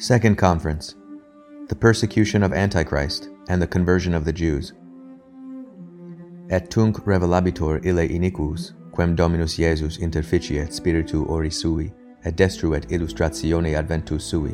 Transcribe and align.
Second 0.00 0.38
Conference 0.38 0.94
The 1.66 1.74
Persecution 1.74 2.44
of 2.44 2.52
Antichrist 2.52 3.30
and 3.48 3.60
the 3.60 3.66
Conversion 3.66 4.14
of 4.14 4.24
the 4.24 4.32
Jews. 4.32 4.72
Et 6.50 6.70
tunc 6.70 7.04
revelabitur 7.04 7.84
ille 7.84 8.08
iniquus, 8.08 8.74
quem 8.94 9.16
Dominus 9.16 9.58
Iesus 9.58 9.98
interficiet 9.98 10.72
spiritu 10.72 11.24
ori 11.26 11.50
sui, 11.50 11.92
et 12.24 12.36
destruet 12.36 12.86
illustratione 12.90 13.76
adventus 13.76 14.24
sui. 14.24 14.52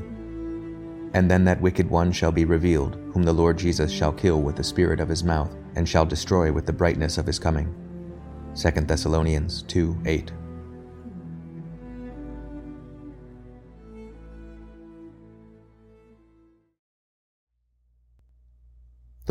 And 1.13 1.31
then 1.31 1.45
that 1.45 1.61
wicked 1.61 1.91
one 1.91 2.11
shall 2.11 2.33
be 2.33 2.47
revealed, 2.47 2.97
whom 3.13 3.23
the 3.23 3.35
Lord 3.35 3.59
Jesus 3.59 3.93
shall 3.93 4.13
kill 4.13 4.41
with 4.41 4.57
the 4.57 4.65
spirit 4.65 4.99
of 4.99 5.11
his 5.11 5.25
mouth, 5.25 5.55
and 5.77 5.87
shall 5.87 6.07
destroy 6.07 6.51
with 6.51 6.65
the 6.65 6.73
brightness 6.73 7.19
of 7.19 7.27
his 7.27 7.39
coming. 7.39 7.69
2 8.57 8.71
Thessalonians 8.87 9.63
2 9.65 9.95
8. 10.07 10.33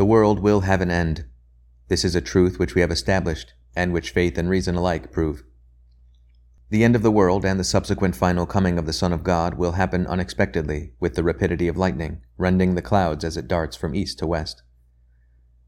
The 0.04 0.08
world 0.08 0.40
will 0.40 0.60
have 0.60 0.82
an 0.82 0.90
end. 0.90 1.24
This 1.88 2.04
is 2.04 2.14
a 2.14 2.20
truth 2.20 2.58
which 2.58 2.74
we 2.74 2.82
have 2.82 2.90
established, 2.90 3.54
and 3.74 3.90
which 3.90 4.10
faith 4.10 4.36
and 4.36 4.50
reason 4.50 4.74
alike 4.74 5.10
prove. 5.10 5.44
The 6.68 6.84
end 6.84 6.94
of 6.94 7.00
the 7.00 7.10
world 7.10 7.42
and 7.42 7.58
the 7.58 7.64
subsequent 7.64 8.14
final 8.14 8.44
coming 8.44 8.78
of 8.78 8.84
the 8.84 8.92
Son 8.92 9.14
of 9.14 9.24
God 9.24 9.54
will 9.54 9.72
happen 9.72 10.06
unexpectedly, 10.06 10.92
with 11.00 11.14
the 11.14 11.22
rapidity 11.22 11.68
of 11.68 11.78
lightning, 11.78 12.20
rending 12.36 12.74
the 12.74 12.82
clouds 12.82 13.24
as 13.24 13.38
it 13.38 13.48
darts 13.48 13.76
from 13.76 13.94
east 13.94 14.18
to 14.18 14.26
west. 14.26 14.62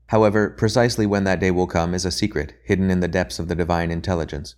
However, 0.08 0.50
precisely 0.50 1.06
when 1.06 1.24
that 1.24 1.40
day 1.40 1.50
will 1.50 1.66
come 1.66 1.94
is 1.94 2.04
a 2.04 2.10
secret 2.10 2.56
hidden 2.62 2.90
in 2.90 3.00
the 3.00 3.08
depths 3.08 3.38
of 3.38 3.48
the 3.48 3.56
divine 3.56 3.90
intelligence. 3.90 4.54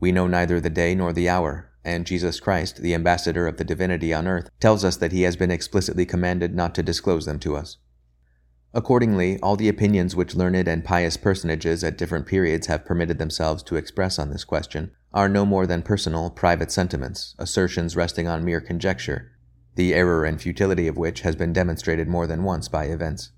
We 0.00 0.10
know 0.10 0.26
neither 0.26 0.58
the 0.58 0.70
day 0.70 0.94
nor 0.94 1.12
the 1.12 1.28
hour, 1.28 1.70
and 1.84 2.06
Jesus 2.06 2.40
Christ, 2.40 2.80
the 2.80 2.94
ambassador 2.94 3.46
of 3.46 3.58
the 3.58 3.64
divinity 3.64 4.14
on 4.14 4.26
earth, 4.26 4.48
tells 4.58 4.86
us 4.86 4.96
that 4.96 5.12
he 5.12 5.24
has 5.24 5.36
been 5.36 5.50
explicitly 5.50 6.06
commanded 6.06 6.54
not 6.54 6.74
to 6.76 6.82
disclose 6.82 7.26
them 7.26 7.38
to 7.40 7.58
us. 7.58 7.76
Accordingly, 8.74 9.38
all 9.40 9.56
the 9.56 9.68
opinions 9.68 10.16
which 10.16 10.34
learned 10.34 10.66
and 10.66 10.84
pious 10.84 11.18
personages 11.18 11.84
at 11.84 11.98
different 11.98 12.26
periods 12.26 12.68
have 12.68 12.86
permitted 12.86 13.18
themselves 13.18 13.62
to 13.64 13.76
express 13.76 14.18
on 14.18 14.30
this 14.30 14.44
question 14.44 14.92
are 15.12 15.28
no 15.28 15.44
more 15.44 15.66
than 15.66 15.82
personal, 15.82 16.30
private 16.30 16.72
sentiments, 16.72 17.34
assertions 17.38 17.96
resting 17.96 18.26
on 18.26 18.44
mere 18.44 18.62
conjecture, 18.62 19.32
the 19.74 19.92
error 19.92 20.24
and 20.24 20.40
futility 20.40 20.88
of 20.88 20.96
which 20.96 21.20
has 21.20 21.36
been 21.36 21.52
demonstrated 21.52 22.08
more 22.08 22.26
than 22.26 22.44
once 22.44 22.68
by 22.68 22.84
events. 22.84 23.30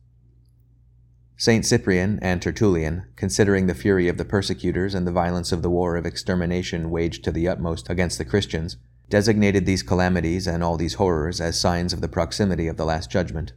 Saint 1.36 1.66
Cyprian 1.66 2.20
and 2.22 2.40
Tertullian, 2.40 3.06
considering 3.16 3.66
the 3.66 3.74
fury 3.74 4.06
of 4.06 4.18
the 4.18 4.24
persecutors 4.24 4.94
and 4.94 5.04
the 5.04 5.12
violence 5.12 5.50
of 5.50 5.62
the 5.62 5.70
war 5.70 5.96
of 5.96 6.06
extermination 6.06 6.90
waged 6.90 7.24
to 7.24 7.32
the 7.32 7.48
utmost 7.48 7.90
against 7.90 8.18
the 8.18 8.24
Christians, 8.24 8.76
designated 9.08 9.66
these 9.66 9.82
calamities 9.82 10.46
and 10.46 10.62
all 10.62 10.76
these 10.76 10.94
horrors 10.94 11.40
as 11.40 11.60
signs 11.60 11.92
of 11.92 12.00
the 12.00 12.08
proximity 12.08 12.68
of 12.68 12.76
the 12.76 12.84
Last 12.84 13.10
Judgment. 13.10 13.52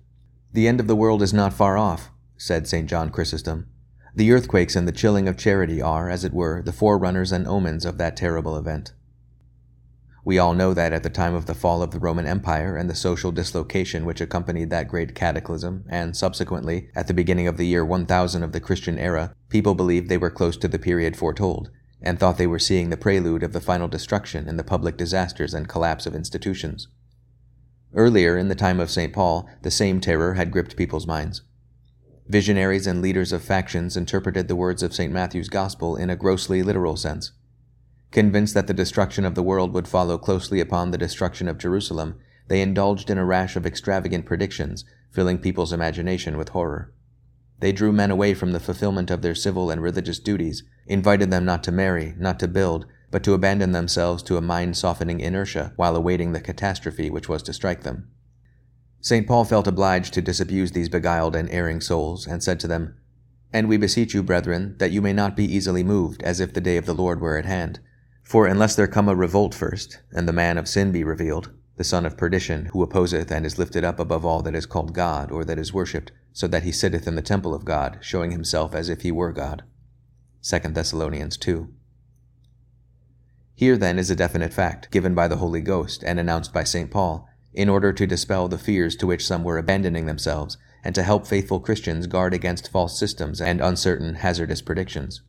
The 0.57 0.67
end 0.67 0.79
of 0.79 0.87
the 0.87 0.95
world 0.95 1.21
is 1.21 1.35
not 1.35 1.53
far 1.53 1.77
off, 1.77 2.09
said 2.35 2.67
St. 2.67 2.89
John 2.89 3.11
Chrysostom. 3.11 3.67
The 4.15 4.31
earthquakes 4.31 4.75
and 4.75 4.87
the 4.87 4.91
chilling 4.91 5.27
of 5.27 5.37
charity 5.37 5.83
are, 5.83 6.09
as 6.09 6.23
it 6.25 6.33
were, 6.33 6.63
the 6.63 6.71
forerunners 6.71 7.31
and 7.31 7.47
omens 7.47 7.85
of 7.85 7.99
that 7.99 8.17
terrible 8.17 8.57
event. 8.57 8.93
We 10.25 10.39
all 10.39 10.55
know 10.55 10.73
that 10.73 10.93
at 10.93 11.03
the 11.03 11.11
time 11.11 11.35
of 11.35 11.45
the 11.45 11.53
fall 11.53 11.83
of 11.83 11.91
the 11.91 11.99
Roman 11.99 12.25
Empire 12.25 12.75
and 12.75 12.89
the 12.89 12.95
social 12.95 13.31
dislocation 13.31 14.03
which 14.03 14.19
accompanied 14.19 14.71
that 14.71 14.87
great 14.87 15.13
cataclysm, 15.13 15.85
and 15.89 16.17
subsequently, 16.17 16.89
at 16.95 17.05
the 17.05 17.13
beginning 17.13 17.45
of 17.47 17.57
the 17.57 17.67
year 17.67 17.85
1000 17.85 18.41
of 18.41 18.51
the 18.51 18.59
Christian 18.59 18.97
era, 18.97 19.35
people 19.49 19.75
believed 19.75 20.09
they 20.09 20.17
were 20.17 20.31
close 20.31 20.57
to 20.57 20.67
the 20.67 20.79
period 20.79 21.15
foretold, 21.15 21.69
and 22.01 22.19
thought 22.19 22.39
they 22.39 22.47
were 22.47 22.57
seeing 22.57 22.89
the 22.89 22.97
prelude 22.97 23.43
of 23.43 23.53
the 23.53 23.61
final 23.61 23.87
destruction 23.87 24.49
and 24.49 24.57
the 24.57 24.63
public 24.63 24.97
disasters 24.97 25.53
and 25.53 25.69
collapse 25.69 26.07
of 26.07 26.15
institutions. 26.15 26.87
Earlier, 27.97 28.37
in 28.37 28.47
the 28.47 28.53
time 28.53 28.79
of 28.79 28.91
St. 28.91 29.11
Paul, 29.11 29.49
the 29.63 29.71
same 29.71 29.99
terror 29.99 30.35
had 30.35 30.51
gripped 30.51 30.77
people's 30.77 31.07
minds. 31.07 31.41
Visionaries 32.27 32.85
and 32.85 33.01
leaders 33.01 33.33
of 33.33 33.41
factions 33.41 33.97
interpreted 33.97 34.47
the 34.47 34.55
words 34.55 34.83
of 34.83 34.93
St. 34.93 35.11
Matthew's 35.11 35.49
Gospel 35.49 35.95
in 35.95 36.11
a 36.11 36.15
grossly 36.15 36.61
literal 36.61 36.95
sense. 36.95 37.31
Convinced 38.11 38.53
that 38.53 38.67
the 38.67 38.73
destruction 38.75 39.25
of 39.25 39.33
the 39.33 39.41
world 39.41 39.73
would 39.73 39.87
follow 39.87 40.19
closely 40.19 40.59
upon 40.59 40.91
the 40.91 40.97
destruction 40.99 41.47
of 41.47 41.57
Jerusalem, 41.57 42.19
they 42.49 42.61
indulged 42.61 43.09
in 43.09 43.17
a 43.17 43.25
rash 43.25 43.55
of 43.55 43.65
extravagant 43.65 44.27
predictions, 44.27 44.85
filling 45.09 45.39
people's 45.39 45.73
imagination 45.73 46.37
with 46.37 46.49
horror. 46.49 46.93
They 47.61 47.71
drew 47.71 47.91
men 47.91 48.11
away 48.11 48.35
from 48.35 48.51
the 48.51 48.59
fulfillment 48.59 49.09
of 49.09 49.23
their 49.23 49.33
civil 49.33 49.71
and 49.71 49.81
religious 49.81 50.19
duties, 50.19 50.61
invited 50.85 51.31
them 51.31 51.45
not 51.45 51.63
to 51.63 51.71
marry, 51.71 52.13
not 52.19 52.39
to 52.41 52.47
build, 52.47 52.85
but 53.09 53.23
to 53.23 53.33
abandon 53.33 53.71
themselves 53.71 54.21
to 54.23 54.37
a 54.37 54.41
mind 54.41 54.75
softening 54.75 55.19
inertia 55.19 55.73
while 55.75 55.95
awaiting 55.95 56.31
the 56.31 56.41
catastrophe 56.41 57.09
which 57.09 57.29
was 57.29 57.41
to 57.43 57.53
strike 57.53 57.83
them. 57.83 58.09
St. 58.99 59.27
Paul 59.27 59.45
felt 59.45 59.67
obliged 59.67 60.13
to 60.13 60.21
disabuse 60.21 60.71
these 60.71 60.89
beguiled 60.89 61.35
and 61.35 61.49
erring 61.49 61.79
souls, 61.79 62.27
and 62.27 62.43
said 62.43 62.59
to 62.59 62.67
them, 62.67 62.95
And 63.53 63.69
we 63.69 63.77
beseech 63.77 64.13
you, 64.13 64.23
brethren, 64.23 64.75
that 64.79 64.91
you 64.91 65.01
may 65.01 65.13
not 65.13 65.35
be 65.35 65.45
easily 65.45 65.83
moved, 65.83 66.23
as 66.23 66.39
if 66.39 66.53
the 66.53 66.61
day 66.61 66.77
of 66.77 66.85
the 66.85 66.95
Lord 66.95 67.21
were 67.21 67.37
at 67.37 67.45
hand. 67.45 67.79
For 68.23 68.47
unless 68.47 68.75
there 68.75 68.87
come 68.87 69.07
a 69.07 69.15
revolt 69.15 69.53
first, 69.53 69.99
and 70.11 70.27
the 70.27 70.33
man 70.33 70.57
of 70.57 70.67
sin 70.67 70.91
be 70.91 71.03
revealed, 71.03 71.51
the 71.77 71.83
son 71.83 72.05
of 72.05 72.17
perdition, 72.17 72.65
who 72.73 72.81
opposeth 72.81 73.31
and 73.31 73.45
is 73.45 73.57
lifted 73.57 73.85
up 73.85 73.99
above 73.99 74.25
all 74.25 74.41
that 74.41 74.55
is 74.55 74.65
called 74.65 74.93
God 74.93 75.31
or 75.31 75.45
that 75.45 75.59
is 75.59 75.71
worshipped, 75.71 76.11
so 76.33 76.47
that 76.47 76.63
he 76.63 76.71
sitteth 76.71 77.07
in 77.07 77.15
the 77.15 77.21
temple 77.21 77.53
of 77.53 77.63
God, 77.63 77.99
showing 78.01 78.31
himself 78.31 78.75
as 78.75 78.89
if 78.89 79.03
he 79.03 79.11
were 79.11 79.31
God. 79.31 79.63
2 80.41 80.59
Thessalonians 80.59 81.37
2. 81.37 81.69
Here, 83.57 83.75
then, 83.75 83.97
is 83.97 84.11
a 84.11 84.15
definite 84.15 84.53
fact, 84.53 84.91
given 84.91 85.15
by 85.15 85.27
the 85.27 85.37
Holy 85.37 85.61
Ghost 85.61 86.03
and 86.03 86.19
announced 86.19 86.53
by 86.53 86.63
St. 86.63 86.91
Paul, 86.91 87.27
in 87.55 87.69
order 87.69 87.91
to 87.91 88.05
dispel 88.05 88.47
the 88.47 88.59
fears 88.59 88.95
to 88.97 89.07
which 89.07 89.25
some 89.25 89.43
were 89.43 89.57
abandoning 89.57 90.05
themselves, 90.05 90.57
and 90.83 90.93
to 90.93 91.01
help 91.01 91.25
faithful 91.25 91.59
Christians 91.59 92.05
guard 92.05 92.35
against 92.35 92.69
false 92.69 92.99
systems 92.99 93.41
and 93.41 93.59
uncertain, 93.59 94.13
hazardous 94.13 94.61
predictions. 94.61 95.23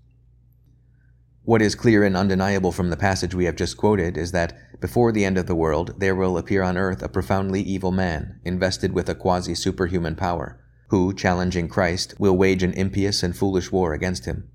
What 1.45 1.63
is 1.63 1.75
clear 1.75 2.05
and 2.05 2.15
undeniable 2.15 2.71
from 2.71 2.91
the 2.91 2.99
passage 2.99 3.35
we 3.35 3.47
have 3.47 3.57
just 3.57 3.79
quoted 3.79 4.19
is 4.19 4.33
that, 4.33 4.53
before 4.79 5.11
the 5.11 5.25
end 5.25 5.39
of 5.39 5.47
the 5.47 5.57
world, 5.57 5.95
there 5.99 6.15
will 6.15 6.37
appear 6.37 6.63
on 6.63 6.77
earth 6.77 7.03
a 7.03 7.09
profoundly 7.09 7.63
evil 7.63 7.93
man, 7.93 8.41
invested 8.45 8.93
with 8.93 9.09
a 9.09 9.15
quasi 9.15 9.55
superhuman 9.55 10.17
power, 10.17 10.63
who, 10.89 11.15
challenging 11.15 11.67
Christ, 11.67 12.15
will 12.19 12.37
wage 12.37 12.63
an 12.63 12.75
impious 12.75 13.23
and 13.23 13.35
foolish 13.35 13.73
war 13.73 13.95
against 13.95 14.27
him. 14.27 14.51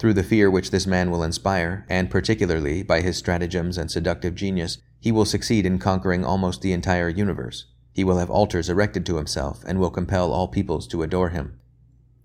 Through 0.00 0.14
the 0.14 0.22
fear 0.22 0.50
which 0.50 0.70
this 0.70 0.86
man 0.86 1.10
will 1.10 1.22
inspire, 1.22 1.84
and 1.86 2.08
particularly 2.08 2.82
by 2.82 3.02
his 3.02 3.18
stratagems 3.18 3.76
and 3.76 3.90
seductive 3.90 4.34
genius, 4.34 4.78
he 4.98 5.12
will 5.12 5.26
succeed 5.26 5.66
in 5.66 5.78
conquering 5.78 6.24
almost 6.24 6.62
the 6.62 6.72
entire 6.72 7.10
universe. 7.10 7.66
He 7.92 8.02
will 8.02 8.16
have 8.16 8.30
altars 8.30 8.70
erected 8.70 9.04
to 9.04 9.18
himself, 9.18 9.62
and 9.66 9.78
will 9.78 9.90
compel 9.90 10.32
all 10.32 10.48
peoples 10.48 10.88
to 10.88 11.02
adore 11.02 11.28
him. 11.28 11.60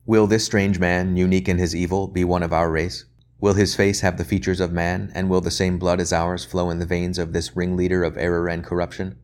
Will 0.06 0.26
this 0.26 0.46
strange 0.46 0.80
man, 0.80 1.18
unique 1.18 1.50
in 1.50 1.58
his 1.58 1.76
evil, 1.76 2.08
be 2.08 2.24
one 2.24 2.44
of 2.44 2.54
our 2.54 2.72
race? 2.72 3.04
Will 3.42 3.56
his 3.56 3.76
face 3.76 4.00
have 4.00 4.18
the 4.18 4.24
features 4.24 4.62
of 4.62 4.72
man, 4.72 5.12
and 5.14 5.30
will 5.30 5.42
the 5.42 5.52
same 5.52 5.78
blood 5.78 6.00
as 6.00 6.14
ours 6.14 6.46
flow 6.46 6.70
in 6.70 6.80
the 6.80 6.86
veins 6.86 7.18
of 7.18 7.34
this 7.34 7.58
ringleader 7.58 8.06
of 8.06 8.18
error 8.18 8.48
and 8.48 8.64
corruption? 8.64 9.18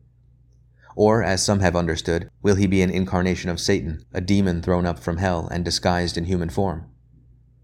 Or, 0.94 1.22
as 1.22 1.42
some 1.42 1.60
have 1.60 1.74
understood, 1.74 2.28
will 2.42 2.56
he 2.56 2.66
be 2.66 2.82
an 2.82 2.90
incarnation 2.90 3.48
of 3.48 3.60
Satan, 3.60 4.04
a 4.12 4.20
demon 4.20 4.60
thrown 4.60 4.84
up 4.84 4.98
from 4.98 5.16
hell 5.16 5.48
and 5.50 5.64
disguised 5.64 6.18
in 6.18 6.26
human 6.26 6.50
form? 6.50 6.91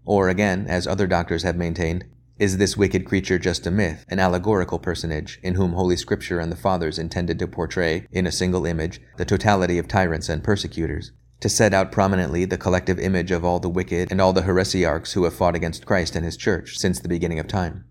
Or 0.09 0.27
again, 0.27 0.65
as 0.67 0.87
other 0.87 1.05
doctors 1.05 1.43
have 1.43 1.55
maintained, 1.55 2.03
is 2.39 2.57
this 2.57 2.75
wicked 2.75 3.05
creature 3.05 3.37
just 3.37 3.67
a 3.67 3.71
myth, 3.71 4.05
an 4.09 4.17
allegorical 4.17 4.79
personage, 4.79 5.39
in 5.43 5.53
whom 5.53 5.73
Holy 5.73 5.95
Scripture 5.95 6.39
and 6.39 6.51
the 6.51 6.55
Fathers 6.55 6.97
intended 6.97 7.37
to 7.37 7.47
portray, 7.47 8.07
in 8.11 8.25
a 8.25 8.31
single 8.31 8.65
image, 8.65 8.99
the 9.17 9.23
totality 9.23 9.77
of 9.77 9.87
tyrants 9.87 10.27
and 10.27 10.43
persecutors, 10.43 11.11
to 11.41 11.47
set 11.47 11.75
out 11.75 11.91
prominently 11.91 12.43
the 12.43 12.57
collective 12.57 12.97
image 12.97 13.29
of 13.29 13.45
all 13.45 13.59
the 13.59 13.69
wicked 13.69 14.11
and 14.11 14.19
all 14.19 14.33
the 14.33 14.41
heresiarchs 14.41 15.13
who 15.13 15.25
have 15.25 15.35
fought 15.35 15.55
against 15.55 15.85
Christ 15.85 16.15
and 16.15 16.25
his 16.25 16.37
church 16.37 16.79
since 16.79 16.99
the 16.99 17.07
beginning 17.07 17.37
of 17.37 17.47
time? 17.47 17.85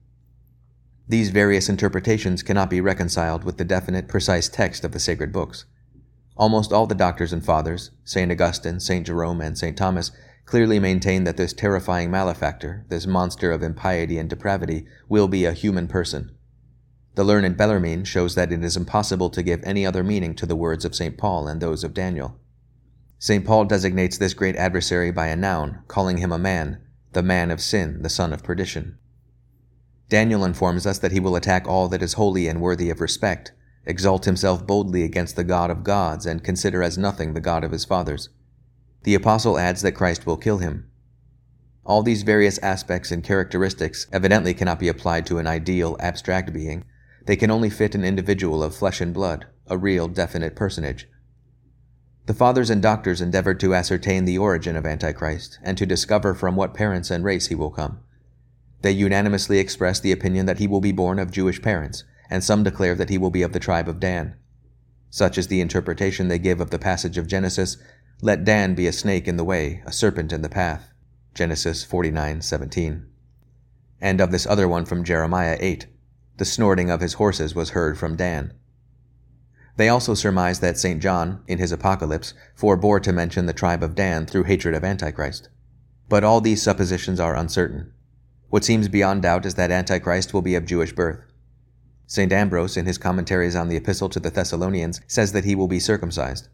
These 1.07 1.31
various 1.31 1.69
interpretations 1.69 2.43
cannot 2.43 2.69
be 2.69 2.81
reconciled 2.81 3.45
with 3.45 3.59
the 3.59 3.65
definite, 3.65 4.09
precise 4.09 4.48
text 4.48 4.84
of 4.84 4.91
the 4.91 4.98
sacred 4.98 5.31
books. 5.31 5.66
Almost 6.37 6.72
all 6.72 6.89
the 6.89 6.97
doctors 6.97 7.33
and 7.33 7.45
fathers, 7.45 7.92
St. 8.03 8.33
Augustine, 8.33 8.81
St. 8.81 9.07
Jerome, 9.07 9.41
and 9.41 9.57
St. 9.57 9.77
Thomas, 9.77 10.10
clearly 10.48 10.80
maintain 10.80 11.24
that 11.24 11.36
this 11.36 11.53
terrifying 11.53 12.10
malefactor, 12.10 12.86
this 12.89 13.06
monster 13.06 13.53
of 13.53 13.62
impiety 13.62 14.16
and 14.16 14.30
depravity, 14.30 14.86
will 15.06 15.28
be 15.28 15.45
a 15.45 15.53
human 15.53 15.86
person. 15.86 16.34
The 17.16 17.22
learned 17.22 17.59
Bellarmine 17.59 18.04
shows 18.04 18.34
that 18.34 18.50
it 18.50 18.65
is 18.65 18.74
impossible 18.74 19.28
to 19.28 19.42
give 19.42 19.62
any 19.62 19.84
other 19.84 20.03
meaning 20.03 20.34
to 20.36 20.47
the 20.47 20.56
words 20.56 20.86
of 20.86 20.95
St. 20.95 21.18
Paul 21.18 21.47
and 21.48 21.60
those 21.60 21.84
of 21.84 21.92
Daniel. 21.92 22.41
St. 23.18 23.45
Paul 23.45 23.66
designates 23.66 24.16
this 24.16 24.33
great 24.33 24.56
adversary 24.56 25.10
by 25.10 25.27
a 25.27 25.36
noun, 25.36 25.83
calling 25.86 26.16
him 26.16 26.33
a 26.33 26.39
man, 26.39 26.80
the 27.12 27.22
man 27.22 27.51
of 27.51 27.60
sin, 27.60 28.01
the 28.01 28.09
son 28.09 28.33
of 28.33 28.42
perdition. 28.42 28.97
Daniel 30.09 30.47
informs 30.47 30.86
us 30.86 30.98
that 31.01 31.12
he 31.12 31.21
will 31.21 31.36
attack 31.36 31.68
all 31.68 31.89
that 31.89 32.03
is 32.03 32.15
holy 32.15 32.48
and 32.48 32.62
worthy 32.62 32.89
of 32.89 33.03
respect, 33.03 33.53
exalt 33.84 34.24
himself 34.24 34.66
boldly 34.66 35.03
against 35.03 35.36
the 35.36 35.44
God 35.44 35.71
of 35.71 35.84
gods, 35.84 36.24
and 36.24 36.42
consider 36.42 36.83
as 36.83 36.97
nothing 36.97 37.34
the 37.34 37.41
God 37.42 37.65
of 37.65 37.72
his 37.72 37.84
fathers. 37.84 38.30
The 39.09 39.15
apostle 39.15 39.59
adds 39.59 39.81
that 39.81 39.93
Christ 39.93 40.27
will 40.27 40.37
kill 40.37 40.59
him. 40.59 40.91
All 41.83 42.03
these 42.03 42.25
various 42.25 42.59
aspects 42.59 43.10
and 43.10 43.25
characteristics 43.25 44.07
evidently 44.13 44.53
cannot 44.53 44.78
be 44.78 44.89
applied 44.89 45.25
to 45.25 45.39
an 45.39 45.47
ideal, 45.47 45.97
abstract 45.99 46.53
being, 46.53 46.84
They 47.25 47.34
can 47.34 47.51
only 47.51 47.71
fit 47.71 47.95
an 47.95 48.05
individual 48.05 48.63
of 48.63 48.77
flesh 48.77 49.01
and 49.01 49.15
blood, 49.15 49.47
a 49.66 49.78
real, 49.78 50.09
definite 50.09 50.55
personage. 50.55 51.09
The 52.27 52.34
fathers 52.34 52.69
and 52.69 52.83
doctors 52.83 53.22
endeavored 53.22 53.59
to 53.60 53.75
ascertain 53.75 54.27
the 54.27 54.37
origin 54.37 54.77
of 54.77 54.84
Antichrist 54.84 55.59
and 55.63 55.78
to 55.78 55.87
discover 55.87 56.34
from 56.34 56.54
what 56.54 56.75
parents 56.75 57.11
and 57.11 57.25
race 57.25 57.47
he 57.47 57.54
will 57.54 57.71
come. 57.71 58.01
They 58.83 58.91
unanimously 58.91 59.59
expressed 59.59 60.03
the 60.03 60.13
opinion 60.13 60.45
that 60.45 60.59
he 60.59 60.66
will 60.66 60.83
be 60.83 60.93
born 60.93 61.19
of 61.19 61.31
Jewish 61.31 61.63
parents, 61.63 62.04
and 62.28 62.45
some 62.45 62.63
declare 62.63 62.95
that 62.97 63.09
he 63.09 63.16
will 63.16 63.31
be 63.31 63.41
of 63.41 63.54
the 63.54 63.59
tribe 63.59 63.89
of 63.89 64.01
Dan. 64.01 64.34
Such 65.09 65.39
is 65.39 65.47
the 65.47 65.63
interpretation 65.63 66.28
they 66.28 66.39
give 66.39 66.61
of 66.61 66.69
the 66.69 66.78
passage 66.78 67.16
of 67.16 67.27
Genesis, 67.27 67.78
Let 68.20 68.44
Dan 68.44 68.74
be 68.74 68.88
a 68.88 68.92
snake 68.92 69.28
in 69.28 69.36
the 69.36 69.44
way, 69.44 69.80
a 69.86 69.92
serpent 69.92 70.32
in 70.32 70.42
the 70.42 70.48
path. 70.48 70.92
Genesis 71.34 71.84
49:17. 71.84 73.04
And 74.00 74.20
of 74.20 74.32
this 74.32 74.44
other 74.44 74.66
one 74.66 74.86
from 74.86 75.04
Jeremiah 75.04 75.56
8, 75.60 75.86
the 76.36 76.44
snorting 76.44 76.91
of 76.91 77.00
his 77.00 77.15
horses 77.15 77.54
was 77.54 77.70
heard 77.70 77.97
from 77.97 78.16
Dan. 78.16 78.54
They 79.76 79.88
also 79.88 80.15
surmise 80.15 80.59
that 80.59 80.76
St. 80.76 81.00
John, 81.00 81.42
in 81.47 81.60
his 81.60 81.70
Apocalypse, 81.70 82.34
forbore 82.56 83.00
to 83.04 83.12
mention 83.12 83.47
the 83.47 83.53
tribe 83.53 83.84
of 83.84 83.94
Dan 83.94 84.26
through 84.26 84.44
hatred 84.44 84.74
of 84.74 84.82
Antichrist. 84.82 85.48
But 86.09 86.24
all 86.24 86.41
these 86.41 86.60
suppositions 86.60 87.20
are 87.20 87.36
uncertain. 87.36 87.92
What 88.48 88.65
seems 88.65 88.88
beyond 88.88 89.22
doubt 89.22 89.47
is 89.47 89.54
that 89.54 89.70
Antichrist 89.70 90.34
will 90.34 90.42
be 90.42 90.56
of 90.56 90.66
Jewish 90.66 90.92
birth. 90.92 91.20
St. 92.09 92.32
Ambrose, 92.32 92.76
in 92.76 92.86
his 92.86 92.98
commentaries 92.98 93.54
on 93.54 93.68
the 93.68 93.76
Epistle 93.76 94.09
to 94.09 94.18
the 94.18 94.30
Thessalonians, 94.30 95.00
says 95.06 95.30
that 95.30 95.44
he 95.44 95.54
will 95.54 95.68
be 95.68 95.78
circumcised. 95.78 96.48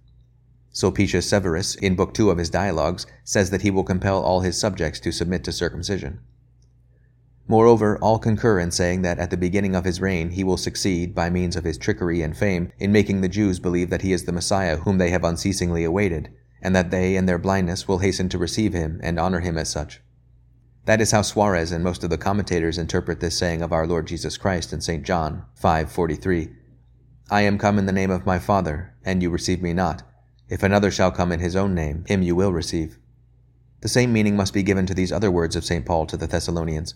Sulpicius 0.74 1.28
Severus, 1.28 1.76
in 1.76 1.94
Book 1.94 2.12
2 2.14 2.30
of 2.30 2.38
his 2.38 2.50
Dialogues, 2.50 3.06
says 3.22 3.50
that 3.50 3.62
he 3.62 3.70
will 3.70 3.84
compel 3.84 4.20
all 4.20 4.40
his 4.40 4.58
subjects 4.58 4.98
to 5.00 5.12
submit 5.12 5.44
to 5.44 5.52
circumcision. 5.52 6.18
Moreover, 7.46 7.96
all 7.98 8.18
concur 8.18 8.58
in 8.58 8.72
saying 8.72 9.02
that 9.02 9.20
at 9.20 9.30
the 9.30 9.36
beginning 9.36 9.76
of 9.76 9.84
his 9.84 10.00
reign 10.00 10.30
he 10.30 10.42
will 10.42 10.56
succeed, 10.56 11.14
by 11.14 11.30
means 11.30 11.54
of 11.54 11.62
his 11.62 11.78
trickery 11.78 12.22
and 12.22 12.36
fame, 12.36 12.72
in 12.80 12.90
making 12.90 13.20
the 13.20 13.28
Jews 13.28 13.60
believe 13.60 13.88
that 13.90 14.02
he 14.02 14.12
is 14.12 14.24
the 14.24 14.32
Messiah 14.32 14.78
whom 14.78 14.98
they 14.98 15.10
have 15.10 15.22
unceasingly 15.22 15.84
awaited, 15.84 16.30
and 16.60 16.74
that 16.74 16.90
they, 16.90 17.14
in 17.14 17.26
their 17.26 17.38
blindness, 17.38 17.86
will 17.86 17.98
hasten 17.98 18.28
to 18.30 18.38
receive 18.38 18.72
him 18.72 18.98
and 19.00 19.20
honor 19.20 19.40
him 19.40 19.56
as 19.56 19.70
such. 19.70 20.00
That 20.86 21.00
is 21.00 21.12
how 21.12 21.22
Suarez 21.22 21.70
and 21.70 21.84
most 21.84 22.02
of 22.02 22.10
the 22.10 22.18
commentators 22.18 22.78
interpret 22.78 23.20
this 23.20 23.38
saying 23.38 23.62
of 23.62 23.72
our 23.72 23.86
Lord 23.86 24.08
Jesus 24.08 24.36
Christ 24.36 24.72
in 24.72 24.80
St. 24.80 25.04
John 25.04 25.44
5:43. 25.54 26.50
I 27.30 27.42
am 27.42 27.58
come 27.58 27.78
in 27.78 27.86
the 27.86 27.92
name 27.92 28.10
of 28.10 28.26
my 28.26 28.40
Father, 28.40 28.92
and 29.04 29.22
you 29.22 29.30
receive 29.30 29.62
me 29.62 29.72
not. 29.72 30.02
If 30.54 30.62
another 30.62 30.92
shall 30.92 31.10
come 31.10 31.32
in 31.32 31.40
his 31.40 31.56
own 31.56 31.74
name, 31.74 32.04
him 32.06 32.22
you 32.22 32.36
will 32.36 32.52
receive. 32.52 32.96
The 33.80 33.88
same 33.88 34.12
meaning 34.12 34.36
must 34.36 34.54
be 34.54 34.62
given 34.62 34.86
to 34.86 34.94
these 34.94 35.10
other 35.10 35.28
words 35.28 35.56
of 35.56 35.64
St. 35.64 35.84
Paul 35.84 36.06
to 36.06 36.16
the 36.16 36.28
Thessalonians. 36.28 36.94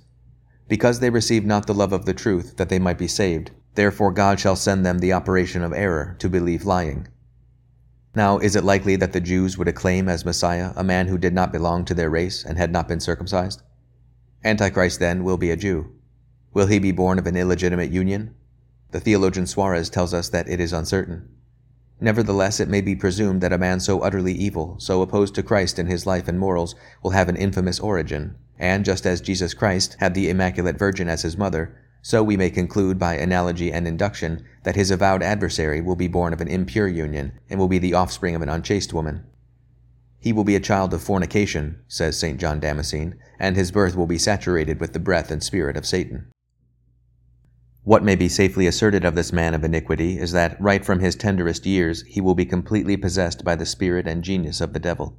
Because 0.69 1.00
they 1.00 1.10
received 1.10 1.44
not 1.44 1.66
the 1.66 1.75
love 1.75 1.93
of 1.93 2.06
the 2.06 2.14
truth, 2.14 2.56
that 2.56 2.69
they 2.69 2.78
might 2.78 2.99
be 2.99 3.08
saved, 3.08 3.50
therefore 3.75 4.12
God 4.12 4.38
shall 4.38 4.55
send 4.55 4.87
them 4.87 5.00
the 5.00 5.12
operation 5.12 5.64
of 5.64 5.72
error, 5.72 6.14
to 6.20 6.28
believe 6.28 6.66
lying. 6.66 7.08
Now, 8.14 8.38
is 8.38 8.55
it 8.55 8.62
likely 8.62 8.94
that 8.94 9.12
the 9.12 9.20
Jews 9.20 9.58
would 9.58 9.66
acclaim 9.66 10.08
as 10.08 10.25
Messiah 10.25 10.70
a 10.76 10.84
man 10.84 11.08
who 11.08 11.19
did 11.19 11.34
not 11.34 11.50
belong 11.50 11.84
to 11.87 11.94
their 11.94 12.11
race 12.11 12.44
and 12.44 12.58
had 12.58 12.70
not 12.70 12.87
been 12.87 13.00
circumcised? 13.00 13.61
Antichrist, 14.44 15.00
then, 15.00 15.25
will 15.25 15.37
be 15.37 15.50
a 15.50 15.56
Jew. 15.56 15.90
Will 16.54 16.69
he 16.69 16.78
be 16.78 16.93
born 16.93 17.19
of 17.19 17.26
an 17.26 17.37
illegitimate 17.37 17.90
union? 17.90 18.37
The 18.93 19.00
theologian 19.00 19.49
Suarez 19.49 19.90
tells 19.90 20.14
us 20.14 20.28
that 20.28 20.49
it 20.49 20.61
is 20.61 20.72
uncertain. 20.72 21.28
Nevertheless, 22.00 22.60
it 22.60 22.68
may 22.68 22.80
be 22.80 22.94
presumed 22.94 23.40
that 23.40 23.52
a 23.52 23.58
man 23.58 23.80
so 23.80 24.00
utterly 24.00 24.32
evil, 24.32 24.76
so 24.78 25.02
opposed 25.02 25.34
to 25.34 25.42
Christ 25.42 25.78
in 25.78 25.86
his 25.86 26.06
life 26.06 26.28
and 26.28 26.38
morals, 26.38 26.74
will 27.02 27.10
have 27.10 27.28
an 27.28 27.36
infamous 27.36 27.80
origin, 27.80 28.36
and 28.58 28.84
just 28.84 29.04
as 29.04 29.20
Jesus 29.20 29.52
Christ 29.54 29.96
had 29.98 30.14
the 30.14 30.30
Immaculate 30.30 30.78
Virgin 30.78 31.08
as 31.08 31.22
his 31.22 31.36
mother, 31.36 31.76
so 32.00 32.22
we 32.22 32.36
may 32.36 32.50
conclude 32.50 32.98
by 32.98 33.14
analogy 33.14 33.72
and 33.72 33.88
induction 33.88 34.44
that 34.62 34.76
his 34.76 34.90
avowed 34.90 35.22
adversary 35.22 35.80
will 35.80 35.96
be 35.96 36.08
born 36.08 36.32
of 36.32 36.40
an 36.40 36.48
impure 36.48 36.88
union 36.88 37.32
and 37.50 37.58
will 37.58 37.68
be 37.68 37.78
the 37.78 37.94
offspring 37.94 38.36
of 38.36 38.42
an 38.42 38.48
unchaste 38.48 38.92
woman. 38.92 39.24
He 40.20 40.32
will 40.32 40.44
be 40.44 40.56
a 40.56 40.60
child 40.60 40.94
of 40.94 41.02
fornication, 41.02 41.80
says 41.88 42.18
St. 42.18 42.38
John 42.38 42.60
Damascene, 42.60 43.16
and 43.38 43.56
his 43.56 43.70
birth 43.70 43.96
will 43.96 44.06
be 44.06 44.18
saturated 44.18 44.80
with 44.80 44.92
the 44.92 45.00
breath 45.00 45.30
and 45.30 45.42
spirit 45.42 45.76
of 45.76 45.86
Satan. 45.86 46.30
What 47.88 48.05
may 48.05 48.17
be 48.17 48.29
safely 48.29 48.67
asserted 48.67 49.06
of 49.06 49.14
this 49.14 49.32
man 49.32 49.55
of 49.55 49.64
iniquity 49.64 50.19
is 50.19 50.32
that, 50.32 50.61
right 50.61 50.85
from 50.85 51.00
his 51.00 51.17
tenderest 51.17 51.64
years, 51.64 52.02
he 52.02 52.20
will 52.20 52.35
be 52.35 52.44
completely 52.44 52.99
possessed 52.99 53.46
by 53.46 53.56
the 53.56 53.64
spirit 53.64 54.06
and 54.06 54.23
genius 54.23 54.61
of 54.61 54.75
the 54.75 54.79
devil. 54.79 55.19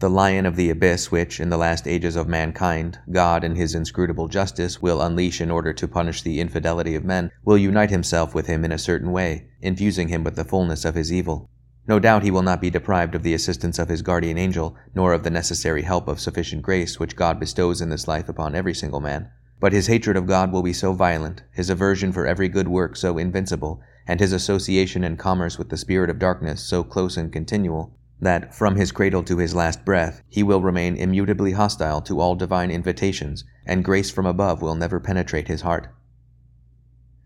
The 0.00 0.10
lion 0.10 0.44
of 0.44 0.54
the 0.54 0.68
abyss, 0.68 1.10
which, 1.10 1.40
in 1.40 1.48
the 1.48 1.56
last 1.56 1.88
ages 1.88 2.14
of 2.14 2.28
mankind, 2.28 2.98
God 3.10 3.42
in 3.42 3.56
his 3.56 3.74
inscrutable 3.74 4.28
justice 4.28 4.82
will 4.82 5.00
unleash 5.00 5.40
in 5.40 5.50
order 5.50 5.72
to 5.72 5.88
punish 5.88 6.20
the 6.20 6.40
infidelity 6.40 6.94
of 6.94 7.06
men, 7.06 7.30
will 7.42 7.56
unite 7.56 7.88
himself 7.88 8.34
with 8.34 8.48
him 8.48 8.66
in 8.66 8.72
a 8.72 8.76
certain 8.76 9.10
way, 9.10 9.48
infusing 9.62 10.08
him 10.08 10.24
with 10.24 10.36
the 10.36 10.44
fullness 10.44 10.84
of 10.84 10.94
his 10.94 11.10
evil. 11.10 11.48
No 11.86 11.98
doubt 11.98 12.22
he 12.22 12.30
will 12.30 12.42
not 12.42 12.60
be 12.60 12.68
deprived 12.68 13.14
of 13.14 13.22
the 13.22 13.32
assistance 13.32 13.78
of 13.78 13.88
his 13.88 14.02
guardian 14.02 14.36
angel, 14.36 14.76
nor 14.94 15.14
of 15.14 15.22
the 15.22 15.30
necessary 15.30 15.84
help 15.84 16.06
of 16.06 16.20
sufficient 16.20 16.60
grace 16.60 17.00
which 17.00 17.16
God 17.16 17.40
bestows 17.40 17.80
in 17.80 17.88
this 17.88 18.06
life 18.06 18.28
upon 18.28 18.54
every 18.54 18.74
single 18.74 19.00
man. 19.00 19.30
But 19.60 19.72
his 19.72 19.88
hatred 19.88 20.16
of 20.16 20.26
God 20.26 20.52
will 20.52 20.62
be 20.62 20.72
so 20.72 20.92
violent, 20.92 21.42
his 21.52 21.68
aversion 21.68 22.12
for 22.12 22.26
every 22.26 22.48
good 22.48 22.68
work 22.68 22.96
so 22.96 23.18
invincible, 23.18 23.80
and 24.06 24.20
his 24.20 24.32
association 24.32 25.02
and 25.02 25.18
commerce 25.18 25.58
with 25.58 25.68
the 25.68 25.76
spirit 25.76 26.10
of 26.10 26.18
darkness 26.18 26.62
so 26.62 26.84
close 26.84 27.16
and 27.16 27.32
continual, 27.32 27.92
that, 28.20 28.54
from 28.54 28.76
his 28.76 28.92
cradle 28.92 29.22
to 29.24 29.38
his 29.38 29.54
last 29.54 29.84
breath, 29.84 30.22
he 30.28 30.44
will 30.44 30.62
remain 30.62 30.96
immutably 30.96 31.52
hostile 31.52 32.00
to 32.02 32.20
all 32.20 32.36
divine 32.36 32.70
invitations, 32.70 33.44
and 33.66 33.84
grace 33.84 34.10
from 34.10 34.26
above 34.26 34.62
will 34.62 34.74
never 34.76 35.00
penetrate 35.00 35.48
his 35.48 35.62
heart. 35.62 35.92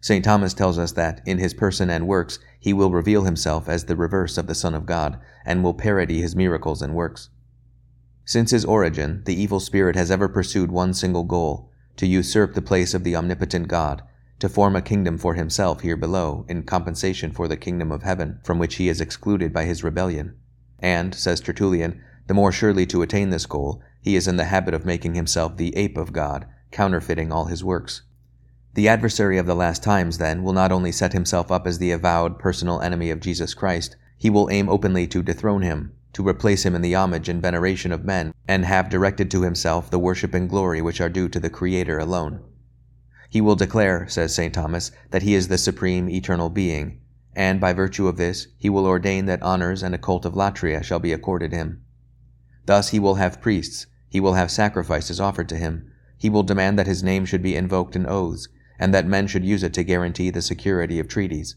St. 0.01 0.25
Thomas 0.25 0.55
tells 0.55 0.79
us 0.79 0.93
that, 0.93 1.21
in 1.27 1.39
his 1.39 1.55
person 1.55 1.89
and 1.89 2.09
works, 2.09 2.39
he 2.59 2.73
will 2.73 2.91
reveal 2.91 3.25
himself 3.25 3.69
as 3.69 3.85
the 3.85 3.95
reverse 3.95 4.39
of 4.39 4.47
the 4.47 4.55
Son 4.55 4.75
of 4.75 4.87
God, 4.87 5.19
and 5.45 5.63
will 5.63 5.75
parody 5.75 6.21
his 6.21 6.35
miracles 6.35 6.83
and 6.83 6.95
works. 6.95 7.29
Since 8.25 8.51
his 8.51 8.65
origin, 8.65 9.23
the 9.27 9.41
evil 9.41 9.61
spirit 9.61 9.97
has 9.97 10.11
ever 10.11 10.29
pursued 10.29 10.73
one 10.73 10.95
single 10.95 11.25
goal 11.25 11.69
to 11.97 12.07
usurp 12.07 12.55
the 12.55 12.63
place 12.63 12.95
of 12.95 13.05
the 13.05 13.17
omnipotent 13.17 13.69
God, 13.69 14.03
to 14.39 14.49
form 14.49 14.77
a 14.77 14.83
kingdom 14.83 15.19
for 15.19 15.35
himself 15.35 15.83
here 15.83 15.97
below 15.97 16.45
in 16.49 16.63
compensation 16.63 17.33
for 17.33 17.49
the 17.49 17.57
kingdom 17.57 17.93
of 17.93 18.03
heaven 18.03 18.41
from 18.43 18.59
which 18.59 18.77
he 18.77 18.89
is 18.89 19.01
excluded 19.01 19.53
by 19.53 19.65
his 19.65 19.85
rebellion 19.85 20.35
and, 20.83 21.15
says 21.15 21.41
Tertullian, 21.41 22.03
the 22.27 22.35
more 22.35 22.53
surely 22.53 22.85
to 22.87 23.03
attain 23.03 23.31
this 23.31 23.47
goal, 23.47 23.81
he 24.01 24.17
is 24.17 24.27
in 24.27 24.37
the 24.37 24.47
habit 24.47 24.75
of 24.75 24.85
making 24.85 25.15
himself 25.15 25.57
the 25.57 25.75
ape 25.77 25.97
of 25.97 26.13
God, 26.13 26.47
counterfeiting 26.73 27.31
all 27.31 27.47
his 27.47 27.65
works. 27.65 28.03
The 28.75 28.89
adversary 28.89 29.39
of 29.39 29.47
the 29.47 29.55
last 29.55 29.83
times, 29.83 30.19
then, 30.19 30.43
will 30.43 30.53
not 30.53 30.73
only 30.73 30.93
set 30.93 31.13
himself 31.13 31.53
up 31.53 31.67
as 31.67 31.79
the 31.79 31.93
avowed 31.93 32.39
personal 32.39 32.81
enemy 32.81 33.11
of 33.11 33.21
Jesus 33.21 33.55
Christ, 33.55 33.97
he 34.19 34.31
will 34.31 34.51
aim 34.51 34.69
openly 34.69 35.07
to 35.09 35.23
dethrone 35.23 35.63
him, 35.63 35.93
to 36.13 36.27
replace 36.27 36.65
him 36.65 36.75
in 36.75 36.83
the 36.83 36.95
homage 36.95 37.29
and 37.29 37.41
veneration 37.41 37.93
of 37.93 38.05
men, 38.05 38.35
and 38.47 38.65
have 38.65 38.89
directed 38.89 39.31
to 39.31 39.43
himself 39.43 39.91
the 39.91 39.99
worship 39.99 40.35
and 40.35 40.49
glory 40.49 40.83
which 40.83 41.01
are 41.01 41.09
due 41.09 41.29
to 41.29 41.41
the 41.41 41.51
Creator 41.51 41.99
alone. 41.99 42.41
He 43.31 43.41
will 43.41 43.57
declare, 43.57 44.07
says 44.09 44.35
St. 44.35 44.53
Thomas, 44.53 44.91
that 45.11 45.23
he 45.23 45.35
is 45.35 45.49
the 45.49 45.57
supreme 45.57 46.11
eternal 46.11 46.51
being, 46.51 47.01
and 47.35 47.59
by 47.59 47.73
virtue 47.73 48.09
of 48.09 48.19
this 48.19 48.49
he 48.59 48.69
will 48.69 48.85
ordain 48.85 49.25
that 49.27 49.43
honors 49.43 49.83
and 49.83 49.95
a 49.95 49.99
cult 49.99 50.27
of 50.27 50.35
latria 50.35 50.83
shall 50.83 50.99
be 50.99 51.13
accorded 51.13 51.53
him. 51.53 51.83
Thus 52.67 52.91
he 52.91 52.99
will 52.99 53.15
have 53.15 53.41
priests, 53.41 53.87
he 54.09 54.21
will 54.21 54.35
have 54.35 54.51
sacrifices 54.51 55.19
offered 55.19 55.49
to 55.49 55.57
him, 55.57 55.91
he 56.19 56.29
will 56.29 56.43
demand 56.43 56.79
that 56.79 56.87
his 56.87 57.03
name 57.03 57.25
should 57.25 57.43
be 57.43 57.57
invoked 57.57 57.97
in 57.97 58.07
oaths, 58.07 58.49
and 58.79 58.93
that 58.93 59.07
men 59.07 59.27
should 59.27 59.45
use 59.45 59.63
it 59.63 59.73
to 59.73 59.83
guarantee 59.83 60.29
the 60.29 60.43
security 60.43 60.99
of 60.99 61.09
treaties. 61.09 61.57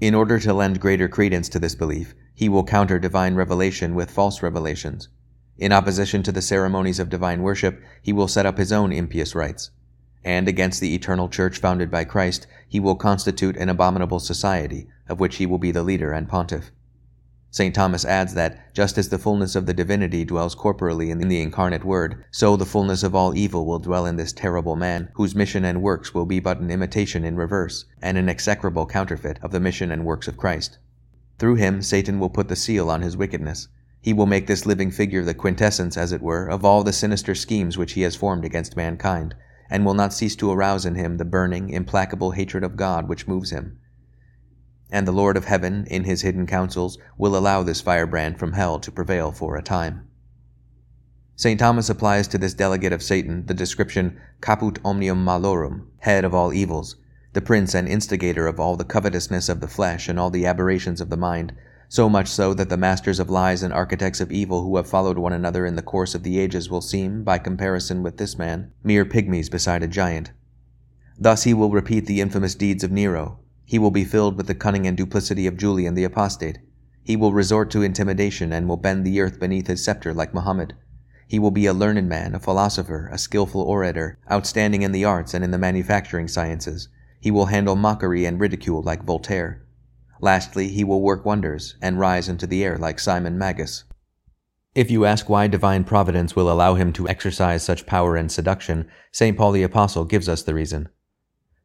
In 0.00 0.14
order 0.14 0.38
to 0.40 0.52
lend 0.52 0.80
greater 0.80 1.08
credence 1.08 1.48
to 1.50 1.58
this 1.58 1.74
belief, 1.74 2.14
he 2.34 2.48
will 2.48 2.64
counter 2.64 2.98
divine 2.98 3.34
revelation 3.34 3.94
with 3.94 4.10
false 4.10 4.42
revelations. 4.42 5.08
In 5.56 5.72
opposition 5.72 6.22
to 6.24 6.32
the 6.32 6.42
ceremonies 6.42 6.98
of 6.98 7.08
divine 7.08 7.42
worship, 7.42 7.82
he 8.02 8.12
will 8.12 8.28
set 8.28 8.46
up 8.46 8.58
his 8.58 8.72
own 8.72 8.92
impious 8.92 9.34
rites 9.34 9.70
and 10.24 10.48
against 10.48 10.80
the 10.80 10.94
eternal 10.94 11.28
church 11.28 11.58
founded 11.58 11.90
by 11.90 12.04
Christ, 12.04 12.46
he 12.66 12.80
will 12.80 12.94
constitute 12.94 13.56
an 13.56 13.68
abominable 13.68 14.18
society, 14.18 14.88
of 15.08 15.20
which 15.20 15.36
he 15.36 15.46
will 15.46 15.58
be 15.58 15.70
the 15.70 15.82
leader 15.82 16.12
and 16.12 16.28
pontiff. 16.28 16.70
St. 17.54 17.72
Thomas 17.72 18.04
adds 18.04 18.34
that, 18.34 18.74
just 18.74 18.98
as 18.98 19.10
the 19.10 19.16
fullness 19.16 19.54
of 19.54 19.64
the 19.64 19.72
divinity 19.72 20.24
dwells 20.24 20.56
corporally 20.56 21.12
in 21.12 21.18
the 21.18 21.40
incarnate 21.40 21.84
Word, 21.84 22.24
so 22.32 22.56
the 22.56 22.66
fullness 22.66 23.04
of 23.04 23.14
all 23.14 23.36
evil 23.36 23.64
will 23.64 23.78
dwell 23.78 24.06
in 24.06 24.16
this 24.16 24.32
terrible 24.32 24.74
man, 24.74 25.08
whose 25.14 25.36
mission 25.36 25.64
and 25.64 25.80
works 25.80 26.12
will 26.12 26.26
be 26.26 26.40
but 26.40 26.58
an 26.58 26.68
imitation 26.68 27.24
in 27.24 27.36
reverse, 27.36 27.84
and 28.02 28.18
an 28.18 28.28
execrable 28.28 28.86
counterfeit 28.86 29.38
of 29.40 29.52
the 29.52 29.60
mission 29.60 29.92
and 29.92 30.04
works 30.04 30.26
of 30.26 30.36
Christ. 30.36 30.78
Through 31.38 31.54
him, 31.54 31.80
Satan 31.80 32.18
will 32.18 32.28
put 32.28 32.48
the 32.48 32.56
seal 32.56 32.90
on 32.90 33.02
his 33.02 33.16
wickedness. 33.16 33.68
He 34.00 34.12
will 34.12 34.26
make 34.26 34.48
this 34.48 34.66
living 34.66 34.90
figure 34.90 35.22
the 35.22 35.32
quintessence, 35.32 35.96
as 35.96 36.10
it 36.10 36.22
were, 36.22 36.48
of 36.48 36.64
all 36.64 36.82
the 36.82 36.92
sinister 36.92 37.36
schemes 37.36 37.78
which 37.78 37.92
he 37.92 38.02
has 38.02 38.16
formed 38.16 38.44
against 38.44 38.76
mankind, 38.76 39.32
and 39.70 39.84
will 39.84 39.94
not 39.94 40.12
cease 40.12 40.34
to 40.34 40.50
arouse 40.50 40.84
in 40.84 40.96
him 40.96 41.18
the 41.18 41.24
burning, 41.24 41.70
implacable 41.70 42.32
hatred 42.32 42.64
of 42.64 42.74
God 42.74 43.08
which 43.08 43.28
moves 43.28 43.50
him. 43.50 43.78
And 44.94 45.08
the 45.08 45.12
Lord 45.12 45.36
of 45.36 45.46
heaven, 45.46 45.88
in 45.90 46.04
his 46.04 46.22
hidden 46.22 46.46
counsels, 46.46 46.98
will 47.18 47.36
allow 47.36 47.64
this 47.64 47.80
firebrand 47.80 48.38
from 48.38 48.52
hell 48.52 48.78
to 48.78 48.92
prevail 48.92 49.32
for 49.32 49.56
a 49.56 49.62
time. 49.62 50.06
St. 51.34 51.58
Thomas 51.58 51.90
applies 51.90 52.28
to 52.28 52.38
this 52.38 52.54
delegate 52.54 52.92
of 52.92 53.02
Satan 53.02 53.44
the 53.46 53.54
description 53.54 54.20
caput 54.40 54.78
omnium 54.84 55.24
malorum, 55.24 55.88
head 55.98 56.24
of 56.24 56.32
all 56.32 56.52
evils, 56.52 56.94
the 57.32 57.40
prince 57.40 57.74
and 57.74 57.88
instigator 57.88 58.46
of 58.46 58.60
all 58.60 58.76
the 58.76 58.84
covetousness 58.84 59.48
of 59.48 59.58
the 59.58 59.66
flesh 59.66 60.08
and 60.08 60.16
all 60.16 60.30
the 60.30 60.46
aberrations 60.46 61.00
of 61.00 61.10
the 61.10 61.16
mind, 61.16 61.54
so 61.88 62.08
much 62.08 62.28
so 62.28 62.54
that 62.54 62.68
the 62.68 62.76
masters 62.76 63.18
of 63.18 63.28
lies 63.28 63.64
and 63.64 63.72
architects 63.72 64.20
of 64.20 64.30
evil 64.30 64.62
who 64.62 64.76
have 64.76 64.86
followed 64.86 65.18
one 65.18 65.32
another 65.32 65.66
in 65.66 65.74
the 65.74 65.82
course 65.82 66.14
of 66.14 66.22
the 66.22 66.38
ages 66.38 66.70
will 66.70 66.80
seem, 66.80 67.24
by 67.24 67.36
comparison 67.36 68.04
with 68.04 68.16
this 68.18 68.38
man, 68.38 68.70
mere 68.84 69.04
pygmies 69.04 69.50
beside 69.50 69.82
a 69.82 69.88
giant. 69.88 70.30
Thus 71.18 71.42
he 71.42 71.52
will 71.52 71.72
repeat 71.72 72.06
the 72.06 72.20
infamous 72.20 72.54
deeds 72.54 72.84
of 72.84 72.92
Nero. 72.92 73.40
He 73.64 73.78
will 73.78 73.90
be 73.90 74.04
filled 74.04 74.36
with 74.36 74.46
the 74.46 74.54
cunning 74.54 74.86
and 74.86 74.96
duplicity 74.96 75.46
of 75.46 75.56
Julian 75.56 75.94
the 75.94 76.04
Apostate. 76.04 76.58
He 77.02 77.16
will 77.16 77.32
resort 77.32 77.70
to 77.70 77.82
intimidation 77.82 78.52
and 78.52 78.68
will 78.68 78.76
bend 78.76 79.04
the 79.04 79.20
earth 79.20 79.40
beneath 79.40 79.66
his 79.66 79.82
scepter 79.82 80.14
like 80.14 80.34
Mohammed. 80.34 80.74
He 81.26 81.38
will 81.38 81.50
be 81.50 81.66
a 81.66 81.72
learned 81.72 82.08
man, 82.08 82.34
a 82.34 82.38
philosopher, 82.38 83.08
a 83.10 83.18
skilful 83.18 83.62
orator, 83.62 84.18
outstanding 84.30 84.82
in 84.82 84.92
the 84.92 85.04
arts 85.04 85.34
and 85.34 85.42
in 85.42 85.50
the 85.50 85.58
manufacturing 85.58 86.28
sciences. 86.28 86.88
He 87.20 87.30
will 87.30 87.46
handle 87.46 87.76
mockery 87.76 88.26
and 88.26 88.38
ridicule 88.38 88.82
like 88.82 89.04
Voltaire. 89.04 89.62
Lastly, 90.20 90.68
he 90.68 90.84
will 90.84 91.00
work 91.00 91.24
wonders 91.24 91.76
and 91.80 91.98
rise 91.98 92.28
into 92.28 92.46
the 92.46 92.62
air 92.62 92.76
like 92.76 93.00
Simon 93.00 93.38
Magus. 93.38 93.84
If 94.74 94.90
you 94.90 95.04
ask 95.04 95.28
why 95.28 95.46
divine 95.46 95.84
providence 95.84 96.36
will 96.36 96.50
allow 96.50 96.74
him 96.74 96.92
to 96.94 97.08
exercise 97.08 97.62
such 97.62 97.86
power 97.86 98.16
and 98.16 98.30
seduction, 98.30 98.88
St. 99.12 99.36
Paul 99.36 99.52
the 99.52 99.62
Apostle 99.62 100.04
gives 100.04 100.28
us 100.28 100.42
the 100.42 100.54
reason. 100.54 100.88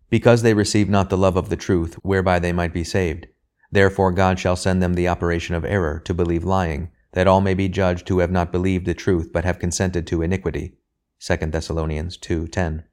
Because 0.10 0.42
they 0.42 0.54
receive 0.54 0.90
not 0.90 1.10
the 1.10 1.18
love 1.18 1.38
of 1.38 1.50
the 1.50 1.56
truth, 1.56 1.96
whereby 2.02 2.40
they 2.40 2.52
might 2.52 2.74
be 2.74 2.84
saved. 2.84 3.28
Therefore 3.72 4.12
God 4.12 4.40
shall 4.40 4.56
send 4.56 4.82
them 4.82 4.96
the 4.96 5.08
operation 5.08 5.56
of 5.56 5.64
error, 5.64 6.02
to 6.06 6.14
believe 6.14 6.44
lying, 6.44 6.90
that 7.14 7.28
all 7.28 7.42
may 7.42 7.54
be 7.54 7.70
judged 7.70 8.10
who 8.10 8.20
have 8.20 8.32
not 8.32 8.52
believed 8.52 8.86
the 8.86 8.94
truth, 8.94 9.32
but 9.32 9.46
have 9.46 9.60
consented 9.60 10.08
to 10.08 10.22
iniquity. 10.22 10.78
2 11.20 11.38
Thessalonians 11.48 12.18
2.10 12.18 12.84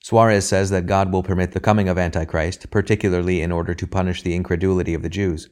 Suarez 0.00 0.48
says 0.48 0.70
that 0.70 0.86
God 0.86 1.12
will 1.12 1.22
permit 1.22 1.52
the 1.52 1.60
coming 1.60 1.88
of 1.88 1.98
Antichrist, 1.98 2.70
particularly 2.70 3.42
in 3.42 3.52
order 3.52 3.74
to 3.74 3.86
punish 3.86 4.22
the 4.22 4.34
incredulity 4.34 4.94
of 4.94 5.02
the 5.02 5.08
Jews. 5.08 5.48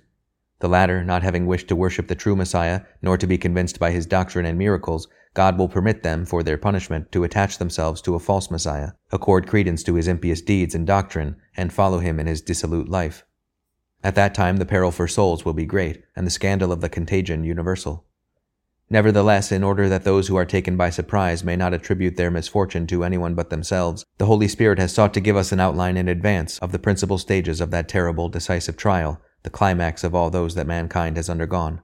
The 0.60 0.68
latter, 0.68 1.04
not 1.04 1.22
having 1.22 1.46
wished 1.46 1.68
to 1.68 1.76
worship 1.76 2.08
the 2.08 2.14
true 2.14 2.34
Messiah, 2.34 2.82
nor 3.02 3.18
to 3.18 3.26
be 3.26 3.36
convinced 3.36 3.78
by 3.78 3.90
his 3.90 4.06
doctrine 4.06 4.46
and 4.46 4.56
miracles, 4.56 5.06
God 5.34 5.58
will 5.58 5.68
permit 5.68 6.02
them, 6.02 6.24
for 6.24 6.42
their 6.42 6.56
punishment, 6.56 7.12
to 7.12 7.24
attach 7.24 7.58
themselves 7.58 8.00
to 8.02 8.14
a 8.14 8.18
false 8.18 8.50
Messiah, 8.50 8.92
accord 9.12 9.46
credence 9.46 9.82
to 9.82 9.94
his 9.94 10.08
impious 10.08 10.40
deeds 10.40 10.74
and 10.74 10.86
doctrine, 10.86 11.36
and 11.58 11.72
follow 11.72 11.98
him 11.98 12.18
in 12.18 12.26
his 12.26 12.40
dissolute 12.40 12.88
life. 12.88 13.22
At 14.02 14.14
that 14.14 14.34
time 14.34 14.56
the 14.56 14.64
peril 14.64 14.90
for 14.90 15.06
souls 15.06 15.44
will 15.44 15.52
be 15.52 15.66
great, 15.66 16.04
and 16.16 16.26
the 16.26 16.30
scandal 16.30 16.72
of 16.72 16.80
the 16.80 16.88
contagion 16.88 17.44
universal. 17.44 18.06
Nevertheless, 18.88 19.50
in 19.50 19.64
order 19.64 19.88
that 19.88 20.04
those 20.04 20.28
who 20.28 20.36
are 20.36 20.44
taken 20.44 20.76
by 20.76 20.90
surprise 20.90 21.42
may 21.42 21.56
not 21.56 21.74
attribute 21.74 22.16
their 22.16 22.30
misfortune 22.30 22.86
to 22.86 23.04
anyone 23.04 23.34
but 23.34 23.50
themselves, 23.50 24.04
the 24.18 24.26
Holy 24.26 24.46
Spirit 24.46 24.78
has 24.78 24.94
sought 24.94 25.12
to 25.14 25.20
give 25.20 25.36
us 25.36 25.50
an 25.52 25.60
outline 25.60 25.96
in 25.96 26.08
advance 26.08 26.58
of 26.60 26.72
the 26.72 26.78
principal 26.78 27.18
stages 27.18 27.60
of 27.60 27.70
that 27.72 27.88
terrible, 27.88 28.28
decisive 28.28 28.76
trial, 28.76 29.20
the 29.46 29.50
climax 29.50 30.02
of 30.02 30.12
all 30.12 30.28
those 30.28 30.56
that 30.56 30.66
mankind 30.66 31.16
has 31.16 31.30
undergone. 31.30 31.80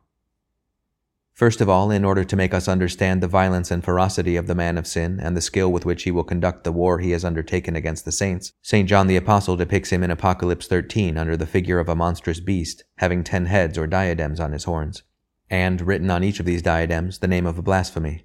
First 1.32 1.60
of 1.60 1.68
all, 1.68 1.92
in 1.92 2.04
order 2.04 2.24
to 2.24 2.34
make 2.34 2.52
us 2.52 2.66
understand 2.66 3.22
the 3.22 3.28
violence 3.28 3.70
and 3.70 3.84
ferocity 3.84 4.34
of 4.34 4.48
the 4.48 4.56
man 4.56 4.76
of 4.76 4.86
sin 4.86 5.20
and 5.20 5.36
the 5.36 5.40
skill 5.40 5.70
with 5.70 5.86
which 5.86 6.02
he 6.02 6.10
will 6.10 6.24
conduct 6.24 6.64
the 6.64 6.72
war 6.72 6.98
he 6.98 7.12
has 7.12 7.24
undertaken 7.24 7.76
against 7.76 8.04
the 8.04 8.10
saints, 8.10 8.52
St. 8.62 8.88
John 8.88 9.06
the 9.06 9.16
Apostle 9.16 9.56
depicts 9.56 9.90
him 9.90 10.02
in 10.02 10.10
Apocalypse 10.10 10.66
13 10.66 11.16
under 11.16 11.36
the 11.36 11.46
figure 11.46 11.78
of 11.78 11.88
a 11.88 11.94
monstrous 11.94 12.40
beast, 12.40 12.82
having 12.96 13.22
ten 13.22 13.46
heads 13.46 13.78
or 13.78 13.86
diadems 13.86 14.40
on 14.40 14.50
his 14.50 14.64
horns 14.64 15.04
and 15.52 15.82
written 15.82 16.10
on 16.10 16.24
each 16.24 16.40
of 16.40 16.46
these 16.46 16.62
diadems 16.62 17.18
the 17.18 17.28
name 17.28 17.46
of 17.46 17.58
a 17.58 17.62
blasphemy. 17.62 18.24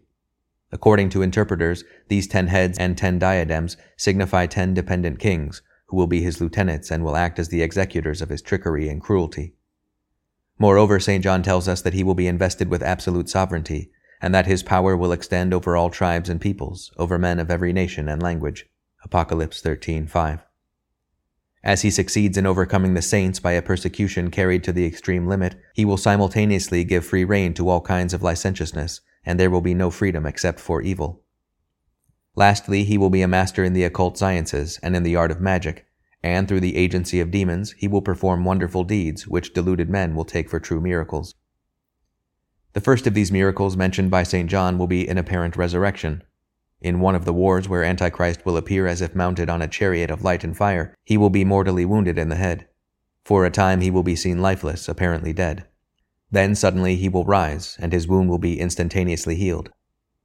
According 0.72 1.10
to 1.10 1.22
interpreters, 1.22 1.84
these 2.08 2.26
ten 2.26 2.48
heads 2.48 2.80
and 2.80 2.98
ten 2.98 3.20
diadems 3.20 3.78
signify 3.98 4.48
ten 4.48 4.74
dependent 4.74 5.20
kings, 5.20 5.62
who 5.88 5.98
will 5.98 6.08
be 6.08 6.22
his 6.22 6.40
lieutenants 6.40 6.92
and 6.92 7.04
will 7.04 7.16
act 7.16 7.40
as 7.40 7.50
the 7.50 7.62
executors 7.62 8.22
of 8.22 8.30
his 8.30 8.42
trickery 8.42 8.90
and 8.90 9.02
cruelty. 9.02 9.54
Moreover, 10.60 11.00
St. 11.00 11.24
John 11.24 11.44
tells 11.44 11.68
us 11.68 11.82
that 11.82 11.94
he 11.94 12.04
will 12.04 12.16
be 12.16 12.28
invested 12.28 12.70
with 12.70 12.82
absolute 12.82 13.30
sovereignty, 13.30 13.92
and 14.22 14.34
that 14.34 14.48
his 14.48 14.64
power 14.64 14.98
will 14.98 15.12
extend 15.12 15.54
over 15.54 15.76
all 15.76 15.90
tribes 15.90 16.30
and 16.30 16.42
peoples, 16.42 16.92
over 16.98 17.20
men 17.20 17.40
of 17.40 17.52
every 17.52 17.72
nation 17.72 18.10
and 18.10 18.22
language. 18.22 18.66
Apocalypse 19.04 19.62
13:5. 19.62 20.44
As 21.64 21.82
he 21.82 21.92
succeeds 21.92 22.38
in 22.38 22.46
overcoming 22.46 22.94
the 22.94 23.02
saints 23.02 23.40
by 23.40 23.52
a 23.52 23.62
persecution 23.62 24.32
carried 24.32 24.64
to 24.64 24.72
the 24.72 24.86
extreme 24.86 25.28
limit, 25.28 25.56
he 25.74 25.86
will 25.86 25.98
simultaneously 25.98 26.84
give 26.84 27.06
free 27.06 27.24
rein 27.24 27.54
to 27.56 27.70
all 27.70 27.82
kinds 27.82 28.14
of 28.14 28.24
licentiousness, 28.24 29.02
and 29.26 29.40
there 29.40 29.50
will 29.50 29.62
be 29.62 29.74
no 29.74 29.92
freedom 29.92 30.26
except 30.26 30.60
for 30.60 30.82
evil. 30.82 31.24
Lastly, 32.38 32.86
he 32.86 32.98
will 32.98 33.10
be 33.10 33.22
a 33.22 33.28
master 33.28 33.66
in 33.66 33.74
the 33.74 33.84
occult 33.84 34.18
sciences 34.18 34.80
and 34.82 34.96
in 34.96 35.04
the 35.04 35.18
art 35.18 35.32
of 35.32 35.42
magic, 35.42 35.88
and 36.24 36.48
through 36.48 36.62
the 36.62 36.78
agency 36.78 37.20
of 37.20 37.32
demons, 37.32 37.74
he 37.74 37.90
will 37.90 38.02
perform 38.02 38.46
wonderful 38.46 38.86
deeds 38.86 39.28
which 39.28 39.54
deluded 39.54 39.90
men 39.90 40.16
will 40.16 40.24
take 40.24 40.50
for 40.50 40.60
true 40.60 40.80
miracles. 40.80 41.36
The 42.74 42.80
first 42.80 43.08
of 43.08 43.14
these 43.14 43.32
miracles 43.32 43.76
mentioned 43.76 44.12
by 44.12 44.24
St. 44.24 44.50
John 44.50 44.78
will 44.78 44.88
be 44.88 45.10
an 45.10 45.18
apparent 45.18 45.58
resurrection, 45.58 46.24
in 46.80 47.00
one 47.00 47.16
of 47.16 47.26
the 47.26 47.34
wars 47.34 47.68
where 47.68 47.84
Antichrist 47.84 48.46
will 48.46 48.56
appear 48.56 48.86
as 48.86 49.02
if 49.02 49.16
mounted 49.16 49.50
on 49.50 49.64
a 49.64 49.68
chariot 49.68 50.12
of 50.12 50.24
light 50.24 50.44
and 50.44 50.56
fire, 50.56 50.94
he 51.04 51.18
will 51.18 51.32
be 51.32 51.44
mortally 51.44 51.86
wounded 51.86 52.20
in 52.20 52.30
the 52.30 52.36
head. 52.36 52.68
For 53.24 53.46
a 53.46 53.52
time 53.52 53.82
he 53.82 53.90
will 53.90 54.04
be 54.04 54.16
seen 54.16 54.44
lifeless, 54.44 54.88
apparently 54.88 55.34
dead. 55.34 55.66
Then 56.30 56.54
suddenly 56.54 56.96
he 56.96 57.10
will 57.10 57.26
rise, 57.26 57.78
and 57.80 57.92
his 57.92 58.08
wound 58.08 58.30
will 58.30 58.38
be 58.38 58.60
instantaneously 58.60 59.36
healed. 59.36 59.72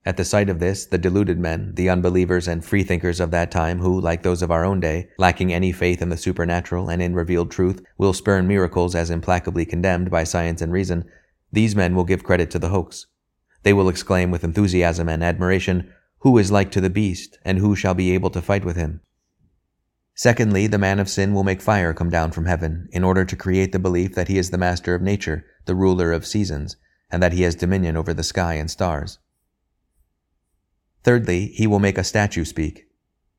At 0.04 0.16
the 0.16 0.24
sight 0.24 0.48
of 0.48 0.58
this, 0.58 0.84
the 0.84 0.98
deluded 0.98 1.38
men, 1.38 1.74
the 1.76 1.88
unbelievers 1.88 2.48
and 2.48 2.64
freethinkers 2.64 3.20
of 3.20 3.30
that 3.30 3.52
time, 3.52 3.78
who, 3.78 4.00
like 4.00 4.22
those 4.22 4.42
of 4.42 4.50
our 4.50 4.64
own 4.64 4.80
day, 4.80 5.08
lacking 5.16 5.52
any 5.52 5.70
faith 5.70 6.02
in 6.02 6.08
the 6.08 6.16
supernatural 6.16 6.90
and 6.90 7.00
in 7.00 7.14
revealed 7.14 7.52
truth, 7.52 7.80
will 7.98 8.12
spurn 8.12 8.48
miracles 8.48 8.96
as 8.96 9.10
implacably 9.10 9.64
condemned 9.64 10.10
by 10.10 10.24
science 10.24 10.60
and 10.60 10.72
reason, 10.72 11.04
these 11.52 11.76
men 11.76 11.94
will 11.94 12.04
give 12.04 12.24
credit 12.24 12.50
to 12.50 12.58
the 12.58 12.70
hoax. 12.70 13.06
They 13.62 13.72
will 13.72 13.88
exclaim 13.88 14.32
with 14.32 14.42
enthusiasm 14.42 15.08
and 15.08 15.22
admiration, 15.22 15.92
who 16.20 16.36
is 16.38 16.50
like 16.50 16.72
to 16.72 16.80
the 16.80 16.90
beast, 16.90 17.38
and 17.44 17.58
who 17.58 17.76
shall 17.76 17.94
be 17.94 18.12
able 18.12 18.30
to 18.30 18.42
fight 18.42 18.64
with 18.64 18.76
him? 18.76 19.02
Secondly, 20.14 20.66
the 20.66 20.78
man 20.78 20.98
of 20.98 21.08
sin 21.08 21.32
will 21.32 21.44
make 21.44 21.62
fire 21.62 21.94
come 21.94 22.10
down 22.10 22.32
from 22.32 22.46
heaven, 22.46 22.88
in 22.90 23.04
order 23.04 23.24
to 23.24 23.36
create 23.36 23.70
the 23.70 23.78
belief 23.78 24.14
that 24.14 24.28
he 24.28 24.36
is 24.36 24.50
the 24.50 24.58
master 24.58 24.94
of 24.96 25.02
nature, 25.02 25.44
the 25.66 25.74
ruler 25.74 26.12
of 26.12 26.26
seasons, 26.26 26.76
and 27.10 27.22
that 27.22 27.32
he 27.32 27.42
has 27.42 27.54
dominion 27.54 27.96
over 27.96 28.12
the 28.12 28.24
sky 28.24 28.54
and 28.54 28.70
stars. 28.70 29.18
Thirdly, 31.04 31.46
he 31.46 31.66
will 31.66 31.78
make 31.78 31.98
a 31.98 32.04
statue 32.04 32.44
speak. 32.44 32.86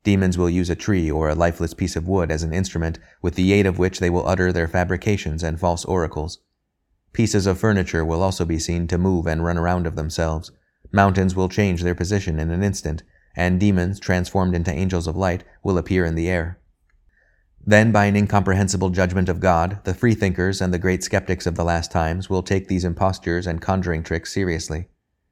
Demons 0.03 0.37
will 0.37 0.49
use 0.49 0.69
a 0.69 0.75
tree 0.75 1.09
or 1.09 1.29
a 1.29 1.35
lifeless 1.35 1.73
piece 1.73 1.95
of 1.95 2.07
wood 2.07 2.29
as 2.29 2.43
an 2.43 2.53
instrument, 2.53 2.99
with 3.21 3.35
the 3.35 3.53
aid 3.53 3.65
of 3.65 3.79
which 3.79 3.99
they 3.99 4.09
will 4.09 4.27
utter 4.27 4.51
their 4.51 4.67
fabrications 4.67 5.43
and 5.43 5.59
false 5.59 5.85
oracles. 5.85 6.39
Pieces 7.13 7.45
of 7.45 7.59
furniture 7.59 8.03
will 8.03 8.21
also 8.21 8.43
be 8.43 8.59
seen 8.59 8.87
to 8.87 8.97
move 8.97 9.27
and 9.27 9.45
run 9.45 9.57
around 9.57 9.87
of 9.87 9.95
themselves, 9.95 10.51
Mountains 10.95 11.35
will 11.35 11.49
change 11.49 11.81
their 11.81 11.95
position 11.95 12.39
in 12.39 12.51
an 12.51 12.61
instant, 12.61 13.01
and 13.35 13.59
demons, 13.59 13.99
transformed 13.99 14.53
into 14.53 14.71
angels 14.71 15.07
of 15.07 15.17
light, 15.17 15.43
will 15.63 15.79
appear 15.79 16.05
in 16.05 16.13
the 16.13 16.29
air. 16.29 16.59
Then, 17.65 17.91
by 17.91 18.05
an 18.05 18.15
incomprehensible 18.15 18.91
judgment 18.91 19.27
of 19.27 19.39
God, 19.39 19.79
the 19.85 19.95
freethinkers 19.95 20.61
and 20.61 20.71
the 20.71 20.77
great 20.77 21.03
skeptics 21.03 21.47
of 21.47 21.55
the 21.55 21.63
last 21.63 21.91
times 21.91 22.29
will 22.29 22.43
take 22.43 22.67
these 22.67 22.85
impostures 22.85 23.47
and 23.47 23.59
conjuring 23.59 24.03
tricks 24.03 24.31
seriously. 24.31 24.87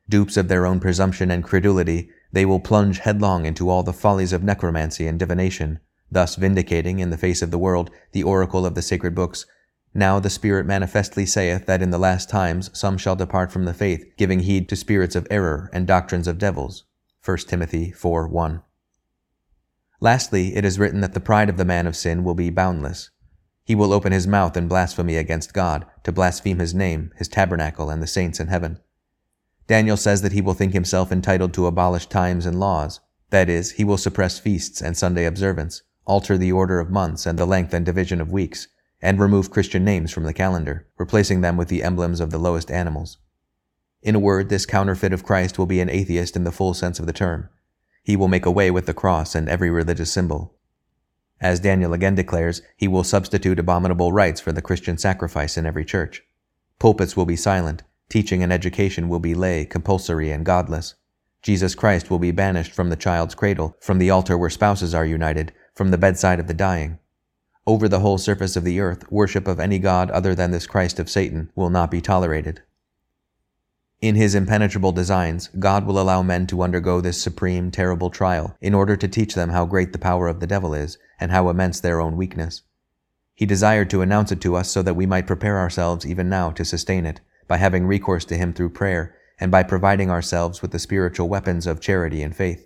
Dupes 0.10 0.36
of 0.36 0.48
their 0.48 0.66
own 0.66 0.80
presumption 0.80 1.30
and 1.30 1.44
credulity, 1.44 2.10
they 2.32 2.46
will 2.46 2.60
plunge 2.60 3.00
headlong 3.00 3.46
into 3.46 3.70
all 3.70 3.84
the 3.84 3.94
follies 3.94 4.34
of 4.34 4.44
necromancy 4.44 5.08
and 5.08 5.20
divination, 5.20 5.80
thus 6.10 6.36
vindicating, 6.36 7.00
in 7.00 7.10
the 7.10 7.18
face 7.18 7.42
of 7.42 7.52
the 7.52 7.58
world, 7.58 7.90
the 8.12 8.24
oracle 8.24 8.66
of 8.66 8.76
the 8.76 8.82
sacred 8.82 9.16
books, 9.16 9.46
now 9.94 10.20
the 10.20 10.30
Spirit 10.30 10.66
manifestly 10.66 11.26
saith 11.26 11.66
that 11.66 11.82
in 11.82 11.90
the 11.90 11.98
last 11.98 12.30
times 12.30 12.70
some 12.74 12.98
shall 12.98 13.16
depart 13.16 13.52
from 13.52 13.66
the 13.66 13.74
faith, 13.74 14.06
giving 14.18 14.40
heed 14.42 14.70
to 14.70 14.76
spirits 14.78 15.16
of 15.16 15.28
error 15.30 15.70
and 15.74 15.86
doctrines 15.86 16.28
of 16.28 16.38
devils. 16.38 16.86
1 17.24 17.38
Timothy 17.40 17.92
4 17.92 18.28
1. 18.28 18.62
Lastly, 20.00 20.56
it 20.56 20.64
is 20.64 20.80
written 20.80 21.02
that 21.02 21.14
the 21.14 21.20
pride 21.20 21.50
of 21.50 21.58
the 21.58 21.66
man 21.66 21.88
of 21.88 21.96
sin 21.96 22.24
will 22.24 22.34
be 22.34 22.50
boundless. 22.50 23.12
He 23.66 23.76
will 23.76 23.94
open 23.94 24.12
his 24.12 24.26
mouth 24.26 24.58
in 24.58 24.68
blasphemy 24.68 25.18
against 25.18 25.54
God, 25.54 25.86
to 26.04 26.12
blaspheme 26.12 26.60
his 26.60 26.74
name, 26.74 27.12
his 27.18 27.28
tabernacle, 27.28 27.90
and 27.90 28.02
the 28.02 28.08
saints 28.08 28.40
in 28.40 28.48
heaven. 28.48 28.80
Daniel 29.68 29.98
says 29.98 30.22
that 30.22 30.32
he 30.32 30.42
will 30.42 30.54
think 30.54 30.74
himself 30.74 31.12
entitled 31.12 31.54
to 31.54 31.68
abolish 31.68 32.08
times 32.08 32.46
and 32.46 32.60
laws. 32.60 33.00
That 33.30 33.50
is, 33.50 33.72
he 33.72 33.84
will 33.84 33.98
suppress 33.98 34.40
feasts 34.40 34.82
and 34.82 34.98
Sunday 34.98 35.26
observance, 35.26 35.84
alter 36.06 36.38
the 36.38 36.52
order 36.52 36.80
of 36.80 36.90
months 36.90 37.26
and 37.26 37.40
the 37.40 37.46
length 37.46 37.74
and 37.74 37.86
division 37.86 38.20
of 38.20 38.32
weeks, 38.32 38.68
and 39.02 39.20
remove 39.20 39.52
Christian 39.52 39.86
names 39.86 40.12
from 40.12 40.24
the 40.24 40.34
calendar, 40.34 40.88
replacing 40.98 41.42
them 41.42 41.58
with 41.58 41.70
the 41.70 41.84
emblems 41.84 42.20
of 42.20 42.32
the 42.32 42.38
lowest 42.38 42.70
animals. 42.70 43.18
In 44.02 44.16
a 44.16 44.20
word, 44.20 44.50
this 44.50 44.66
counterfeit 44.66 45.14
of 45.14 45.24
Christ 45.24 45.58
will 45.58 45.66
be 45.66 45.80
an 45.80 45.90
atheist 45.90 46.36
in 46.36 46.44
the 46.44 46.52
full 46.52 46.74
sense 46.74 47.00
of 47.00 47.06
the 47.06 47.14
term. 47.14 47.50
He 48.04 48.16
will 48.16 48.28
make 48.28 48.46
away 48.46 48.72
with 48.72 48.88
the 48.88 48.94
cross 48.94 49.36
and 49.36 49.48
every 49.48 49.70
religious 49.70 50.12
symbol. 50.12 50.56
As 51.40 51.60
Daniel 51.60 51.94
again 51.94 52.16
declares, 52.16 52.62
he 52.78 52.88
will 52.88 53.04
substitute 53.04 53.60
abominable 53.60 54.12
rites 54.12 54.42
for 54.42 54.52
the 54.52 54.62
Christian 54.62 54.98
sacrifice 54.98 55.58
in 55.58 55.66
every 55.66 55.86
church. 55.86 56.24
Pulpits 56.78 57.16
will 57.16 57.26
be 57.26 57.36
silent, 57.36 57.84
teaching 58.12 58.44
and 58.44 58.52
education 58.52 59.08
will 59.08 59.20
be 59.20 59.34
lay, 59.34 59.64
compulsory, 59.66 60.32
and 60.32 60.46
godless. 60.46 60.96
Jesus 61.42 61.74
Christ 61.74 62.12
will 62.12 62.20
be 62.20 62.32
banished 62.32 62.74
from 62.74 62.90
the 62.90 62.98
child's 62.98 63.34
cradle, 63.34 63.78
from 63.80 64.00
the 64.00 64.10
altar 64.10 64.38
where 64.38 64.50
spouses 64.50 64.94
are 64.94 65.06
united, 65.06 65.54
from 65.74 65.92
the 65.92 65.98
bedside 65.98 66.38
of 66.38 66.48
the 66.48 66.54
dying, 66.54 67.00
Over 67.66 67.88
the 67.88 68.02
whole 68.02 68.18
surface 68.18 68.58
of 68.58 68.66
the 68.66 68.82
earth, 68.82 69.10
worship 69.10 69.48
of 69.48 69.62
any 69.62 69.80
god 69.80 70.12
other 70.12 70.36
than 70.36 70.52
this 70.52 70.68
Christ 70.68 71.00
of 71.00 71.10
Satan 71.10 71.52
will 71.56 71.70
not 71.70 71.90
be 71.90 72.02
tolerated. 72.02 72.62
In 74.02 74.16
his 74.16 74.36
impenetrable 74.36 74.92
designs, 74.92 75.48
God 75.58 75.86
will 75.86 76.00
allow 76.00 76.22
men 76.22 76.48
to 76.48 76.64
undergo 76.64 77.00
this 77.00 77.22
supreme, 77.22 77.72
terrible 77.72 78.10
trial 78.10 78.58
in 78.60 78.74
order 78.74 78.98
to 78.98 79.08
teach 79.08 79.36
them 79.36 79.52
how 79.52 79.66
great 79.66 79.94
the 79.94 80.00
power 80.00 80.28
of 80.28 80.42
the 80.42 80.48
devil 80.48 80.74
is 80.74 80.98
and 81.18 81.32
how 81.32 81.48
immense 81.48 81.80
their 81.80 82.02
own 82.02 82.18
weakness. 82.18 82.64
He 83.36 83.46
desired 83.46 83.90
to 83.92 84.02
announce 84.02 84.34
it 84.34 84.42
to 84.42 84.58
us 84.58 84.70
so 84.70 84.82
that 84.82 84.96
we 84.96 85.06
might 85.06 85.28
prepare 85.28 85.58
ourselves 85.58 86.06
even 86.06 86.28
now 86.28 86.52
to 86.52 86.66
sustain 86.66 87.06
it 87.06 87.22
by 87.52 87.58
having 87.58 87.86
recourse 87.86 88.24
to 88.24 88.38
him 88.38 88.54
through 88.54 88.70
prayer 88.70 89.14
and 89.38 89.52
by 89.52 89.62
providing 89.62 90.10
ourselves 90.10 90.62
with 90.62 90.72
the 90.72 90.80
spiritual 90.80 91.28
weapons 91.28 91.68
of 91.68 91.82
charity 91.82 92.24
and 92.24 92.34
faith. 92.34 92.66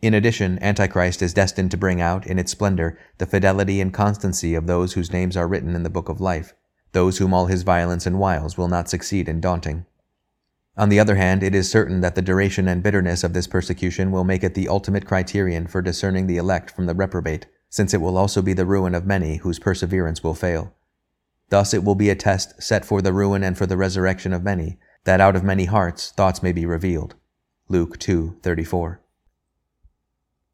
In 0.00 0.12
addition, 0.12 0.60
Antichrist 0.60 1.22
is 1.22 1.32
destined 1.32 1.70
to 1.70 1.76
bring 1.76 2.00
out 2.00 2.26
in 2.26 2.36
its 2.36 2.50
splendor 2.50 2.98
the 3.18 3.26
fidelity 3.26 3.80
and 3.80 3.94
constancy 3.94 4.56
of 4.56 4.66
those 4.66 4.94
whose 4.94 5.12
names 5.12 5.36
are 5.36 5.46
written 5.46 5.76
in 5.76 5.84
the 5.84 5.88
book 5.88 6.08
of 6.08 6.20
life, 6.20 6.52
those 6.90 7.18
whom 7.18 7.32
all 7.32 7.46
his 7.46 7.62
violence 7.62 8.04
and 8.04 8.18
wiles 8.18 8.58
will 8.58 8.66
not 8.66 8.88
succeed 8.88 9.28
in 9.28 9.40
daunting. 9.40 9.86
On 10.76 10.88
the 10.88 10.98
other 10.98 11.14
hand, 11.14 11.44
it 11.44 11.54
is 11.54 11.70
certain 11.70 12.00
that 12.00 12.16
the 12.16 12.22
duration 12.22 12.66
and 12.66 12.82
bitterness 12.82 13.22
of 13.22 13.34
this 13.34 13.46
persecution 13.46 14.10
will 14.10 14.24
make 14.24 14.42
it 14.42 14.54
the 14.54 14.66
ultimate 14.66 15.06
criterion 15.06 15.68
for 15.68 15.80
discerning 15.80 16.26
the 16.26 16.38
elect 16.38 16.72
from 16.72 16.86
the 16.86 16.94
reprobate, 16.96 17.46
since 17.70 17.94
it 17.94 18.00
will 18.00 18.18
also 18.18 18.42
be 18.42 18.52
the 18.52 18.66
ruin 18.66 18.96
of 18.96 19.06
many 19.06 19.36
whose 19.36 19.60
perseverance 19.60 20.24
will 20.24 20.34
fail. 20.34 20.74
Thus 21.52 21.74
it 21.74 21.84
will 21.84 21.94
be 21.94 22.08
a 22.08 22.14
test 22.14 22.62
set 22.62 22.82
for 22.82 23.02
the 23.02 23.12
ruin 23.12 23.44
and 23.44 23.58
for 23.58 23.66
the 23.66 23.76
resurrection 23.76 24.32
of 24.32 24.42
many, 24.42 24.78
that 25.04 25.20
out 25.20 25.36
of 25.36 25.44
many 25.44 25.66
hearts 25.66 26.10
thoughts 26.10 26.42
may 26.42 26.50
be 26.50 26.64
revealed. 26.64 27.14
Luke 27.68 27.98
2:34. 27.98 29.00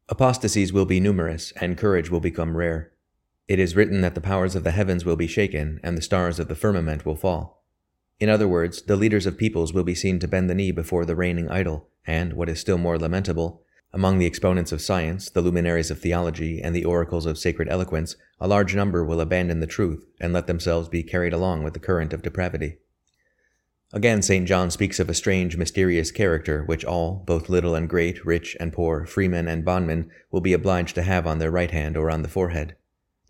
Apostasies 0.09 0.73
will 0.73 0.83
be 0.83 0.99
numerous, 0.99 1.53
and 1.61 1.77
courage 1.77 2.11
will 2.11 2.19
become 2.19 2.57
rare. 2.57 2.91
It 3.47 3.59
is 3.59 3.77
written 3.77 4.01
that 4.01 4.13
the 4.13 4.19
powers 4.19 4.57
of 4.57 4.65
the 4.65 4.71
heavens 4.71 5.05
will 5.05 5.15
be 5.15 5.25
shaken, 5.25 5.79
and 5.83 5.97
the 5.97 6.01
stars 6.01 6.37
of 6.37 6.49
the 6.49 6.53
firmament 6.53 7.05
will 7.05 7.15
fall. 7.15 7.63
In 8.19 8.27
other 8.27 8.49
words, 8.49 8.81
the 8.81 8.97
leaders 8.97 9.25
of 9.25 9.37
peoples 9.37 9.71
will 9.71 9.85
be 9.85 9.95
seen 9.95 10.19
to 10.19 10.27
bend 10.27 10.49
the 10.49 10.53
knee 10.53 10.73
before 10.73 11.05
the 11.05 11.15
reigning 11.15 11.47
idol, 11.47 11.87
and, 12.05 12.33
what 12.33 12.49
is 12.49 12.59
still 12.59 12.77
more 12.77 12.99
lamentable, 12.99 13.63
among 13.93 14.17
the 14.19 14.25
exponents 14.25 14.71
of 14.71 14.81
science, 14.81 15.29
the 15.29 15.41
luminaries 15.41 15.89
of 15.89 15.99
theology, 15.99 16.61
and 16.61 16.75
the 16.75 16.85
oracles 16.85 17.25
of 17.25 17.37
sacred 17.37 17.67
eloquence, 17.69 18.15
a 18.39 18.47
large 18.47 18.75
number 18.75 19.03
will 19.03 19.21
abandon 19.21 19.59
the 19.59 19.67
truth 19.67 20.05
and 20.19 20.31
let 20.31 20.47
themselves 20.47 20.89
be 20.89 21.03
carried 21.03 21.33
along 21.33 21.63
with 21.63 21.73
the 21.73 21.79
current 21.79 22.13
of 22.13 22.21
depravity. 22.21 22.77
Again, 23.91 24.21
St. 24.21 24.47
John 24.47 24.69
speaks 24.69 24.99
of 24.99 25.09
a 25.09 25.15
strange, 25.15 25.57
mysterious 25.57 26.11
character 26.11 26.63
which 26.63 26.85
all, 26.85 27.23
both 27.25 27.49
little 27.49 27.73
and 27.73 27.89
great, 27.89 28.23
rich 28.23 28.55
and 28.59 28.71
poor, 28.71 29.05
freemen 29.05 29.47
and 29.47 29.65
bondmen, 29.65 30.11
will 30.29 30.41
be 30.41 30.53
obliged 30.53 30.93
to 30.95 31.01
have 31.01 31.25
on 31.25 31.39
their 31.39 31.49
right 31.49 31.71
hand 31.71 31.97
or 31.97 32.11
on 32.11 32.21
the 32.21 32.29
forehead. 32.29 32.75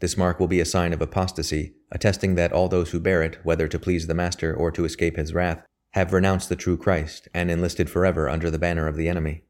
This 0.02 0.18
mark 0.18 0.38
will 0.40 0.48
be 0.48 0.60
a 0.60 0.66
sign 0.66 0.92
of 0.92 1.02
apostasy, 1.02 1.76
attesting 1.92 2.36
that 2.36 2.52
all 2.52 2.68
those 2.68 2.92
who 2.92 3.00
bear 3.00 3.24
it, 3.24 3.38
whether 3.44 3.70
to 3.70 3.80
please 3.80 4.08
the 4.08 4.14
Master 4.14 4.54
or 4.54 4.70
to 4.72 4.84
escape 4.84 5.16
his 5.16 5.34
wrath, 5.34 5.64
have 5.92 6.12
renounced 6.12 6.50
the 6.50 6.56
true 6.58 6.78
Christ 6.78 7.30
and 7.34 7.50
enlisted 7.50 7.90
forever 7.90 8.28
under 8.28 8.52
the 8.52 8.60
banner 8.60 8.88
of 8.88 8.98
the 8.98 9.08
enemy. 9.08 9.44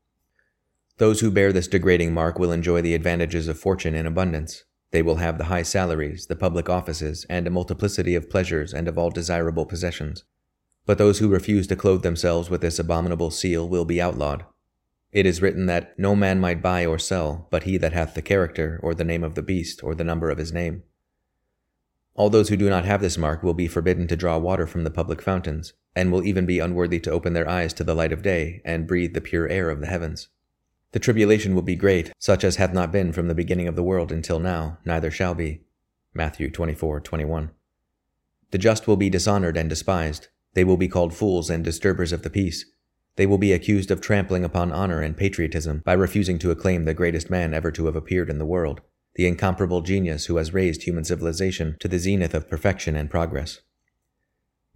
Those 1.00 1.20
who 1.22 1.32
bear 1.32 1.52
this 1.52 1.68
degrading 1.68 2.14
mark 2.14 2.38
will 2.38 2.52
enjoy 2.52 2.82
the 2.82 2.94
advantages 2.94 3.48
of 3.48 3.60
fortune 3.60 3.96
in 3.96 4.06
abundance. 4.06 4.64
They 4.92 5.02
will 5.02 5.16
have 5.16 5.38
the 5.38 5.46
high 5.46 5.64
salaries, 5.64 6.28
the 6.28 6.36
public 6.36 6.70
offices, 6.70 7.26
and 7.30 7.48
a 7.48 7.52
multiplicity 7.52 8.16
of 8.16 8.30
pleasures 8.30 8.74
and 8.74 8.88
of 8.88 8.98
all 8.98 9.10
desirable 9.10 9.66
possessions. 9.66 10.24
But 10.86 10.98
those 10.98 11.20
who 11.20 11.28
refuse 11.28 11.68
to 11.68 11.76
clothe 11.76 12.04
themselves 12.04 12.50
with 12.50 12.62
this 12.62 12.80
abominable 12.80 13.32
seal 13.32 13.68
will 13.68 13.86
be 13.86 14.00
outlawed, 14.00 14.46
it 15.12 15.26
is 15.26 15.42
written 15.42 15.66
that 15.66 15.98
no 15.98 16.16
man 16.16 16.40
might 16.40 16.62
buy 16.62 16.86
or 16.86 17.00
sell, 17.00 17.48
but 17.50 17.64
he 17.64 17.78
that 17.78 17.94
hath 17.94 18.14
the 18.14 18.22
character, 18.22 18.80
or 18.84 18.94
the 18.94 19.04
name 19.04 19.24
of 19.24 19.34
the 19.34 19.42
beast, 19.42 19.84
or 19.84 19.96
the 19.96 20.04
number 20.04 20.30
of 20.30 20.38
his 20.38 20.54
name. 20.54 20.84
All 22.14 22.30
those 22.30 22.50
who 22.50 22.58
do 22.58 22.70
not 22.70 22.86
have 22.86 23.02
this 23.02 23.18
mark 23.18 23.42
will 23.42 23.56
be 23.56 23.68
forbidden 23.68 24.08
to 24.08 24.16
draw 24.16 24.38
water 24.38 24.68
from 24.68 24.84
the 24.84 24.92
public 24.92 25.22
fountains, 25.22 25.74
and 25.96 26.12
will 26.12 26.24
even 26.24 26.46
be 26.46 26.60
unworthy 26.60 27.00
to 27.00 27.12
open 27.12 27.34
their 27.34 27.50
eyes 27.50 27.74
to 27.74 27.84
the 27.84 27.96
light 27.96 28.12
of 28.12 28.22
day, 28.22 28.62
and 28.64 28.86
breathe 28.86 29.16
the 29.16 29.22
pure 29.22 29.48
air 29.48 29.72
of 29.72 29.82
the 29.82 29.88
heavens. 29.88 30.28
The 30.92 31.00
tribulation 31.00 31.56
will 31.56 31.62
be 31.62 31.76
great, 31.76 32.12
such 32.18 32.44
as 32.44 32.56
hath 32.56 32.74
not 32.74 32.92
been 32.92 33.12
from 33.14 33.28
the 33.28 33.36
beginning 33.36 33.68
of 33.68 33.76
the 33.76 33.84
world 33.84 34.12
until 34.12 34.40
now, 34.40 34.80
neither 34.86 35.12
shall 35.12 35.36
be. 35.36 35.62
Matthew 36.14 36.50
24:21. 36.50 37.52
The 38.52 38.58
just 38.58 38.88
will 38.88 38.98
be 38.98 39.10
dishonored 39.10 39.58
and 39.58 39.70
despised. 39.70 40.28
They 40.54 40.64
will 40.64 40.78
be 40.78 40.88
called 40.88 41.14
fools 41.14 41.50
and 41.50 41.64
disturbers 41.64 42.12
of 42.12 42.24
the 42.24 42.30
peace 42.30 42.66
they 43.20 43.26
will 43.26 43.38
be 43.38 43.52
accused 43.52 43.92
of 43.92 44.00
trampling 44.00 44.46
upon 44.46 44.72
honor 44.72 45.02
and 45.02 45.18
patriotism 45.18 45.82
by 45.84 45.92
refusing 45.92 46.40
to 46.40 46.52
acclaim 46.52 46.86
the 46.86 46.94
greatest 46.94 47.30
man 47.30 47.54
ever 47.54 47.70
to 47.70 47.86
have 47.88 47.96
appeared 47.98 48.30
in 48.30 48.38
the 48.38 48.46
world, 48.46 48.80
the 49.16 49.28
incomparable 49.28 49.82
genius 49.82 50.28
who 50.28 50.38
has 50.38 50.54
raised 50.54 50.84
human 50.84 51.04
civilization 51.04 51.76
to 51.82 51.90
the 51.90 52.00
zenith 52.00 52.34
of 52.34 52.50
perfection 52.50 52.96
and 52.96 53.10
progress. 53.10 53.60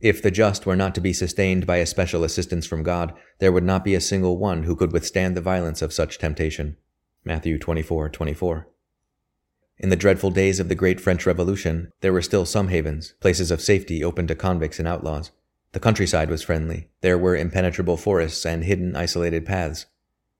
If 0.03 0.21
the 0.21 0.31
just 0.31 0.65
were 0.65 0.75
not 0.75 0.93
to 0.95 1.01
be 1.01 1.13
sustained 1.13 1.65
by 1.65 1.77
a 1.77 1.85
special 1.85 2.25
assistance 2.25 2.65
from 2.65 2.83
God, 2.83 3.13
there 3.39 3.53
would 3.53 3.63
not 3.63 3.85
be 3.85 3.95
a 3.95 4.01
single 4.01 4.37
one 4.37 4.63
who 4.63 4.75
could 4.75 4.91
withstand 4.91 5.37
the 5.37 5.39
violence 5.39 5.81
of 5.81 5.93
such 5.93 6.17
temptation. 6.17 6.75
Matthew 7.23 7.57
24:24. 7.57 8.67
In 9.77 9.87
the 9.87 9.95
dreadful 9.95 10.29
days 10.29 10.59
of 10.59 10.67
the 10.67 10.75
great 10.75 10.99
French 10.99 11.25
Revolution, 11.25 11.89
there 12.01 12.11
were 12.11 12.21
still 12.21 12.45
some 12.45 12.67
havens, 12.67 13.13
places 13.21 13.49
of 13.49 13.61
safety 13.61 14.03
open 14.03 14.27
to 14.27 14.35
convicts 14.35 14.77
and 14.77 14.89
outlaws. 14.89 15.31
The 15.71 15.79
countryside 15.79 16.29
was 16.29 16.43
friendly. 16.43 16.89
There 16.99 17.17
were 17.17 17.37
impenetrable 17.37 17.95
forests 17.95 18.45
and 18.45 18.65
hidden, 18.65 18.97
isolated 18.97 19.45
paths. 19.45 19.85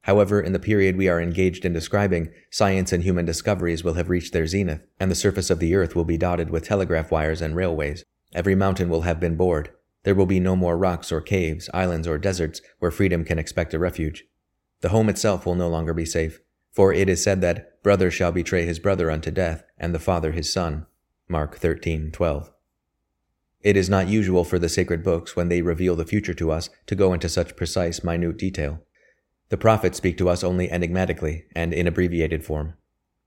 However, 0.02 0.42
in 0.42 0.52
the 0.52 0.60
period 0.60 0.98
we 0.98 1.08
are 1.08 1.22
engaged 1.22 1.64
in 1.64 1.72
describing, 1.72 2.32
science 2.50 2.92
and 2.92 3.02
human 3.02 3.24
discoveries 3.24 3.82
will 3.82 3.94
have 3.94 4.10
reached 4.10 4.34
their 4.34 4.46
zenith, 4.46 4.82
and 5.00 5.10
the 5.10 5.16
surface 5.16 5.50
of 5.50 5.60
the 5.60 5.74
earth 5.74 5.96
will 5.96 6.04
be 6.04 6.18
dotted 6.18 6.50
with 6.50 6.66
telegraph 6.66 7.12
wires 7.12 7.42
and 7.42 7.56
railways. 7.56 8.04
Every 8.34 8.56
mountain 8.56 8.90
will 8.90 9.02
have 9.02 9.20
been 9.20 9.36
bored. 9.36 9.70
There 10.04 10.16
will 10.16 10.26
be 10.26 10.40
no 10.40 10.56
more 10.56 10.78
rocks 10.78 11.12
or 11.12 11.22
caves, 11.22 11.70
islands 11.74 12.08
or 12.08 12.18
deserts 12.18 12.62
where 12.80 12.92
freedom 12.92 13.24
can 13.24 13.40
expect 13.40 13.74
a 13.74 13.80
refuge. 13.80 14.26
The 14.82 14.90
home 14.90 15.08
itself 15.08 15.46
will 15.46 15.56
no 15.56 15.70
longer 15.70 15.94
be 15.94 16.06
safe, 16.06 16.40
for 16.72 16.92
it 16.92 17.08
is 17.08 17.24
said 17.24 17.42
that 17.42 17.82
brother 17.84 18.12
shall 18.12 18.32
betray 18.32 18.66
his 18.66 18.80
brother 18.80 19.10
unto 19.10 19.32
death, 19.32 19.64
and 19.78 19.94
the 19.94 20.00
father 20.00 20.32
his 20.32 20.52
son. 20.52 20.86
Mark 21.30 21.58
13:12. 21.58 22.52
It 23.62 23.78
is 23.78 23.90
not 23.90 24.10
usual 24.10 24.44
for 24.44 24.60
the 24.60 24.68
sacred 24.68 25.04
books, 25.04 25.36
when 25.36 25.48
they 25.48 25.62
reveal 25.62 25.96
the 25.96 26.06
future 26.06 26.34
to 26.34 26.52
us, 26.52 26.70
to 26.88 26.96
go 26.96 27.14
into 27.14 27.30
such 27.30 27.56
precise, 27.56 28.04
minute 28.04 28.38
detail. 28.38 28.82
The 29.50 29.58
prophets 29.58 29.98
speak 29.98 30.18
to 30.18 30.28
us 30.28 30.44
only 30.44 30.70
enigmatically 30.70 31.46
and 31.56 31.74
in 31.74 31.88
abbreviated 31.88 32.44
form. 32.44 32.74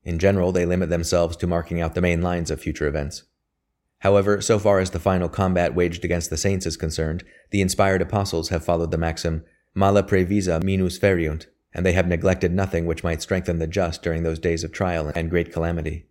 In 0.03 0.19
general, 0.19 0.51
they 0.51 0.65
limit 0.65 0.89
themselves 0.89 1.35
to 1.37 1.47
marking 1.47 1.81
out 1.81 1.95
the 1.95 2.01
main 2.01 2.21
lines 2.21 2.51
of 2.51 2.61
future 2.61 2.87
events. 2.87 3.23
However, 3.99 4.41
so 4.41 4.59
far 4.59 4.79
as 4.79 4.91
the 4.91 4.99
final 4.99 5.29
combat 5.29 5.73
waged 5.73 6.05
against 6.05 6.29
the 6.29 6.37
saints 6.37 6.65
is 6.65 6.77
concerned, 6.77 7.23
the 7.51 7.61
inspired 7.61 8.01
apostles 8.01 8.49
have 8.49 8.63
followed 8.63 8.91
the 8.91 8.97
maxim, 8.97 9.43
mala 9.73 10.03
previsa 10.03 10.61
minus 10.63 10.99
feriunt, 10.99 11.47
and 11.73 11.85
they 11.85 11.93
have 11.93 12.07
neglected 12.07 12.51
nothing 12.51 12.85
which 12.85 13.03
might 13.03 13.21
strengthen 13.21 13.59
the 13.59 13.67
just 13.67 14.03
during 14.03 14.23
those 14.23 14.39
days 14.39 14.63
of 14.63 14.71
trial 14.71 15.11
and 15.15 15.29
great 15.29 15.51
calamity. 15.51 16.05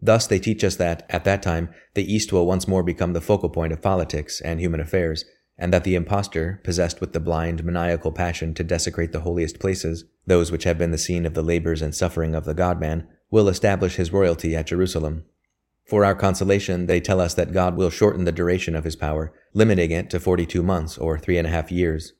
Thus, 0.00 0.26
they 0.26 0.38
teach 0.38 0.62
us 0.62 0.76
that, 0.76 1.04
at 1.08 1.24
that 1.24 1.42
time, 1.42 1.70
the 1.94 2.10
East 2.10 2.32
will 2.32 2.46
once 2.46 2.68
more 2.68 2.82
become 2.82 3.12
the 3.12 3.20
focal 3.20 3.50
point 3.50 3.72
of 3.72 3.82
politics 3.82 4.40
and 4.40 4.60
human 4.60 4.80
affairs, 4.80 5.24
and 5.58 5.72
that 5.72 5.82
the 5.84 5.96
impostor, 5.96 6.60
possessed 6.62 7.00
with 7.00 7.12
the 7.12 7.20
blind, 7.20 7.64
maniacal 7.64 8.12
passion 8.12 8.54
to 8.54 8.62
desecrate 8.62 9.12
the 9.12 9.22
holiest 9.22 9.58
places, 9.58 10.04
those 10.26 10.52
which 10.52 10.64
have 10.64 10.78
been 10.78 10.92
the 10.92 10.98
scene 10.98 11.26
of 11.26 11.34
the 11.34 11.42
labors 11.42 11.82
and 11.82 11.94
suffering 11.94 12.34
of 12.34 12.44
the 12.44 12.54
God 12.54 12.78
man, 12.80 13.08
will 13.30 13.48
establish 13.48 13.96
his 13.96 14.12
royalty 14.12 14.54
at 14.54 14.68
Jerusalem. 14.68 15.24
For 15.88 16.04
our 16.04 16.14
consolation, 16.14 16.84
they 16.84 17.00
tell 17.00 17.18
us 17.18 17.32
that 17.32 17.54
God 17.54 17.74
will 17.74 17.88
shorten 17.88 18.24
the 18.24 18.32
duration 18.32 18.76
of 18.76 18.84
his 18.84 18.94
power, 18.94 19.32
limiting 19.54 19.90
it 19.90 20.10
to 20.10 20.20
forty 20.20 20.44
two 20.44 20.62
months 20.62 20.98
or 20.98 21.18
three 21.18 21.38
and 21.38 21.46
a 21.46 21.50
half 21.50 21.72
years. 21.72 22.12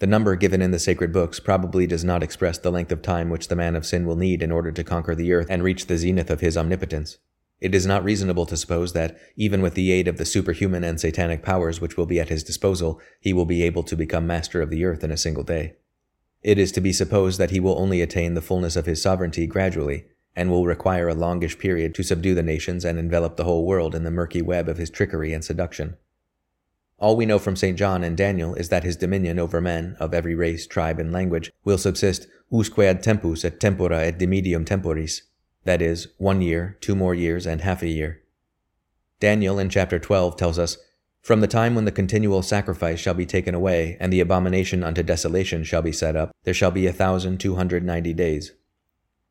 The 0.00 0.08
number 0.08 0.34
given 0.34 0.60
in 0.60 0.72
the 0.72 0.78
sacred 0.80 1.12
books 1.12 1.38
probably 1.38 1.86
does 1.86 2.02
not 2.02 2.24
express 2.24 2.58
the 2.58 2.72
length 2.72 2.90
of 2.90 3.00
time 3.00 3.30
which 3.30 3.46
the 3.46 3.54
man 3.54 3.76
of 3.76 3.86
sin 3.86 4.06
will 4.06 4.16
need 4.16 4.42
in 4.42 4.50
order 4.50 4.72
to 4.72 4.82
conquer 4.82 5.14
the 5.14 5.32
earth 5.32 5.46
and 5.48 5.62
reach 5.62 5.86
the 5.86 5.98
zenith 5.98 6.30
of 6.30 6.40
his 6.40 6.56
omnipotence. 6.56 7.18
It 7.60 7.76
is 7.76 7.86
not 7.86 8.02
reasonable 8.02 8.46
to 8.46 8.56
suppose 8.56 8.92
that, 8.94 9.16
even 9.36 9.62
with 9.62 9.74
the 9.74 9.92
aid 9.92 10.08
of 10.08 10.16
the 10.16 10.24
superhuman 10.24 10.82
and 10.82 10.98
satanic 10.98 11.44
powers 11.44 11.80
which 11.80 11.96
will 11.96 12.06
be 12.06 12.18
at 12.18 12.30
his 12.30 12.42
disposal, 12.42 13.00
he 13.20 13.32
will 13.32 13.44
be 13.44 13.62
able 13.62 13.84
to 13.84 13.94
become 13.94 14.26
master 14.26 14.62
of 14.62 14.70
the 14.70 14.84
earth 14.84 15.04
in 15.04 15.12
a 15.12 15.16
single 15.16 15.44
day. 15.44 15.74
It 16.42 16.58
is 16.58 16.72
to 16.72 16.80
be 16.80 16.92
supposed 16.92 17.38
that 17.38 17.50
he 17.50 17.60
will 17.60 17.78
only 17.78 18.00
attain 18.00 18.34
the 18.34 18.42
fullness 18.42 18.74
of 18.74 18.86
his 18.86 19.00
sovereignty 19.00 19.46
gradually, 19.46 20.06
and 20.36 20.50
will 20.50 20.66
require 20.66 21.08
a 21.08 21.14
longish 21.14 21.58
period 21.58 21.94
to 21.94 22.02
subdue 22.02 22.34
the 22.34 22.42
nations 22.42 22.84
and 22.84 22.98
envelop 22.98 23.36
the 23.36 23.44
whole 23.44 23.66
world 23.66 23.94
in 23.94 24.04
the 24.04 24.10
murky 24.10 24.42
web 24.42 24.68
of 24.68 24.78
his 24.78 24.90
trickery 24.90 25.32
and 25.32 25.44
seduction. 25.44 25.96
All 26.98 27.16
we 27.16 27.26
know 27.26 27.38
from 27.38 27.56
St. 27.56 27.78
John 27.78 28.04
and 28.04 28.16
Daniel 28.16 28.54
is 28.54 28.68
that 28.68 28.84
his 28.84 28.96
dominion 28.96 29.38
over 29.38 29.60
men 29.60 29.96
of 29.98 30.12
every 30.12 30.34
race, 30.34 30.66
tribe, 30.66 30.98
and 30.98 31.10
language 31.10 31.50
will 31.64 31.78
subsist 31.78 32.26
usque 32.52 32.78
ad 32.78 33.02
tempus 33.02 33.44
et 33.44 33.58
tempora 33.58 34.04
et 34.04 34.18
dimidium 34.18 34.66
temporis, 34.66 35.22
that 35.64 35.80
is, 35.80 36.08
one 36.18 36.42
year, 36.42 36.76
two 36.80 36.94
more 36.94 37.14
years, 37.14 37.46
and 37.46 37.62
half 37.62 37.82
a 37.82 37.88
year. 37.88 38.20
Daniel 39.18 39.58
in 39.58 39.70
chapter 39.70 39.98
12 39.98 40.36
tells 40.36 40.58
us, 40.58 40.76
From 41.22 41.40
the 41.40 41.46
time 41.46 41.74
when 41.74 41.86
the 41.86 41.92
continual 41.92 42.42
sacrifice 42.42 43.00
shall 43.00 43.14
be 43.14 43.26
taken 43.26 43.54
away, 43.54 43.96
and 43.98 44.12
the 44.12 44.20
abomination 44.20 44.84
unto 44.84 45.02
desolation 45.02 45.64
shall 45.64 45.82
be 45.82 45.92
set 45.92 46.16
up, 46.16 46.30
there 46.44 46.54
shall 46.54 46.70
be 46.70 46.86
a 46.86 46.92
thousand 46.92 47.38
two 47.38 47.56
hundred 47.56 47.82
ninety 47.84 48.12
days. 48.12 48.52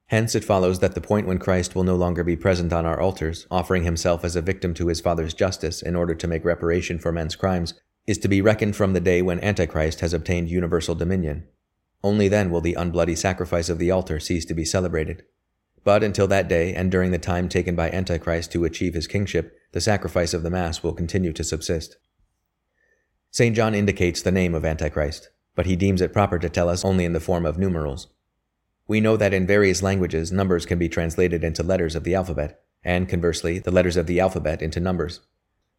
Hence 0.09 0.33
it 0.33 0.43
follows 0.43 0.79
that 0.79 0.95
the 0.95 1.01
point 1.01 1.27
when 1.27 1.37
Christ 1.37 1.75
will 1.75 1.83
no 1.83 1.95
longer 1.95 2.23
be 2.23 2.35
present 2.35 2.73
on 2.73 2.83
our 2.83 2.99
altars, 2.99 3.45
offering 3.51 3.83
himself 3.83 4.25
as 4.25 4.35
a 4.35 4.41
victim 4.41 4.73
to 4.73 4.87
his 4.87 4.99
Father's 4.99 5.35
justice 5.35 5.83
in 5.83 5.95
order 5.95 6.15
to 6.15 6.27
make 6.27 6.43
reparation 6.43 6.97
for 6.97 7.11
men's 7.11 7.35
crimes, 7.35 7.75
is 8.07 8.17
to 8.17 8.27
be 8.27 8.41
reckoned 8.41 8.75
from 8.75 8.93
the 8.93 8.99
day 8.99 9.21
when 9.21 9.39
Antichrist 9.43 9.99
has 9.99 10.11
obtained 10.11 10.49
universal 10.49 10.95
dominion. 10.95 11.47
Only 12.03 12.27
then 12.27 12.49
will 12.49 12.61
the 12.61 12.73
unbloody 12.73 13.15
sacrifice 13.15 13.69
of 13.69 13.77
the 13.77 13.91
altar 13.91 14.19
cease 14.19 14.45
to 14.45 14.55
be 14.55 14.65
celebrated. 14.65 15.25
But 15.83 16.03
until 16.03 16.25
that 16.27 16.47
day, 16.47 16.73
and 16.73 16.89
during 16.89 17.11
the 17.11 17.19
time 17.19 17.47
taken 17.47 17.75
by 17.75 17.91
Antichrist 17.91 18.51
to 18.53 18.65
achieve 18.65 18.95
his 18.95 19.05
kingship, 19.05 19.55
the 19.73 19.81
sacrifice 19.81 20.33
of 20.33 20.41
the 20.41 20.49
Mass 20.49 20.81
will 20.81 20.93
continue 20.93 21.33
to 21.33 21.43
subsist. 21.43 21.97
St. 23.29 23.55
John 23.55 23.75
indicates 23.75 24.23
the 24.23 24.31
name 24.31 24.55
of 24.55 24.65
Antichrist, 24.65 25.29
but 25.53 25.67
he 25.67 25.75
deems 25.75 26.01
it 26.01 26.13
proper 26.13 26.39
to 26.39 26.49
tell 26.49 26.67
us 26.67 26.83
only 26.83 27.05
in 27.05 27.13
the 27.13 27.19
form 27.19 27.45
of 27.45 27.59
numerals. 27.59 28.07
We 28.89 29.01
know 29.01 29.17
that 29.17 29.35
in 29.35 29.45
various 29.45 29.83
languages, 29.83 30.31
numbers 30.31 30.65
can 30.65 30.79
be 30.79 30.89
translated 30.89 31.43
into 31.43 31.61
letters 31.61 31.95
of 31.95 32.03
the 32.03 32.15
alphabet, 32.15 32.59
and 32.83 33.07
conversely, 33.07 33.59
the 33.59 33.69
letters 33.69 33.95
of 33.95 34.07
the 34.07 34.19
alphabet 34.19 34.63
into 34.63 34.79
numbers. 34.79 35.19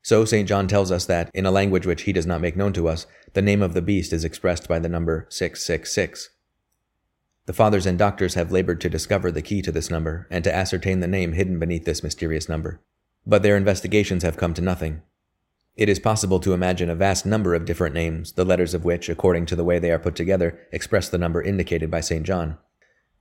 So 0.00 0.24
St. 0.24 0.48
John 0.48 0.68
tells 0.68 0.92
us 0.92 1.06
that, 1.06 1.28
in 1.34 1.44
a 1.44 1.50
language 1.50 1.86
which 1.86 2.02
he 2.02 2.12
does 2.12 2.24
not 2.24 2.40
make 2.40 2.56
known 2.56 2.72
to 2.74 2.86
us, 2.86 3.08
the 3.32 3.42
name 3.42 3.62
of 3.62 3.74
the 3.74 3.82
beast 3.82 4.12
is 4.12 4.22
expressed 4.22 4.68
by 4.68 4.78
the 4.78 4.88
number 4.88 5.26
666. 5.28 6.30
The 7.46 7.52
fathers 7.52 7.84
and 7.84 7.98
doctors 7.98 8.34
have 8.34 8.52
labored 8.52 8.80
to 8.82 8.88
discover 8.88 9.32
the 9.32 9.42
key 9.42 9.60
to 9.62 9.72
this 9.72 9.90
number 9.90 10.28
and 10.30 10.44
to 10.44 10.54
ascertain 10.54 11.00
the 11.00 11.08
name 11.08 11.32
hidden 11.32 11.58
beneath 11.58 11.86
this 11.86 12.04
mysterious 12.04 12.48
number. 12.48 12.80
But 13.26 13.42
their 13.42 13.56
investigations 13.56 14.22
have 14.22 14.36
come 14.36 14.54
to 14.54 14.62
nothing. 14.62 15.02
It 15.74 15.88
is 15.88 15.98
possible 15.98 16.38
to 16.38 16.54
imagine 16.54 16.88
a 16.88 16.94
vast 16.94 17.26
number 17.26 17.56
of 17.56 17.64
different 17.64 17.96
names, 17.96 18.34
the 18.34 18.44
letters 18.44 18.72
of 18.72 18.84
which, 18.84 19.08
according 19.08 19.46
to 19.46 19.56
the 19.56 19.64
way 19.64 19.80
they 19.80 19.90
are 19.90 19.98
put 19.98 20.14
together, 20.14 20.60
express 20.70 21.08
the 21.08 21.18
number 21.18 21.42
indicated 21.42 21.90
by 21.90 22.02
St. 22.02 22.24
John. 22.24 22.56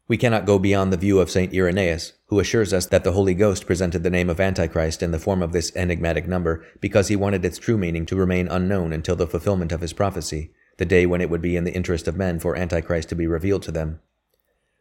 We 0.10 0.18
cannot 0.18 0.48
go 0.48 0.58
beyond 0.58 0.92
the 0.92 0.98
view 0.98 1.20
of 1.20 1.30
St. 1.30 1.54
Irenaeus, 1.54 2.14
who 2.26 2.40
assures 2.40 2.74
us 2.74 2.88
that 2.88 3.04
the 3.04 3.12
Holy 3.12 3.36
Ghost 3.36 3.68
presented 3.68 4.02
the 4.02 4.10
name 4.10 4.28
of 4.28 4.40
Antichrist 4.40 5.04
in 5.04 5.12
the 5.12 5.20
form 5.20 5.44
of 5.44 5.54
this 5.54 5.72
enigmatic 5.76 6.28
number 6.28 6.66
because 6.82 7.10
he 7.10 7.16
wanted 7.16 7.46
its 7.46 7.60
true 7.60 7.78
meaning 7.78 8.08
to 8.08 8.16
remain 8.16 8.48
unknown 8.48 8.92
until 8.92 9.16
the 9.16 9.28
fulfillment 9.28 9.72
of 9.72 9.82
his 9.82 9.94
prophecy, 9.94 10.52
the 10.78 10.86
day 10.86 11.06
when 11.06 11.22
it 11.22 11.30
would 11.30 11.44
be 11.44 11.56
in 11.56 11.64
the 11.64 11.76
interest 11.76 12.08
of 12.08 12.18
men 12.18 12.40
for 12.40 12.56
Antichrist 12.56 13.08
to 13.10 13.16
be 13.16 13.28
revealed 13.28 13.62
to 13.62 13.72
them. 13.72 14.00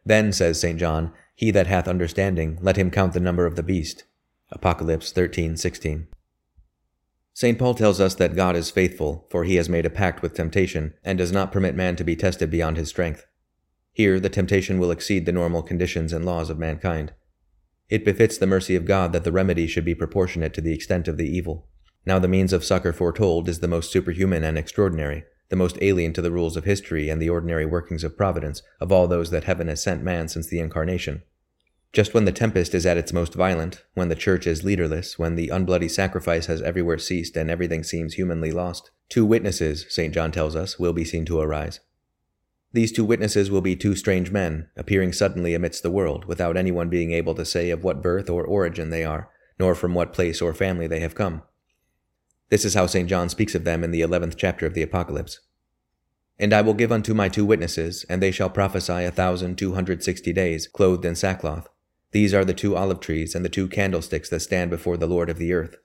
Then, 0.03 0.33
says 0.33 0.59
St. 0.59 0.79
John, 0.79 1.13
he 1.35 1.51
that 1.51 1.67
hath 1.67 1.87
understanding, 1.87 2.57
let 2.59 2.75
him 2.75 2.89
count 2.89 3.13
the 3.13 3.19
number 3.19 3.45
of 3.45 3.55
the 3.55 3.61
beast. 3.61 4.05
Apocalypse 4.51 5.13
13:16. 5.13 6.07
St. 7.35 7.59
Paul 7.59 7.75
tells 7.75 7.99
us 7.99 8.15
that 8.15 8.35
God 8.35 8.55
is 8.55 8.71
faithful, 8.71 9.27
for 9.29 9.43
he 9.43 9.57
has 9.57 9.69
made 9.69 9.85
a 9.85 9.91
pact 9.91 10.23
with 10.23 10.33
temptation, 10.33 10.95
and 11.03 11.19
does 11.19 11.31
not 11.31 11.51
permit 11.51 11.75
man 11.75 11.95
to 11.97 12.03
be 12.03 12.15
tested 12.15 12.49
beyond 12.49 12.77
his 12.77 12.89
strength. 12.89 13.27
Here, 13.99 14.17
the 14.17 14.29
temptation 14.29 14.79
will 14.79 14.91
exceed 14.91 15.25
the 15.25 15.33
normal 15.33 15.61
conditions 15.61 16.13
and 16.13 16.23
laws 16.23 16.49
of 16.49 16.57
mankind. 16.57 17.11
It 17.89 18.05
befits 18.05 18.37
the 18.37 18.47
mercy 18.47 18.77
of 18.77 18.85
God 18.85 19.11
that 19.11 19.25
the 19.25 19.31
remedy 19.33 19.67
should 19.67 19.83
be 19.83 19.93
proportionate 19.93 20.53
to 20.53 20.61
the 20.61 20.71
extent 20.71 21.09
of 21.09 21.17
the 21.17 21.27
evil. 21.27 21.67
Now, 22.05 22.17
the 22.17 22.29
means 22.29 22.53
of 22.53 22.63
succor 22.63 22.93
foretold 22.93 23.49
is 23.49 23.59
the 23.59 23.67
most 23.67 23.91
superhuman 23.91 24.45
and 24.45 24.57
extraordinary, 24.57 25.25
the 25.49 25.57
most 25.57 25.77
alien 25.81 26.13
to 26.13 26.21
the 26.21 26.31
rules 26.31 26.55
of 26.55 26.63
history 26.63 27.09
and 27.09 27.21
the 27.21 27.29
ordinary 27.29 27.65
workings 27.65 28.05
of 28.05 28.15
providence 28.15 28.61
of 28.79 28.89
all 28.89 29.05
those 29.05 29.31
that 29.31 29.43
heaven 29.43 29.67
has 29.67 29.83
sent 29.83 30.01
man 30.01 30.29
since 30.29 30.47
the 30.47 30.61
incarnation. 30.61 31.21
Just 31.91 32.13
when 32.13 32.23
the 32.23 32.31
tempest 32.31 32.73
is 32.73 32.85
at 32.85 32.95
its 32.95 33.11
most 33.11 33.33
violent, 33.33 33.83
when 33.95 34.07
the 34.07 34.15
church 34.15 34.47
is 34.47 34.63
leaderless, 34.63 35.19
when 35.19 35.35
the 35.35 35.49
unbloody 35.49 35.91
sacrifice 35.91 36.45
has 36.45 36.61
everywhere 36.61 36.99
ceased 36.99 37.35
and 37.35 37.51
everything 37.51 37.83
seems 37.83 38.13
humanly 38.13 38.53
lost, 38.53 38.91
two 39.09 39.25
witnesses, 39.25 39.85
St. 39.89 40.13
John 40.13 40.31
tells 40.31 40.55
us, 40.55 40.79
will 40.79 40.93
be 40.93 41.03
seen 41.03 41.25
to 41.25 41.41
arise. 41.41 41.81
These 42.71 42.91
two 42.91 43.03
witnesses 43.03 43.49
will 43.49 43.61
be 43.61 43.75
two 43.75 43.95
strange 43.95 44.31
men, 44.31 44.69
appearing 44.77 45.11
suddenly 45.13 45.55
amidst 45.55 45.81
the 45.81 45.89
world, 45.89 46.25
without 46.25 46.55
anyone 46.55 46.89
being 46.89 47.11
able 47.11 47.33
to 47.35 47.45
say 47.45 47.71
of 47.71 47.83
what 47.83 48.03
birth 48.03 48.29
or 48.29 48.43
origin 48.45 48.91
they 48.91 49.03
are, 49.03 49.29
nor 49.57 49.73
from 49.73 49.95
what 49.95 50.13
place 50.13 50.41
or 50.41 50.53
family 50.53 50.85
they 50.85 50.99
have 50.99 51.15
come. 51.15 51.41
This 52.49 52.65
is 52.65 52.75
how 52.75 52.85
St. 52.85 53.09
John 53.09 53.29
speaks 53.29 53.55
of 53.55 53.63
them 53.63 53.83
in 53.83 53.91
the 53.91 54.01
eleventh 54.01 54.37
chapter 54.37 54.65
of 54.67 54.75
the 54.75 54.83
Apocalypse. 54.83 55.39
And 56.37 56.53
I 56.53 56.61
will 56.61 56.73
give 56.73 56.91
unto 56.91 57.13
my 57.13 57.27
two 57.27 57.43
witnesses, 57.43 58.05
and 58.07 58.21
they 58.21 58.31
shall 58.31 58.49
prophesy 58.49 59.03
a 59.03 59.11
thousand 59.11 59.57
two 59.57 59.73
hundred 59.73 60.03
sixty 60.03 60.31
days, 60.31 60.67
clothed 60.67 61.05
in 61.05 61.15
sackcloth. 61.15 61.67
These 62.11 62.33
are 62.33 62.45
the 62.45 62.53
two 62.53 62.75
olive 62.75 62.99
trees 62.99 63.35
and 63.35 63.43
the 63.43 63.49
two 63.49 63.67
candlesticks 63.67 64.29
that 64.29 64.39
stand 64.39 64.69
before 64.71 64.97
the 64.97 65.07
Lord 65.07 65.29
of 65.29 65.37
the 65.37 65.53
earth. 65.53 65.75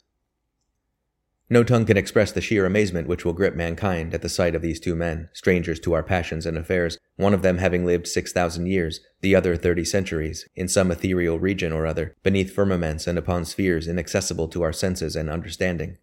No 1.50 1.62
tongue 1.62 1.84
can 1.84 1.98
express 1.98 2.32
the 2.32 2.40
sheer 2.40 2.64
amazement 2.64 3.06
which 3.06 3.24
will 3.24 3.34
grip 3.34 3.54
mankind 3.54 4.14
at 4.14 4.22
the 4.22 4.30
sight 4.30 4.54
of 4.54 4.62
these 4.62 4.80
two 4.80 4.96
men, 4.96 5.28
strangers 5.34 5.78
to 5.80 5.92
our 5.92 6.02
passions 6.02 6.46
and 6.46 6.56
affairs, 6.56 6.98
one 7.16 7.34
of 7.34 7.42
them 7.42 7.58
having 7.58 7.84
lived 7.84 8.08
six 8.08 8.32
thousand 8.32 8.66
years, 8.66 9.00
the 9.20 9.34
other 9.34 9.54
thirty 9.54 9.84
centuries, 9.84 10.48
in 10.56 10.68
some 10.68 10.90
ethereal 10.90 11.38
region 11.38 11.70
or 11.70 11.84
other, 11.86 12.16
beneath 12.22 12.54
firmaments 12.54 13.06
and 13.06 13.18
upon 13.18 13.44
spheres 13.44 13.86
inaccessible 13.86 14.48
to 14.48 14.62
our 14.62 14.72
senses 14.72 15.14
and 15.14 15.28
understanding. 15.28 15.98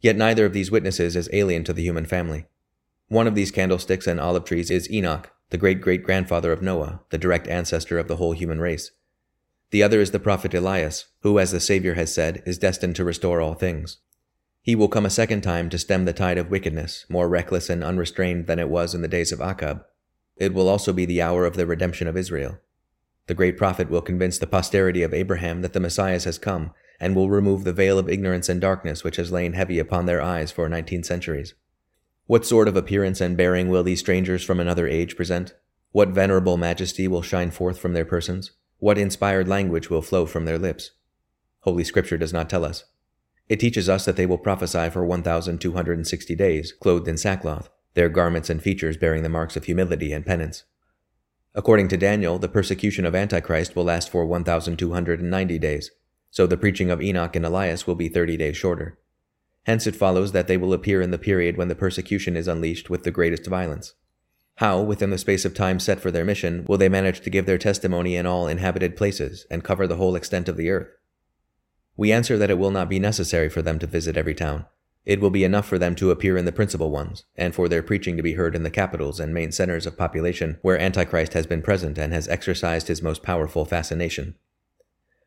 Yet 0.00 0.16
neither 0.16 0.44
of 0.44 0.52
these 0.52 0.72
witnesses 0.72 1.14
is 1.14 1.30
alien 1.32 1.62
to 1.64 1.72
the 1.72 1.84
human 1.84 2.04
family. 2.04 2.46
One 3.06 3.28
of 3.28 3.36
these 3.36 3.52
candlesticks 3.52 4.08
and 4.08 4.18
olive 4.18 4.44
trees 4.44 4.68
is 4.68 4.90
Enoch, 4.90 5.30
the 5.50 5.58
great 5.58 5.80
great 5.80 6.02
grandfather 6.02 6.50
of 6.50 6.60
Noah, 6.60 7.02
the 7.10 7.18
direct 7.18 7.46
ancestor 7.46 8.00
of 8.00 8.08
the 8.08 8.16
whole 8.16 8.32
human 8.32 8.58
race. 8.58 8.90
The 9.70 9.84
other 9.84 10.00
is 10.00 10.10
the 10.10 10.18
prophet 10.18 10.54
Elias, 10.54 11.06
who, 11.20 11.38
as 11.38 11.52
the 11.52 11.60
Savior 11.60 11.94
has 11.94 12.12
said, 12.12 12.42
is 12.44 12.58
destined 12.58 12.96
to 12.96 13.04
restore 13.04 13.40
all 13.40 13.54
things. 13.54 13.98
He 14.62 14.76
will 14.76 14.88
come 14.88 15.04
a 15.04 15.10
second 15.10 15.40
time 15.42 15.68
to 15.70 15.78
stem 15.78 16.04
the 16.04 16.12
tide 16.12 16.38
of 16.38 16.48
wickedness, 16.48 17.04
more 17.08 17.28
reckless 17.28 17.68
and 17.68 17.82
unrestrained 17.82 18.46
than 18.46 18.60
it 18.60 18.68
was 18.68 18.94
in 18.94 19.02
the 19.02 19.08
days 19.08 19.32
of 19.32 19.40
Achab. 19.40 19.84
It 20.36 20.54
will 20.54 20.68
also 20.68 20.92
be 20.92 21.04
the 21.04 21.20
hour 21.20 21.44
of 21.44 21.56
the 21.56 21.66
redemption 21.66 22.06
of 22.06 22.16
Israel. 22.16 22.58
The 23.26 23.34
great 23.34 23.58
prophet 23.58 23.90
will 23.90 24.02
convince 24.02 24.38
the 24.38 24.46
posterity 24.46 25.02
of 25.02 25.12
Abraham 25.12 25.62
that 25.62 25.72
the 25.72 25.80
Messiah 25.80 26.20
has 26.20 26.38
come, 26.38 26.72
and 27.00 27.16
will 27.16 27.28
remove 27.28 27.64
the 27.64 27.72
veil 27.72 27.98
of 27.98 28.08
ignorance 28.08 28.48
and 28.48 28.60
darkness 28.60 29.02
which 29.02 29.16
has 29.16 29.32
lain 29.32 29.54
heavy 29.54 29.80
upon 29.80 30.06
their 30.06 30.22
eyes 30.22 30.52
for 30.52 30.68
nineteen 30.68 31.02
centuries. 31.02 31.54
What 32.26 32.46
sort 32.46 32.68
of 32.68 32.76
appearance 32.76 33.20
and 33.20 33.36
bearing 33.36 33.68
will 33.68 33.82
these 33.82 33.98
strangers 33.98 34.44
from 34.44 34.60
another 34.60 34.86
age 34.86 35.16
present? 35.16 35.54
What 35.90 36.10
venerable 36.10 36.56
majesty 36.56 37.08
will 37.08 37.22
shine 37.22 37.50
forth 37.50 37.78
from 37.78 37.94
their 37.94 38.04
persons? 38.04 38.52
What 38.78 38.96
inspired 38.96 39.48
language 39.48 39.90
will 39.90 40.02
flow 40.02 40.24
from 40.24 40.44
their 40.44 40.58
lips? 40.58 40.92
Holy 41.60 41.82
Scripture 41.82 42.16
does 42.16 42.32
not 42.32 42.48
tell 42.48 42.64
us. 42.64 42.84
It 43.52 43.60
teaches 43.60 43.86
us 43.86 44.06
that 44.06 44.16
they 44.16 44.24
will 44.24 44.38
prophesy 44.38 44.88
for 44.88 45.04
1,260 45.04 46.34
days, 46.36 46.72
clothed 46.72 47.06
in 47.06 47.18
sackcloth, 47.18 47.68
their 47.92 48.08
garments 48.08 48.48
and 48.48 48.62
features 48.62 48.96
bearing 48.96 49.22
the 49.22 49.28
marks 49.28 49.58
of 49.58 49.64
humility 49.64 50.10
and 50.10 50.24
penance. 50.24 50.64
According 51.54 51.88
to 51.88 51.98
Daniel, 51.98 52.38
the 52.38 52.48
persecution 52.48 53.04
of 53.04 53.14
Antichrist 53.14 53.76
will 53.76 53.84
last 53.84 54.08
for 54.08 54.24
1,290 54.24 55.58
days, 55.58 55.90
so 56.30 56.46
the 56.46 56.56
preaching 56.56 56.90
of 56.90 57.02
Enoch 57.02 57.36
and 57.36 57.44
Elias 57.44 57.86
will 57.86 57.94
be 57.94 58.08
30 58.08 58.38
days 58.38 58.56
shorter. 58.56 58.98
Hence 59.64 59.86
it 59.86 59.96
follows 59.96 60.32
that 60.32 60.48
they 60.48 60.56
will 60.56 60.72
appear 60.72 61.02
in 61.02 61.10
the 61.10 61.18
period 61.18 61.58
when 61.58 61.68
the 61.68 61.74
persecution 61.74 62.38
is 62.38 62.48
unleashed 62.48 62.88
with 62.88 63.02
the 63.02 63.10
greatest 63.10 63.46
violence. 63.46 63.92
How, 64.56 64.80
within 64.80 65.10
the 65.10 65.18
space 65.18 65.44
of 65.44 65.52
time 65.52 65.78
set 65.78 66.00
for 66.00 66.10
their 66.10 66.24
mission, 66.24 66.64
will 66.66 66.78
they 66.78 66.88
manage 66.88 67.20
to 67.20 67.28
give 67.28 67.44
their 67.44 67.58
testimony 67.58 68.16
in 68.16 68.24
all 68.24 68.48
inhabited 68.48 68.96
places 68.96 69.44
and 69.50 69.62
cover 69.62 69.86
the 69.86 69.96
whole 69.96 70.16
extent 70.16 70.48
of 70.48 70.56
the 70.56 70.70
earth? 70.70 70.88
We 71.96 72.12
answer 72.12 72.38
that 72.38 72.50
it 72.50 72.58
will 72.58 72.70
not 72.70 72.88
be 72.88 72.98
necessary 72.98 73.48
for 73.48 73.62
them 73.62 73.78
to 73.78 73.86
visit 73.86 74.16
every 74.16 74.34
town. 74.34 74.66
It 75.04 75.20
will 75.20 75.30
be 75.30 75.44
enough 75.44 75.66
for 75.66 75.78
them 75.78 75.94
to 75.96 76.10
appear 76.10 76.36
in 76.36 76.44
the 76.44 76.52
principal 76.52 76.90
ones, 76.90 77.24
and 77.36 77.54
for 77.54 77.68
their 77.68 77.82
preaching 77.82 78.16
to 78.16 78.22
be 78.22 78.34
heard 78.34 78.54
in 78.54 78.62
the 78.62 78.70
capitals 78.70 79.18
and 79.18 79.34
main 79.34 79.50
centers 79.50 79.84
of 79.84 79.98
population 79.98 80.58
where 80.62 80.80
Antichrist 80.80 81.32
has 81.32 81.46
been 81.46 81.60
present 81.60 81.98
and 81.98 82.12
has 82.12 82.28
exercised 82.28 82.88
his 82.88 83.02
most 83.02 83.22
powerful 83.22 83.64
fascination. 83.64 84.36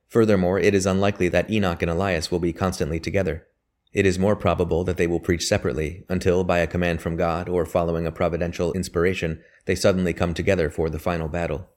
Furthermore, 0.07 0.59
it 0.59 0.73
is 0.73 0.85
unlikely 0.85 1.27
that 1.29 1.49
Enoch 1.51 1.81
and 1.81 1.91
Elias 1.91 2.31
will 2.31 2.39
be 2.39 2.53
constantly 2.53 2.99
together. 2.99 3.47
It 3.91 4.05
is 4.05 4.19
more 4.19 4.35
probable 4.35 4.83
that 4.85 4.97
they 4.97 5.07
will 5.07 5.19
preach 5.19 5.45
separately 5.45 6.05
until, 6.09 6.43
by 6.43 6.59
a 6.59 6.67
command 6.67 7.01
from 7.01 7.17
God 7.17 7.49
or 7.49 7.65
following 7.65 8.05
a 8.05 8.11
providential 8.11 8.71
inspiration, 8.73 9.41
they 9.65 9.75
suddenly 9.75 10.13
come 10.13 10.33
together 10.33 10.69
for 10.69 10.89
the 10.89 10.99
final 10.99 11.27
battle. 11.27 11.69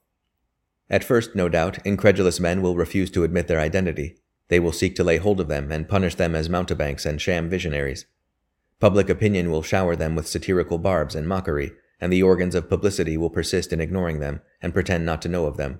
At 0.89 1.03
first, 1.03 1.35
no 1.35 1.49
doubt, 1.49 1.85
incredulous 1.85 2.39
men 2.39 2.61
will 2.61 2.75
refuse 2.75 3.11
to 3.11 3.23
admit 3.23 3.47
their 3.47 3.59
identity, 3.59 4.17
they 4.49 4.59
will 4.59 4.71
seek 4.71 4.95
to 4.95 5.03
lay 5.03 5.17
hold 5.17 5.39
of 5.39 5.47
them 5.47 5.71
and 5.71 5.87
punish 5.87 6.15
them 6.15 6.35
as 6.35 6.49
mountebanks 6.49 7.05
and 7.05 7.21
sham 7.21 7.49
visionaries. 7.49 8.05
Public 8.79 9.09
opinion 9.09 9.49
will 9.49 9.63
shower 9.63 9.95
them 9.95 10.15
with 10.15 10.27
satirical 10.27 10.77
barbs 10.77 11.15
and 11.15 11.27
mockery, 11.27 11.71
and 12.01 12.11
the 12.11 12.23
organs 12.23 12.55
of 12.55 12.69
publicity 12.69 13.17
will 13.17 13.29
persist 13.29 13.71
in 13.71 13.79
ignoring 13.79 14.19
them 14.19 14.41
and 14.61 14.73
pretend 14.73 15.05
not 15.05 15.21
to 15.21 15.29
know 15.29 15.45
of 15.45 15.57
them. 15.57 15.79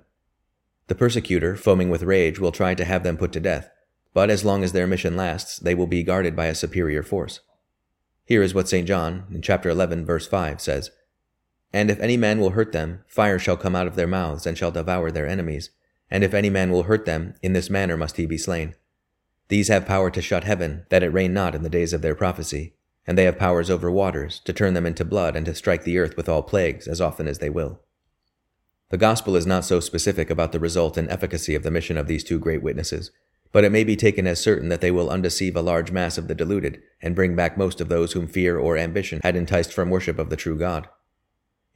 The 0.88 0.95
persecutor, 0.95 1.55
foaming 1.55 1.89
with 1.89 2.03
rage, 2.03 2.39
will 2.39 2.51
try 2.51 2.75
to 2.75 2.86
have 2.86 3.03
them 3.03 3.17
put 3.17 3.32
to 3.34 3.39
death, 3.39 3.69
but 4.13 4.29
as 4.29 4.45
long 4.45 4.63
as 4.63 4.71
their 4.71 4.88
mission 4.88 5.15
lasts, 5.15 5.58
they 5.58 5.75
will 5.75 5.88
be 5.88 6.03
guarded 6.03 6.36
by 6.36 6.47
a 6.47 6.55
superior 6.55 7.03
force. 7.03 7.39
Here 8.25 8.43
is 8.43 8.53
what 8.53 8.69
St. 8.69 8.88
John, 8.88 9.25
in 9.34 9.41
chapter 9.41 9.69
11, 9.69 10.05
verse 10.05 10.27
5, 10.27 10.62
says 10.62 10.91
And 11.73 11.89
if 11.89 11.99
any 11.99 12.17
man 12.17 12.39
will 12.39 12.51
hurt 12.51 12.71
them, 12.71 13.03
fire 13.08 13.39
shall 13.39 13.58
come 13.58 13.75
out 13.75 13.88
of 13.88 13.95
their 13.95 14.08
mouths 14.08 14.45
and 14.45 14.58
shall 14.58 14.71
devour 14.71 15.10
their 15.10 15.27
enemies 15.27 15.71
and 16.12 16.24
if 16.24 16.34
any 16.34 16.50
man 16.50 16.72
will 16.72 16.84
hurt 16.84 17.06
them, 17.06 17.36
in 17.41 17.54
this 17.54 17.69
manner 17.69 17.98
must 17.98 18.17
he 18.17 18.26
be 18.26 18.38
slain. 18.38 18.76
These 19.48 19.67
have 19.67 19.86
power 19.86 20.12
to 20.12 20.22
shut 20.22 20.43
heaven, 20.43 20.86
that 20.89 21.04
it 21.04 21.13
rain 21.13 21.34
not 21.34 21.56
in 21.56 21.63
the 21.63 21.69
days 21.69 21.93
of 21.93 22.02
their 22.02 22.15
prophecy, 22.15 22.74
and 23.08 23.17
they 23.17 23.24
have 23.24 23.39
powers 23.39 23.69
over 23.69 23.89
waters, 23.89 24.39
to 24.41 24.54
turn 24.54 24.76
them 24.76 24.86
into 24.86 25.04
blood 25.04 25.36
and 25.36 25.45
to 25.45 25.56
strike 25.56 25.84
the 25.84 25.98
earth 25.98 26.15
with 26.15 26.30
all 26.30 26.43
plagues 26.43 26.88
as 26.88 27.02
often 27.02 27.28
as 27.28 27.39
they 27.39 27.50
will. 27.50 27.82
The 28.89 28.98
Gospel 28.98 29.36
is 29.36 29.48
not 29.48 29.65
so 29.65 29.80
specific 29.80 30.30
about 30.30 30.52
the 30.52 30.60
result 30.60 30.98
and 30.98 31.10
efficacy 31.10 31.56
of 31.56 31.63
the 31.63 31.72
mission 31.72 31.98
of 31.98 32.08
these 32.08 32.24
two 32.24 32.39
great 32.39 32.63
witnesses, 32.63 33.12
but 33.52 33.63
it 33.63 33.72
may 33.72 33.84
be 33.84 33.95
taken 33.95 34.28
as 34.28 34.39
certain 34.39 34.69
that 34.69 34.82
they 34.82 34.91
will 34.91 35.10
undeceive 35.10 35.56
a 35.56 35.62
large 35.62 35.91
mass 35.91 36.17
of 36.17 36.28
the 36.28 36.36
deluded 36.36 36.82
and 37.02 37.15
bring 37.15 37.36
back 37.36 37.58
most 37.58 37.82
of 37.82 37.89
those 37.89 38.13
whom 38.13 38.28
fear 38.28 38.58
or 38.58 38.78
ambition 38.78 39.19
had 39.24 39.36
enticed 39.36 39.74
from 39.74 39.89
worship 39.89 40.19
of 40.19 40.30
the 40.30 40.36
true 40.36 40.58
God. 40.58 40.88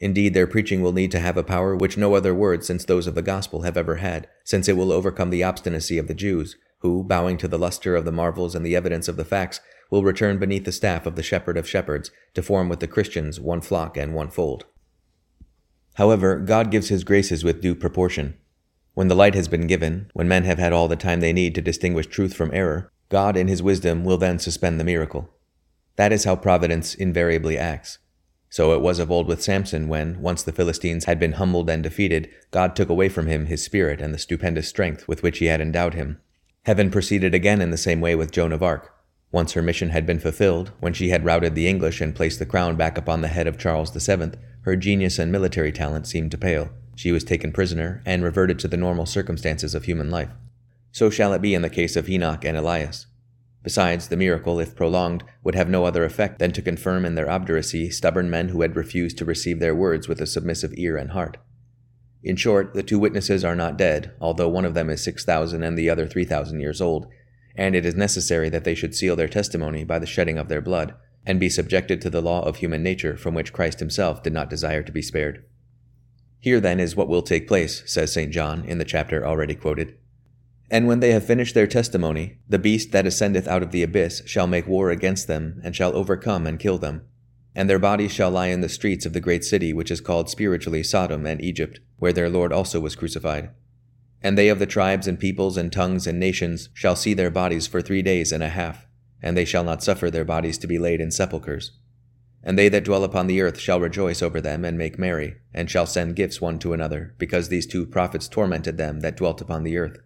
Indeed, 0.04 0.34
their 0.34 0.48
preaching 0.48 0.82
will 0.82 0.92
need 0.92 1.12
to 1.12 1.22
have 1.22 1.38
a 1.38 1.46
power 1.46 1.78
which 1.78 1.96
no 1.96 2.14
other 2.14 2.36
words 2.36 2.68
since 2.68 2.84
those 2.84 3.08
of 3.08 3.16
the 3.16 3.22
gospel 3.22 3.62
have 3.62 3.78
ever 3.78 3.96
had, 3.96 4.28
since 4.44 4.68
it 4.68 4.76
will 4.76 4.92
overcome 4.92 5.30
the 5.30 5.46
obstinacy 5.46 5.98
of 5.98 6.10
the 6.10 6.14
Jews, 6.14 6.58
who, 6.80 7.06
bowing 7.06 7.38
to 7.38 7.48
the 7.48 7.58
luster 7.58 7.96
of 7.96 8.04
the 8.04 8.12
marvels 8.12 8.54
and 8.54 8.66
the 8.66 8.76
evidence 8.76 9.08
of 9.08 9.16
the 9.16 9.24
facts, 9.24 9.62
will 9.90 10.04
return 10.04 10.40
beneath 10.40 10.66
the 10.66 10.74
staff 10.74 11.06
of 11.06 11.16
the 11.16 11.24
shepherd 11.24 11.56
of 11.56 11.70
shepherds 11.70 12.12
to 12.34 12.44
form 12.44 12.68
with 12.68 12.82
the 12.82 12.88
Christians 12.88 13.40
one 13.40 13.62
flock 13.62 13.96
and 13.96 14.14
one 14.14 14.30
fold. 14.30 14.66
However, 15.94 16.38
God 16.38 16.70
gives 16.70 16.90
his 16.90 17.06
graces 17.06 17.46
with 17.46 17.62
due 17.62 17.74
proportion. 17.74 18.38
When 18.96 19.08
the 19.08 19.16
light 19.16 19.36
has 19.36 19.48
been 19.48 19.68
given, 19.68 20.12
when 20.12 20.28
men 20.28 20.44
have 20.44 20.60
had 20.60 20.74
all 20.74 20.90
the 20.90 20.98
time 20.98 21.22
they 21.22 21.32
need 21.32 21.56
to 21.56 21.62
distinguish 21.62 22.08
truth 22.08 22.34
from 22.34 22.54
error, 22.54 22.92
God 23.08 23.38
in 23.38 23.48
his 23.48 23.64
wisdom 23.64 24.04
will 24.04 24.18
then 24.18 24.38
suspend 24.38 24.82
the 24.82 24.84
miracle. 24.84 25.30
That 25.96 26.12
is 26.12 26.26
how 26.26 26.36
providence 26.36 26.94
invariably 26.94 27.58
acts. 27.58 28.00
So 28.54 28.72
it 28.74 28.82
was 28.82 29.00
of 29.00 29.10
old 29.10 29.28
with 29.28 29.42
Samson 29.42 29.88
when, 29.88 30.22
once 30.22 30.44
the 30.44 30.52
Philistines 30.52 31.06
had 31.06 31.20
been 31.20 31.32
humbled 31.32 31.72
and 31.72 31.82
defeated, 31.82 32.30
God 32.52 32.76
took 32.76 32.88
away 32.88 33.10
from 33.10 33.26
him 33.26 33.48
his 33.48 33.64
spirit 33.64 34.00
and 34.00 34.14
the 34.14 34.20
stupendous 34.20 34.68
strength 34.68 35.08
with 35.08 35.24
which 35.24 35.40
he 35.40 35.48
had 35.48 35.60
endowed 35.60 35.96
him. 35.96 36.22
Heaven 36.66 36.92
proceeded 36.92 37.34
again 37.34 37.64
in 37.64 37.72
the 37.72 37.78
same 37.78 38.00
way 38.00 38.14
with 38.14 38.32
Joan 38.32 38.54
of 38.54 38.62
Arc. 38.62 38.94
Once 39.32 39.54
her 39.54 39.64
mission 39.64 39.90
had 39.90 40.06
been 40.06 40.20
fulfilled, 40.20 40.70
when 40.82 40.94
she 40.94 41.10
had 41.10 41.26
routed 41.26 41.56
the 41.56 41.68
English 41.68 42.00
and 42.00 42.14
placed 42.14 42.38
the 42.38 42.46
crown 42.46 42.76
back 42.76 42.96
upon 42.96 43.22
the 43.22 43.28
head 43.28 43.48
of 43.48 43.58
Charles 43.58 43.90
VII, 43.90 44.34
her 44.62 44.76
genius 44.76 45.18
and 45.18 45.32
military 45.32 45.72
talent 45.72 46.06
seemed 46.06 46.30
to 46.30 46.38
pale. 46.38 46.70
She 46.96 47.12
was 47.12 47.24
taken 47.24 47.54
prisoner 47.54 48.04
and 48.06 48.24
reverted 48.24 48.60
to 48.60 48.68
the 48.68 48.78
normal 48.78 49.08
circumstances 49.08 49.74
of 49.74 49.86
human 49.86 50.12
life. 50.12 50.30
So 50.92 51.10
shall 51.10 51.34
it 51.34 51.42
be 51.42 51.56
in 51.56 51.64
the 51.64 51.72
case 51.72 51.96
of 51.96 52.08
Enoch 52.08 52.46
and 52.46 52.56
Elias. 52.56 53.08
Besides, 53.64 54.10
the 54.10 54.18
miracle, 54.18 54.60
if 54.60 54.76
prolonged, 54.76 55.24
would 55.42 55.56
have 55.56 55.70
no 55.70 55.86
other 55.86 56.04
effect 56.04 56.40
than 56.40 56.52
to 56.52 56.62
confirm 56.62 57.06
in 57.06 57.16
their 57.16 57.30
obduracy 57.30 57.90
stubborn 57.90 58.30
men 58.30 58.50
who 58.50 58.62
had 58.62 58.76
refused 58.76 59.18
to 59.18 59.26
receive 59.26 59.60
their 59.60 59.74
words 59.74 60.08
with 60.08 60.20
a 60.20 60.28
submissive 60.28 60.74
ear 60.76 60.98
and 60.98 61.12
heart. 61.12 61.38
In 62.24 62.36
short, 62.36 62.74
the 62.74 62.84
two 62.84 63.00
witnesses 63.00 63.44
are 63.46 63.56
not 63.56 63.78
dead, 63.78 64.14
although 64.20 64.50
one 64.50 64.66
of 64.66 64.74
them 64.74 64.90
is 64.90 65.04
six 65.04 65.24
thousand 65.24 65.64
and 65.64 65.78
the 65.78 65.90
other 65.90 66.08
three 66.08 66.26
thousand 66.26 66.60
years 66.60 66.82
old, 66.82 67.08
and 67.56 67.76
it 67.76 67.86
is 67.86 67.96
necessary 67.96 68.50
that 68.50 68.66
they 68.66 68.76
should 68.76 68.96
seal 68.96 69.16
their 69.16 69.28
testimony 69.28 69.84
by 69.84 70.00
the 70.00 70.06
shedding 70.06 70.38
of 70.38 70.50
their 70.50 70.62
blood, 70.62 70.94
and 71.26 71.40
be 71.40 71.50
subjected 71.50 72.02
to 72.02 72.10
the 72.10 72.22
law 72.22 72.42
of 72.42 72.58
human 72.58 72.84
nature 72.84 73.16
from 73.16 73.34
which 73.34 73.54
Christ 73.54 73.80
himself 73.80 74.24
did 74.24 74.34
not 74.34 74.50
desire 74.50 74.84
to 74.84 74.92
be 74.92 75.02
spared. 75.02 75.46
Here 76.40 76.60
then 76.60 76.82
is 76.82 76.96
what 76.96 77.08
will 77.08 77.22
take 77.22 77.48
place, 77.48 77.84
says 77.86 78.12
St. 78.12 78.32
John 78.32 78.66
in 78.66 78.78
the 78.78 78.84
chapter 78.84 79.26
already 79.26 79.56
quoted. 79.56 79.98
And 80.74 80.88
when 80.88 81.02
they 81.02 81.12
have 81.12 81.24
finished 81.24 81.54
their 81.54 81.68
testimony, 81.68 82.40
the 82.50 82.58
beast 82.58 82.92
that 82.94 83.06
ascendeth 83.06 83.48
out 83.48 83.62
of 83.62 83.70
the 83.70 83.84
abyss 83.84 84.24
shall 84.26 84.48
make 84.48 84.66
war 84.66 84.90
against 84.90 85.28
them, 85.28 85.62
and 85.64 85.76
shall 85.76 85.96
overcome 85.96 86.48
and 86.48 86.60
kill 86.60 86.80
them. 86.80 87.04
And 87.54 87.70
their 87.70 87.78
bodies 87.78 88.12
shall 88.12 88.32
lie 88.32 88.48
in 88.48 88.62
the 88.62 88.68
streets 88.68 89.06
of 89.06 89.14
the 89.14 89.22
great 89.22 89.44
city 89.44 89.72
which 89.72 89.92
is 89.92 90.02
called 90.02 90.32
spiritually 90.32 90.82
Sodom 90.82 91.28
and 91.28 91.40
Egypt, 91.44 91.80
where 91.98 92.12
their 92.12 92.28
Lord 92.28 92.52
also 92.52 92.80
was 92.80 92.96
crucified. 92.96 93.52
And 94.24 94.36
they 94.36 94.50
of 94.50 94.58
the 94.58 94.66
tribes 94.66 95.08
and 95.08 95.20
peoples 95.20 95.58
and 95.58 95.72
tongues 95.72 96.08
and 96.08 96.20
nations 96.20 96.70
shall 96.74 96.96
see 96.96 97.14
their 97.14 97.30
bodies 97.30 97.68
for 97.68 97.80
three 97.80 98.02
days 98.02 98.32
and 98.32 98.42
a 98.42 98.50
half, 98.50 98.88
and 99.22 99.38
they 99.38 99.46
shall 99.46 99.64
not 99.64 99.84
suffer 99.84 100.10
their 100.10 100.26
bodies 100.26 100.58
to 100.58 100.66
be 100.66 100.80
laid 100.80 101.00
in 101.00 101.12
sepulchres. 101.12 101.74
And 102.42 102.58
they 102.58 102.68
that 102.70 102.84
dwell 102.84 103.04
upon 103.04 103.28
the 103.28 103.42
earth 103.42 103.60
shall 103.60 103.80
rejoice 103.80 104.24
over 104.24 104.42
them 104.42 104.66
and 104.66 104.76
make 104.76 104.98
merry, 104.98 105.36
and 105.54 105.70
shall 105.70 105.86
send 105.86 106.16
gifts 106.16 106.42
one 106.42 106.58
to 106.58 106.74
another, 106.74 107.14
because 107.20 107.50
these 107.50 107.68
two 107.68 107.86
prophets 107.86 108.28
tormented 108.28 108.78
them 108.78 109.02
that 109.02 109.18
dwelt 109.18 109.40
upon 109.40 109.62
the 109.62 109.78
earth. 109.78 110.00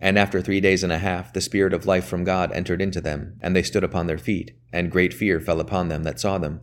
And 0.00 0.18
after 0.18 0.40
three 0.40 0.60
days 0.60 0.82
and 0.82 0.92
a 0.92 0.98
half, 0.98 1.32
the 1.32 1.40
Spirit 1.40 1.72
of 1.72 1.86
life 1.86 2.04
from 2.04 2.24
God 2.24 2.52
entered 2.52 2.82
into 2.82 3.00
them, 3.00 3.38
and 3.40 3.54
they 3.54 3.62
stood 3.62 3.84
upon 3.84 4.06
their 4.06 4.18
feet, 4.18 4.52
and 4.72 4.90
great 4.90 5.14
fear 5.14 5.40
fell 5.40 5.60
upon 5.60 5.88
them 5.88 6.02
that 6.02 6.20
saw 6.20 6.38
them. 6.38 6.60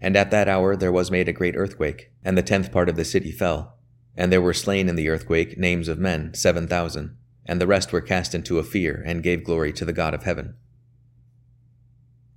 And 0.00 0.16
at 0.16 0.30
that 0.32 0.48
hour 0.48 0.74
there 0.74 0.90
was 0.90 1.10
made 1.10 1.28
a 1.28 1.32
great 1.32 1.56
earthquake, 1.56 2.10
and 2.24 2.36
the 2.36 2.42
tenth 2.42 2.72
part 2.72 2.88
of 2.88 2.96
the 2.96 3.04
city 3.04 3.30
fell. 3.30 3.78
And 4.16 4.32
there 4.32 4.42
were 4.42 4.52
slain 4.52 4.88
in 4.88 4.96
the 4.96 5.08
earthquake 5.08 5.56
names 5.56 5.88
of 5.88 5.98
men, 5.98 6.34
seven 6.34 6.66
thousand, 6.66 7.16
and 7.46 7.60
the 7.60 7.66
rest 7.66 7.92
were 7.92 8.00
cast 8.00 8.34
into 8.34 8.58
a 8.58 8.64
fear, 8.64 9.02
and 9.06 9.22
gave 9.22 9.44
glory 9.44 9.72
to 9.74 9.84
the 9.84 9.92
God 9.92 10.12
of 10.12 10.24
heaven. 10.24 10.56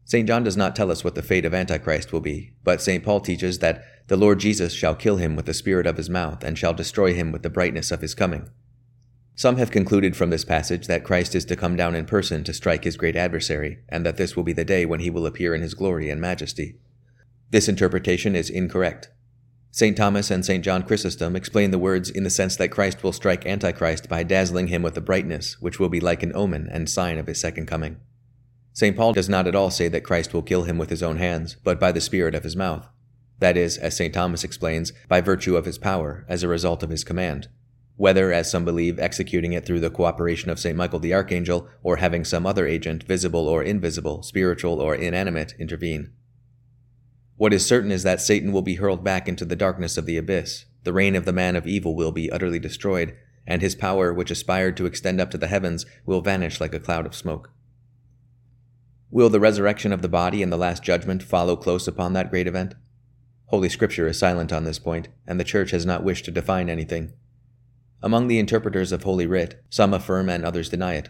St. 0.08 0.28
John 0.28 0.44
does 0.44 0.56
not 0.56 0.76
tell 0.76 0.92
us 0.92 1.04
what 1.04 1.16
the 1.16 1.24
fate 1.24 1.46
of 1.46 1.54
Antichrist 1.56 2.14
will 2.14 2.22
be, 2.22 2.54
but 2.64 2.82
St. 2.82 3.04
Paul 3.04 3.22
teaches 3.22 3.58
that 3.60 3.84
the 4.08 4.16
Lord 4.16 4.40
Jesus 4.40 4.72
shall 4.72 4.94
kill 4.94 5.18
him 5.18 5.36
with 5.36 5.48
the 5.48 5.54
spirit 5.54 5.88
of 5.88 5.98
his 5.98 6.12
mouth, 6.12 6.44
and 6.44 6.58
shall 6.58 6.76
destroy 6.76 7.16
him 7.16 7.32
with 7.32 7.42
the 7.42 7.50
brightness 7.50 7.92
of 7.92 8.02
his 8.02 8.14
coming. 8.14 8.50
Some 9.38 9.58
have 9.58 9.70
concluded 9.70 10.16
from 10.16 10.30
this 10.30 10.46
passage 10.46 10.88
that 10.88 11.04
Christ 11.04 11.36
is 11.36 11.44
to 11.46 11.58
come 11.58 11.76
down 11.76 11.94
in 11.94 12.06
person 12.06 12.46
to 12.46 12.54
strike 12.54 12.86
his 12.86 12.96
great 12.96 13.18
adversary, 13.18 13.80
and 13.90 14.06
that 14.06 14.16
this 14.16 14.36
will 14.36 14.44
be 14.44 14.54
the 14.54 14.64
day 14.64 14.86
when 14.86 15.02
he 15.02 15.10
will 15.10 15.26
appear 15.26 15.54
in 15.54 15.62
his 15.62 15.74
glory 15.74 16.10
and 16.10 16.22
majesty. 16.22 16.78
This 17.52 17.68
interpretation 17.68 18.34
is 18.34 18.50
incorrect. 18.50 19.10
St. 19.72 19.98
Thomas 19.98 20.32
and 20.32 20.46
St. 20.46 20.64
John 20.64 20.84
Chrysostom 20.84 21.36
explain 21.36 21.72
the 21.72 21.78
words 21.78 22.10
in 22.10 22.24
the 22.24 22.30
sense 22.30 22.56
that 22.56 22.70
Christ 22.70 23.04
will 23.04 23.12
strike 23.12 23.46
Antichrist 23.46 24.08
by 24.08 24.24
dazzling 24.24 24.68
him 24.68 24.82
with 24.82 24.96
a 24.96 25.02
brightness, 25.02 25.60
which 25.60 25.82
will 25.82 25.90
be 25.90 26.00
like 26.00 26.24
an 26.24 26.32
omen 26.34 26.70
and 26.72 26.90
sign 26.90 27.18
of 27.18 27.28
his 27.28 27.42
second 27.42 27.66
coming. 27.66 27.98
St. 28.72 28.96
Paul 28.96 29.12
does 29.12 29.28
not 29.28 29.48
at 29.48 29.56
all 29.56 29.70
say 29.70 29.90
that 29.90 30.06
Christ 30.06 30.34
will 30.34 30.44
kill 30.44 30.64
him 30.64 30.78
with 30.78 30.90
his 30.90 31.04
own 31.04 31.18
hands, 31.18 31.58
but 31.62 31.78
by 31.78 31.92
the 31.92 32.00
spirit 32.00 32.36
of 32.36 32.44
his 32.44 32.56
mouth. 32.56 32.88
That 33.40 33.58
is, 33.58 33.78
as 33.78 33.98
St. 33.98 34.14
Thomas 34.14 34.46
explains, 34.46 34.94
by 35.10 35.20
virtue 35.20 35.58
of 35.58 35.66
his 35.66 35.78
power, 35.78 36.26
as 36.30 36.42
a 36.42 36.48
result 36.48 36.82
of 36.82 36.90
his 36.90 37.04
command. 37.04 37.50
Whether, 37.98 38.34
as 38.34 38.52
some 38.52 38.66
believe, 38.66 39.00
executing 39.00 39.54
it 39.54 39.66
through 39.66 39.80
the 39.80 39.90
cooperation 39.90 40.50
of 40.50 40.60
St. 40.60 40.76
Michael 40.76 41.00
the 41.00 41.14
Archangel, 41.14 41.70
or 41.82 41.98
having 41.98 42.26
some 42.26 42.46
other 42.46 42.68
agent, 42.68 43.04
visible 43.04 43.48
or 43.48 43.64
invisible, 43.64 44.22
spiritual 44.22 44.82
or 44.82 44.96
inanimate, 44.96 45.54
intervene. 45.58 46.12
What 47.38 47.54
is 47.54 47.66
certain 47.66 47.92
is 47.92 48.04
that 48.04 48.22
Satan 48.22 48.52
will 48.52 48.62
be 48.62 48.76
hurled 48.76 49.04
back 49.04 49.28
into 49.28 49.46
the 49.46 49.56
darkness 49.56 49.98
of 49.98 50.06
the 50.06 50.18
abyss, 50.18 50.66
the 50.84 50.94
reign 50.94 51.16
of 51.16 51.26
the 51.26 51.34
man 51.34 51.56
of 51.56 51.68
evil 51.68 51.96
will 51.96 52.12
be 52.12 52.32
utterly 52.32 52.60
destroyed, 52.60 53.16
and 53.48 53.62
his 53.62 53.76
power, 53.76 54.14
which 54.14 54.32
aspired 54.32 54.78
to 54.78 54.86
extend 54.86 55.20
up 55.20 55.32
to 55.32 55.38
the 55.38 55.48
heavens, 55.48 55.86
will 56.06 56.22
vanish 56.22 56.62
like 56.62 56.74
a 56.74 56.80
cloud 56.80 57.06
of 57.06 57.16
smoke. 57.16 57.52
Will 59.10 59.30
the 59.30 59.40
resurrection 59.40 59.92
of 59.92 60.02
the 60.02 60.10
body 60.10 60.44
and 60.44 60.52
the 60.52 60.58
last 60.58 60.84
judgment 60.84 61.24
follow 61.24 61.56
close 61.56 61.88
upon 61.88 62.14
that 62.14 62.30
great 62.30 62.48
event? 62.48 62.76
Holy 63.48 63.70
Scripture 63.70 64.08
is 64.08 64.20
silent 64.20 64.52
on 64.52 64.64
this 64.64 64.80
point, 64.80 65.08
and 65.28 65.40
the 65.40 65.44
Church 65.44 65.72
has 65.72 65.86
not 65.86 66.04
wished 66.04 66.26
to 66.26 66.32
define 66.32 66.70
anything. 66.70 67.14
Among 68.06 68.28
the 68.28 68.38
interpreters 68.38 68.92
of 68.92 69.02
Holy 69.02 69.26
Writ, 69.26 69.64
some 69.72 69.92
affirm 69.92 70.30
and 70.30 70.46
others 70.46 70.70
deny 70.70 70.94
it. 70.94 71.10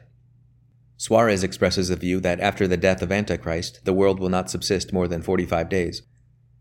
Suarez 0.95 1.43
expresses 1.43 1.89
the 1.89 1.97
view 1.97 2.21
that 2.21 2.39
after 2.39 2.69
the 2.69 2.77
death 2.77 3.01
of 3.01 3.11
Antichrist, 3.11 3.83
the 3.83 3.91
world 3.91 4.17
will 4.17 4.29
not 4.29 4.49
subsist 4.49 4.93
more 4.93 5.05
than 5.05 5.21
45 5.21 5.67
days. 5.67 6.03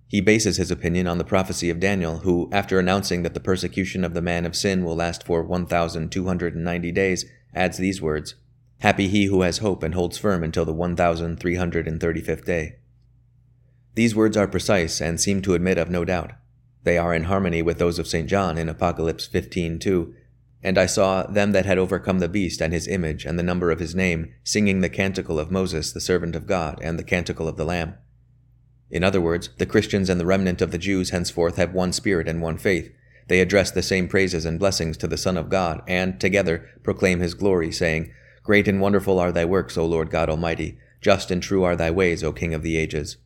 He 0.08 0.20
bases 0.20 0.56
his 0.56 0.72
opinion 0.72 1.06
on 1.06 1.18
the 1.18 1.24
prophecy 1.24 1.70
of 1.70 1.78
Daniel, 1.78 2.18
who, 2.18 2.48
after 2.50 2.80
announcing 2.80 3.22
that 3.22 3.34
the 3.34 3.38
persecution 3.38 4.02
of 4.02 4.12
the 4.12 4.20
man 4.20 4.44
of 4.44 4.56
sin 4.56 4.84
will 4.84 4.96
last 4.96 5.22
for 5.22 5.44
1,290 5.44 6.90
days, 6.90 7.24
adds 7.54 7.78
these 7.78 8.02
words 8.02 8.34
Happy 8.80 9.06
he 9.06 9.26
who 9.26 9.42
has 9.42 9.58
hope 9.58 9.84
and 9.84 9.94
holds 9.94 10.18
firm 10.18 10.42
until 10.42 10.64
the 10.64 10.74
1335th 10.74 12.44
day. 12.44 12.74
These 13.94 14.16
words 14.16 14.36
are 14.36 14.48
precise 14.48 15.00
and 15.00 15.20
seem 15.20 15.42
to 15.42 15.54
admit 15.54 15.78
of 15.78 15.90
no 15.90 16.04
doubt. 16.04 16.32
They 16.82 16.98
are 16.98 17.14
in 17.14 17.24
harmony 17.24 17.62
with 17.62 17.78
those 17.78 18.00
of 18.00 18.08
St. 18.08 18.28
John 18.28 18.58
in 18.58 18.68
Apocalypse 18.68 19.28
15:2. 19.28 20.12
And 20.64 20.78
I 20.78 20.86
saw 20.86 21.24
them 21.24 21.52
that 21.52 21.66
had 21.66 21.76
overcome 21.76 22.20
the 22.20 22.28
beast 22.28 22.62
and 22.62 22.72
his 22.72 22.88
image 22.88 23.26
and 23.26 23.38
the 23.38 23.42
number 23.42 23.70
of 23.70 23.80
his 23.80 23.94
name, 23.94 24.32
singing 24.42 24.80
the 24.80 24.88
canticle 24.88 25.38
of 25.38 25.50
Moses, 25.50 25.92
the 25.92 26.00
servant 26.00 26.34
of 26.34 26.46
God, 26.46 26.78
and 26.82 26.98
the 26.98 27.04
canticle 27.04 27.46
of 27.46 27.58
the 27.58 27.66
Lamb. 27.66 27.96
In 28.90 29.04
other 29.04 29.20
words, 29.20 29.50
the 29.58 29.66
Christians 29.66 30.08
and 30.08 30.18
the 30.18 30.24
remnant 30.24 30.62
of 30.62 30.70
the 30.70 30.78
Jews 30.78 31.10
henceforth 31.10 31.56
have 31.56 31.74
one 31.74 31.92
spirit 31.92 32.26
and 32.26 32.40
one 32.40 32.56
faith. 32.56 32.90
They 33.28 33.40
address 33.40 33.70
the 33.70 33.82
same 33.82 34.08
praises 34.08 34.46
and 34.46 34.58
blessings 34.58 34.96
to 34.98 35.06
the 35.06 35.18
Son 35.18 35.36
of 35.36 35.50
God, 35.50 35.82
and, 35.86 36.18
together, 36.18 36.70
proclaim 36.82 37.20
his 37.20 37.34
glory, 37.34 37.70
saying, 37.70 38.10
Great 38.42 38.66
and 38.66 38.80
wonderful 38.80 39.18
are 39.18 39.32
thy 39.32 39.44
works, 39.44 39.76
O 39.76 39.84
Lord 39.84 40.10
God 40.10 40.30
Almighty. 40.30 40.78
Just 41.02 41.30
and 41.30 41.42
true 41.42 41.62
are 41.62 41.76
thy 41.76 41.90
ways, 41.90 42.24
O 42.24 42.32
King 42.32 42.54
of 42.54 42.62
the 42.62 42.78
ages. 42.78 43.18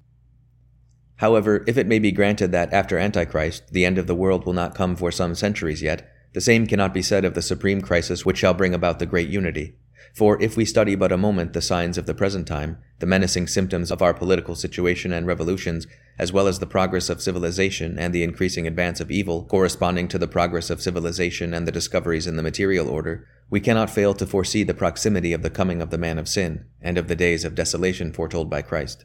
However, 1.16 1.64
if 1.68 1.76
it 1.76 1.86
may 1.86 2.00
be 2.00 2.12
granted 2.12 2.50
that 2.50 2.72
after 2.72 2.98
Antichrist, 2.98 3.72
the 3.72 3.84
end 3.84 3.98
of 3.98 4.08
the 4.08 4.14
world 4.14 4.44
will 4.44 4.52
not 4.52 4.74
come 4.74 4.96
for 4.96 5.12
some 5.12 5.34
centuries 5.34 5.82
yet, 5.82 6.08
the 6.32 6.40
same 6.40 6.66
cannot 6.66 6.94
be 6.94 7.02
said 7.02 7.24
of 7.24 7.34
the 7.34 7.42
supreme 7.42 7.80
crisis 7.80 8.24
which 8.24 8.38
shall 8.38 8.54
bring 8.54 8.74
about 8.74 8.98
the 8.98 9.06
great 9.06 9.28
unity. 9.28 9.74
For 10.14 10.40
if 10.42 10.56
we 10.56 10.64
study 10.64 10.94
but 10.94 11.12
a 11.12 11.16
moment 11.16 11.52
the 11.52 11.60
signs 11.60 11.98
of 11.98 12.06
the 12.06 12.14
present 12.14 12.46
time, 12.46 12.78
the 12.98 13.06
menacing 13.06 13.46
symptoms 13.46 13.90
of 13.90 14.02
our 14.02 14.14
political 14.14 14.54
situation 14.54 15.12
and 15.12 15.26
revolutions, 15.26 15.86
as 16.18 16.32
well 16.32 16.48
as 16.48 16.58
the 16.58 16.66
progress 16.66 17.08
of 17.08 17.22
civilization 17.22 17.98
and 17.98 18.12
the 18.12 18.22
increasing 18.22 18.66
advance 18.66 19.00
of 19.00 19.10
evil 19.10 19.44
corresponding 19.44 20.08
to 20.08 20.18
the 20.18 20.26
progress 20.26 20.70
of 20.70 20.82
civilization 20.82 21.54
and 21.54 21.66
the 21.66 21.72
discoveries 21.72 22.26
in 22.26 22.36
the 22.36 22.42
material 22.42 22.88
order, 22.88 23.26
we 23.50 23.60
cannot 23.60 23.90
fail 23.90 24.14
to 24.14 24.26
foresee 24.26 24.62
the 24.62 24.74
proximity 24.74 25.32
of 25.32 25.42
the 25.42 25.50
coming 25.50 25.80
of 25.80 25.90
the 25.90 25.98
man 25.98 26.18
of 26.18 26.28
sin, 26.28 26.64
and 26.80 26.98
of 26.98 27.08
the 27.08 27.16
days 27.16 27.44
of 27.44 27.54
desolation 27.54 28.12
foretold 28.12 28.50
by 28.50 28.62
Christ. 28.62 29.04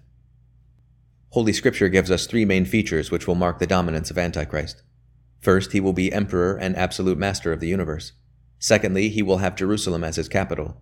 Holy 1.29 1.53
Scripture 1.53 1.89
gives 1.89 2.12
us 2.12 2.27
three 2.27 2.45
main 2.45 2.65
features 2.65 3.12
which 3.12 3.27
will 3.27 3.36
mark 3.36 3.59
the 3.59 3.67
dominance 3.67 4.12
of 4.12 4.17
Antichrist. 4.17 4.83
First, 5.43 5.73
he 5.73 5.82
will 5.82 5.91
be 5.91 6.13
emperor 6.13 6.56
and 6.56 6.73
absolute 6.77 7.17
master 7.17 7.51
of 7.51 7.60
the 7.60 7.67
universe. 7.67 8.13
Secondly, 8.60 9.10
he 9.10 9.21
will 9.21 9.39
have 9.39 9.58
Jerusalem 9.58 10.01
as 10.01 10.15
his 10.15 10.29
capital. 10.29 10.82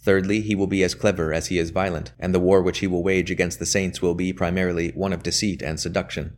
Thirdly, 0.00 0.42
he 0.42 0.54
will 0.54 0.66
be 0.66 0.82
as 0.82 0.94
clever 0.94 1.32
as 1.32 1.46
he 1.46 1.58
is 1.58 1.70
violent, 1.70 2.12
and 2.18 2.34
the 2.34 2.38
war 2.38 2.60
which 2.60 2.80
he 2.80 2.86
will 2.86 3.02
wage 3.02 3.30
against 3.30 3.58
the 3.58 3.64
saints 3.64 4.02
will 4.02 4.14
be 4.14 4.34
primarily 4.34 4.90
one 4.90 5.14
of 5.14 5.22
deceit 5.22 5.62
and 5.62 5.80
seduction. 5.80 6.36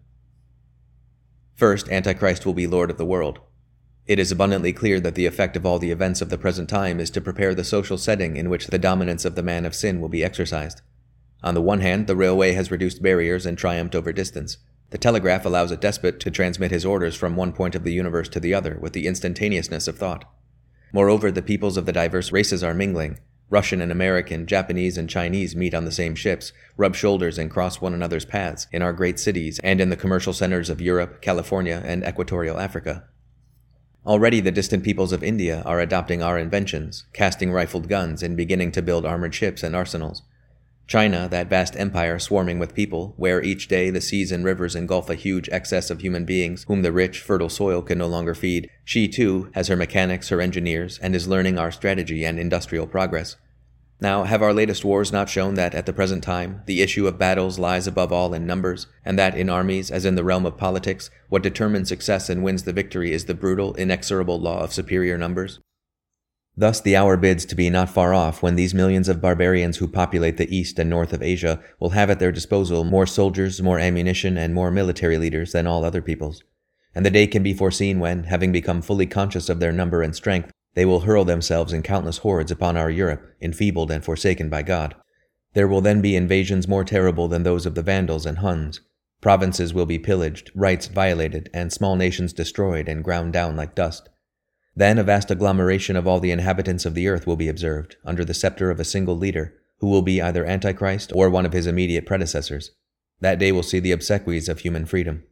First, 1.56 1.88
Antichrist 1.88 2.46
will 2.46 2.54
be 2.54 2.68
Lord 2.68 2.92
of 2.92 2.96
the 2.96 3.04
world. 3.04 3.40
It 4.06 4.20
is 4.20 4.30
abundantly 4.30 4.72
clear 4.72 5.00
that 5.00 5.16
the 5.16 5.26
effect 5.26 5.56
of 5.56 5.66
all 5.66 5.80
the 5.80 5.90
events 5.90 6.22
of 6.22 6.28
the 6.30 6.38
present 6.38 6.68
time 6.68 7.00
is 7.00 7.10
to 7.10 7.20
prepare 7.20 7.56
the 7.56 7.64
social 7.64 7.98
setting 7.98 8.36
in 8.36 8.50
which 8.50 8.68
the 8.68 8.78
dominance 8.78 9.24
of 9.24 9.34
the 9.34 9.42
man 9.42 9.64
of 9.64 9.74
sin 9.74 10.00
will 10.00 10.08
be 10.08 10.22
exercised. 10.22 10.80
On 11.42 11.54
the 11.54 11.60
one 11.60 11.80
hand, 11.80 12.06
the 12.06 12.14
railway 12.14 12.52
has 12.52 12.70
reduced 12.70 13.02
barriers 13.02 13.44
and 13.44 13.58
triumphed 13.58 13.96
over 13.96 14.12
distance. 14.12 14.58
The 14.90 14.98
telegraph 14.98 15.44
allows 15.44 15.70
a 15.70 15.76
despot 15.76 16.20
to 16.20 16.30
transmit 16.30 16.70
his 16.70 16.84
orders 16.84 17.16
from 17.16 17.36
one 17.36 17.52
point 17.52 17.74
of 17.74 17.84
the 17.84 17.92
universe 17.92 18.28
to 18.30 18.40
the 18.40 18.54
other 18.54 18.78
with 18.80 18.92
the 18.92 19.06
instantaneousness 19.06 19.88
of 19.88 19.98
thought. 19.98 20.24
Moreover, 20.92 21.32
the 21.32 21.42
peoples 21.42 21.76
of 21.76 21.86
the 21.86 21.92
diverse 21.92 22.30
races 22.30 22.62
are 22.62 22.74
mingling. 22.74 23.18
Russian 23.50 23.80
and 23.80 23.92
American, 23.92 24.46
Japanese 24.46 24.96
and 24.96 25.10
Chinese 25.10 25.54
meet 25.54 25.74
on 25.74 25.84
the 25.84 25.92
same 25.92 26.14
ships, 26.14 26.52
rub 26.76 26.94
shoulders 26.94 27.38
and 27.38 27.50
cross 27.50 27.80
one 27.80 27.94
another's 27.94 28.24
paths 28.24 28.66
in 28.72 28.80
our 28.80 28.92
great 28.92 29.18
cities 29.18 29.58
and 29.62 29.80
in 29.80 29.90
the 29.90 29.96
commercial 29.96 30.32
centers 30.32 30.70
of 30.70 30.80
Europe, 30.80 31.20
California, 31.20 31.82
and 31.84 32.04
equatorial 32.04 32.58
Africa. 32.58 33.04
Already 34.06 34.40
the 34.40 34.52
distant 34.52 34.84
peoples 34.84 35.12
of 35.12 35.24
India 35.24 35.62
are 35.64 35.80
adopting 35.80 36.22
our 36.22 36.38
inventions, 36.38 37.04
casting 37.12 37.50
rifled 37.52 37.88
guns 37.88 38.22
and 38.22 38.36
beginning 38.36 38.70
to 38.72 38.82
build 38.82 39.06
armored 39.06 39.34
ships 39.34 39.62
and 39.62 39.74
arsenals. 39.74 40.22
China, 40.86 41.28
that 41.30 41.48
vast 41.48 41.76
empire 41.76 42.18
swarming 42.18 42.58
with 42.58 42.74
people, 42.74 43.14
where 43.16 43.42
each 43.42 43.68
day 43.68 43.88
the 43.88 44.00
seas 44.00 44.30
and 44.30 44.44
rivers 44.44 44.76
engulf 44.76 45.08
a 45.08 45.14
huge 45.14 45.48
excess 45.50 45.88
of 45.88 46.00
human 46.00 46.24
beings 46.24 46.64
whom 46.68 46.82
the 46.82 46.92
rich, 46.92 47.20
fertile 47.20 47.48
soil 47.48 47.80
can 47.80 47.98
no 47.98 48.06
longer 48.06 48.34
feed, 48.34 48.68
she 48.84 49.08
too 49.08 49.50
has 49.54 49.68
her 49.68 49.76
mechanics, 49.76 50.28
her 50.28 50.40
engineers, 50.42 50.98
and 50.98 51.14
is 51.14 51.26
learning 51.26 51.58
our 51.58 51.70
strategy 51.70 52.24
and 52.24 52.38
industrial 52.38 52.86
progress. 52.86 53.36
Now, 54.00 54.24
have 54.24 54.42
our 54.42 54.52
latest 54.52 54.84
wars 54.84 55.12
not 55.12 55.30
shown 55.30 55.54
that 55.54 55.74
at 55.74 55.86
the 55.86 55.92
present 55.92 56.22
time 56.22 56.62
the 56.66 56.82
issue 56.82 57.06
of 57.06 57.18
battles 57.18 57.58
lies 57.58 57.86
above 57.86 58.12
all 58.12 58.34
in 58.34 58.46
numbers, 58.46 58.86
and 59.04 59.18
that 59.18 59.36
in 59.36 59.48
armies, 59.48 59.90
as 59.90 60.04
in 60.04 60.16
the 60.16 60.24
realm 60.24 60.44
of 60.44 60.58
politics, 60.58 61.10
what 61.30 61.42
determines 61.42 61.88
success 61.88 62.28
and 62.28 62.42
wins 62.42 62.64
the 62.64 62.72
victory 62.72 63.12
is 63.12 63.24
the 63.24 63.34
brutal, 63.34 63.74
inexorable 63.76 64.38
law 64.38 64.62
of 64.62 64.74
superior 64.74 65.16
numbers? 65.16 65.60
Thus, 66.56 66.80
the 66.80 66.94
hour 66.94 67.16
bids 67.16 67.44
to 67.46 67.56
be 67.56 67.68
not 67.68 67.90
far 67.90 68.14
off 68.14 68.40
when 68.40 68.54
these 68.54 68.74
millions 68.74 69.08
of 69.08 69.20
barbarians 69.20 69.78
who 69.78 69.88
populate 69.88 70.36
the 70.36 70.56
east 70.56 70.78
and 70.78 70.88
north 70.88 71.12
of 71.12 71.22
Asia 71.22 71.60
will 71.80 71.90
have 71.90 72.10
at 72.10 72.20
their 72.20 72.30
disposal 72.30 72.84
more 72.84 73.06
soldiers, 73.06 73.60
more 73.60 73.80
ammunition, 73.80 74.38
and 74.38 74.54
more 74.54 74.70
military 74.70 75.18
leaders 75.18 75.50
than 75.50 75.66
all 75.66 75.84
other 75.84 76.00
peoples. 76.00 76.44
And 76.94 77.04
the 77.04 77.10
day 77.10 77.26
can 77.26 77.42
be 77.42 77.54
foreseen 77.54 77.98
when, 77.98 78.24
having 78.24 78.52
become 78.52 78.82
fully 78.82 79.06
conscious 79.06 79.48
of 79.48 79.58
their 79.58 79.72
number 79.72 80.00
and 80.00 80.14
strength, 80.14 80.52
they 80.74 80.84
will 80.84 81.00
hurl 81.00 81.24
themselves 81.24 81.72
in 81.72 81.82
countless 81.82 82.18
hordes 82.18 82.52
upon 82.52 82.76
our 82.76 82.90
Europe, 82.90 83.34
enfeebled 83.40 83.90
and 83.90 84.04
forsaken 84.04 84.48
by 84.48 84.62
God. 84.62 84.94
There 85.54 85.68
will 85.68 85.80
then 85.80 86.00
be 86.00 86.14
invasions 86.14 86.68
more 86.68 86.84
terrible 86.84 87.26
than 87.26 87.42
those 87.42 87.66
of 87.66 87.74
the 87.74 87.82
Vandals 87.82 88.26
and 88.26 88.38
Huns. 88.38 88.80
Provinces 89.20 89.74
will 89.74 89.86
be 89.86 89.98
pillaged, 89.98 90.52
rights 90.54 90.86
violated, 90.86 91.50
and 91.52 91.72
small 91.72 91.96
nations 91.96 92.32
destroyed 92.32 92.88
and 92.88 93.02
ground 93.02 93.32
down 93.32 93.56
like 93.56 93.74
dust. 93.74 94.08
Then 94.76 94.98
a 94.98 95.04
vast 95.04 95.30
agglomeration 95.30 95.94
of 95.94 96.06
all 96.06 96.18
the 96.18 96.32
inhabitants 96.32 96.84
of 96.84 96.94
the 96.94 97.06
earth 97.06 97.26
will 97.26 97.36
be 97.36 97.48
observed, 97.48 97.96
under 98.04 98.24
the 98.24 98.34
scepter 98.34 98.70
of 98.70 98.80
a 98.80 98.84
single 98.84 99.16
leader, 99.16 99.54
who 99.78 99.88
will 99.88 100.02
be 100.02 100.20
either 100.20 100.44
Antichrist 100.44 101.12
or 101.14 101.30
one 101.30 101.46
of 101.46 101.52
his 101.52 101.66
immediate 101.66 102.06
predecessors. 102.06 102.72
That 103.20 103.38
day 103.38 103.52
will 103.52 103.62
see 103.62 103.78
the 103.78 103.92
obsequies 103.92 104.48
of 104.48 104.60
human 104.60 104.84
freedom. 104.86 105.24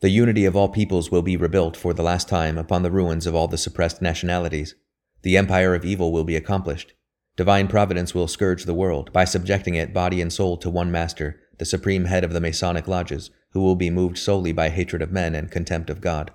The 0.00 0.10
unity 0.10 0.44
of 0.44 0.56
all 0.56 0.68
peoples 0.68 1.10
will 1.10 1.22
be 1.22 1.36
rebuilt 1.36 1.76
for 1.76 1.94
the 1.94 2.02
last 2.02 2.28
time 2.28 2.58
upon 2.58 2.82
the 2.82 2.90
ruins 2.90 3.26
of 3.26 3.34
all 3.34 3.48
the 3.48 3.56
suppressed 3.56 4.02
nationalities. 4.02 4.74
The 5.22 5.36
empire 5.36 5.74
of 5.74 5.84
evil 5.84 6.12
will 6.12 6.24
be 6.24 6.36
accomplished. 6.36 6.92
Divine 7.36 7.68
providence 7.68 8.14
will 8.14 8.28
scourge 8.28 8.64
the 8.64 8.74
world 8.74 9.12
by 9.12 9.24
subjecting 9.24 9.74
it 9.74 9.94
body 9.94 10.20
and 10.20 10.32
soul 10.32 10.56
to 10.58 10.70
one 10.70 10.90
master, 10.90 11.40
the 11.58 11.64
supreme 11.64 12.06
head 12.06 12.24
of 12.24 12.32
the 12.32 12.40
Masonic 12.40 12.88
lodges, 12.88 13.30
who 13.50 13.60
will 13.60 13.76
be 13.76 13.90
moved 13.90 14.18
solely 14.18 14.52
by 14.52 14.70
hatred 14.70 15.02
of 15.02 15.12
men 15.12 15.34
and 15.34 15.50
contempt 15.50 15.88
of 15.88 16.00
God. 16.00 16.32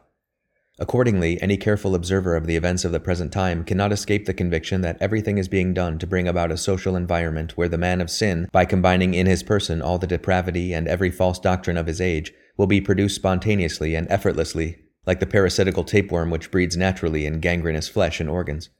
Accordingly, 0.81 1.39
any 1.43 1.57
careful 1.57 1.93
observer 1.93 2.35
of 2.35 2.47
the 2.47 2.55
events 2.55 2.83
of 2.83 2.91
the 2.91 2.99
present 2.99 3.31
time 3.31 3.63
cannot 3.63 3.91
escape 3.91 4.25
the 4.25 4.33
conviction 4.33 4.81
that 4.81 4.97
everything 4.99 5.37
is 5.37 5.47
being 5.47 5.75
done 5.75 5.99
to 5.99 6.07
bring 6.07 6.27
about 6.27 6.51
a 6.51 6.57
social 6.57 6.95
environment 6.95 7.55
where 7.55 7.69
the 7.69 7.77
man 7.77 8.01
of 8.01 8.09
sin, 8.09 8.49
by 8.51 8.65
combining 8.65 9.13
in 9.13 9.27
his 9.27 9.43
person 9.43 9.79
all 9.79 9.99
the 9.99 10.07
depravity 10.07 10.73
and 10.73 10.87
every 10.87 11.11
false 11.11 11.37
doctrine 11.37 11.77
of 11.77 11.85
his 11.85 12.01
age, 12.01 12.33
will 12.57 12.65
be 12.65 12.81
produced 12.81 13.15
spontaneously 13.15 13.93
and 13.93 14.09
effortlessly, 14.09 14.79
like 15.05 15.19
the 15.19 15.27
parasitical 15.27 15.83
tapeworm 15.83 16.31
which 16.31 16.49
breeds 16.49 16.75
naturally 16.75 17.27
in 17.27 17.41
gangrenous 17.41 17.87
flesh 17.87 18.19
and 18.19 18.27
organs. 18.27 18.71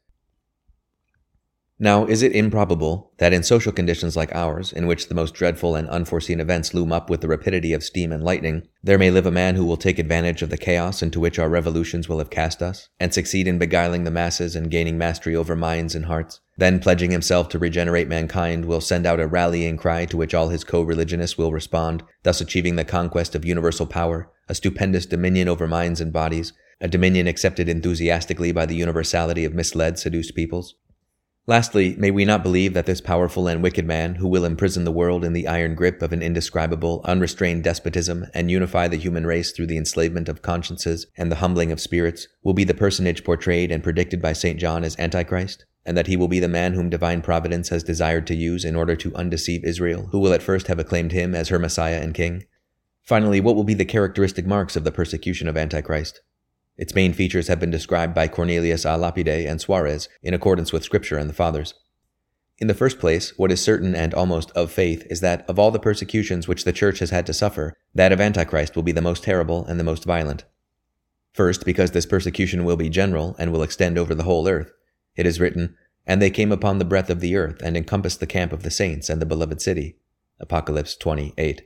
Now, 1.84 2.06
is 2.06 2.22
it 2.22 2.34
improbable 2.34 3.12
that 3.18 3.34
in 3.34 3.42
social 3.42 3.72
conditions 3.72 4.16
like 4.16 4.36
ours, 4.36 4.72
in 4.72 4.86
which 4.86 5.08
the 5.08 5.16
most 5.16 5.34
dreadful 5.34 5.76
and 5.76 5.90
unforeseen 5.90 6.40
events 6.40 6.76
loom 6.76 6.92
up 6.92 7.10
with 7.10 7.22
the 7.22 7.28
rapidity 7.28 7.74
of 7.74 7.84
steam 7.84 8.12
and 8.12 8.24
lightning, 8.24 8.68
there 8.84 9.00
may 9.00 9.10
live 9.10 9.26
a 9.26 9.32
man 9.32 9.56
who 9.56 9.66
will 9.66 9.78
take 9.78 9.98
advantage 9.98 10.44
of 10.44 10.52
the 10.52 10.60
chaos 10.60 11.02
into 11.02 11.20
which 11.20 11.40
our 11.40 11.50
revolutions 11.50 12.08
will 12.08 12.20
have 12.20 12.30
cast 12.30 12.62
us, 12.62 12.90
and 13.00 13.12
succeed 13.12 13.48
in 13.48 13.58
beguiling 13.58 14.04
the 14.04 14.12
masses 14.12 14.56
and 14.56 14.70
gaining 14.70 14.96
mastery 14.96 15.36
over 15.36 15.56
minds 15.56 15.96
and 15.96 16.06
hearts? 16.06 16.40
Then, 16.56 16.80
pledging 16.80 17.10
himself 17.10 17.50
to 17.50 17.58
regenerate 17.58 18.08
mankind, 18.08 18.66
will 18.66 18.80
send 18.80 19.08
out 19.08 19.20
a 19.20 19.26
rallying 19.26 19.76
cry 19.76 20.06
to 20.06 20.18
which 20.18 20.36
all 20.36 20.50
his 20.50 20.64
co 20.64 20.84
religionists 20.84 21.36
will 21.40 21.52
respond, 21.52 22.04
thus 22.22 22.42
achieving 22.42 22.76
the 22.76 22.86
conquest 22.86 23.34
of 23.34 23.44
universal 23.44 23.88
power, 23.88 24.32
a 24.48 24.54
stupendous 24.54 25.08
dominion 25.08 25.48
over 25.48 25.68
minds 25.68 26.00
and 26.00 26.14
bodies, 26.14 26.54
a 26.80 26.88
dominion 26.88 27.26
accepted 27.26 27.68
enthusiastically 27.68 28.52
by 28.52 28.68
the 28.68 28.76
universality 28.76 29.46
of 29.46 29.56
misled, 29.56 29.98
seduced 29.98 30.36
peoples. 30.36 30.76
Lastly, 31.48 31.96
may 31.98 32.12
we 32.12 32.24
not 32.24 32.44
believe 32.44 32.76
that 32.76 32.86
this 32.86 33.02
powerful 33.02 33.48
and 33.48 33.64
wicked 33.64 33.86
man, 33.86 34.16
who 34.16 34.28
will 34.28 34.46
imprison 34.46 34.86
the 34.86 34.92
world 34.92 35.26
in 35.26 35.34
the 35.34 35.48
iron 35.48 35.74
grip 35.74 36.04
of 36.04 36.14
an 36.14 36.22
indescribable, 36.22 37.02
unrestrained 37.04 37.64
despotism 37.64 38.28
and 38.36 38.52
unify 38.52 38.88
the 38.88 38.98
human 38.98 39.26
race 39.26 39.52
through 39.52 39.66
the 39.66 39.78
enslavement 39.78 40.30
of 40.30 40.44
consciences 40.44 41.08
and 41.18 41.32
the 41.32 41.38
humbling 41.38 41.72
of 41.72 41.82
spirits, 41.82 42.28
will 42.44 42.54
be 42.54 42.64
the 42.64 42.76
personage 42.76 43.24
portrayed 43.24 43.72
and 43.72 43.84
predicted 43.84 44.22
by 44.22 44.34
St. 44.34 44.60
John 44.60 44.84
as 44.84 44.98
Antichrist? 45.00 45.66
And 45.84 45.98
that 45.98 46.06
he 46.06 46.16
will 46.16 46.28
be 46.28 46.40
the 46.40 46.48
man 46.48 46.74
whom 46.74 46.92
divine 46.92 47.24
providence 47.24 47.70
has 47.70 47.82
desired 47.82 48.28
to 48.28 48.36
use 48.36 48.64
in 48.64 48.76
order 48.76 48.96
to 48.98 49.16
undeceive 49.16 49.64
Israel, 49.64 50.10
who 50.12 50.20
will 50.20 50.34
at 50.34 50.44
first 50.44 50.68
have 50.68 50.78
acclaimed 50.78 51.12
him 51.12 51.34
as 51.34 51.50
her 51.50 51.58
Messiah 51.58 52.00
and 52.02 52.14
King? 52.14 52.44
Finally, 53.02 53.42
what 53.42 53.56
will 53.56 53.64
be 53.64 53.74
the 53.74 53.84
characteristic 53.84 54.46
marks 54.46 54.76
of 54.76 54.84
the 54.84 54.92
persecution 54.92 55.48
of 55.48 55.58
Antichrist? 55.58 56.22
Its 56.82 56.96
main 56.96 57.14
features 57.14 57.48
have 57.48 57.60
been 57.60 57.70
described 57.70 58.16
by 58.16 58.28
Cornelius 58.28 58.86
a 58.86 58.98
Lapide 58.98 59.28
and 59.28 59.62
Suarez 59.62 60.10
in 60.24 60.34
accordance 60.34 60.74
with 60.74 60.84
Scripture 60.84 61.16
and 61.16 61.30
the 61.30 61.34
Fathers. 61.34 61.76
In 62.58 62.66
the 62.66 62.74
first 62.74 62.98
place, 62.98 63.38
what 63.38 63.52
is 63.52 63.62
certain 63.62 63.94
and 63.94 64.16
almost 64.16 64.50
of 64.56 64.72
faith 64.72 65.06
is 65.08 65.22
that 65.22 65.48
of 65.48 65.60
all 65.60 65.70
the 65.70 65.78
persecutions 65.78 66.48
which 66.48 66.64
the 66.64 66.74
Church 66.74 66.98
has 66.98 67.12
had 67.12 67.28
to 67.28 67.36
suffer, 67.36 67.78
that 67.94 68.12
of 68.12 68.20
Antichrist 68.20 68.76
will 68.76 68.82
be 68.82 68.92
the 68.92 69.00
most 69.00 69.24
terrible 69.24 69.64
and 69.68 69.80
the 69.80 69.84
most 69.84 70.06
violent. 70.06 70.44
First, 71.34 71.66
because 71.66 71.92
this 71.92 72.08
persecution 72.08 72.66
will 72.66 72.78
be 72.78 72.90
general 72.90 73.36
and 73.38 73.52
will 73.52 73.62
extend 73.62 74.00
over 74.00 74.16
the 74.16 74.24
whole 74.24 74.48
earth. 74.48 74.72
It 75.16 75.28
is 75.28 75.40
written, 75.40 75.78
And 76.08 76.20
they 76.20 76.32
came 76.32 76.52
upon 76.52 76.80
the 76.80 76.86
breadth 76.86 77.12
of 77.12 77.20
the 77.20 77.36
earth 77.36 77.62
and 77.62 77.78
encompassed 77.78 78.20
the 78.20 78.26
camp 78.26 78.52
of 78.52 78.64
the 78.64 78.72
saints 78.72 79.08
and 79.08 79.22
the 79.22 79.28
beloved 79.28 79.62
city. 79.62 79.98
Apocalypse 80.40 80.96
28. 80.96 81.62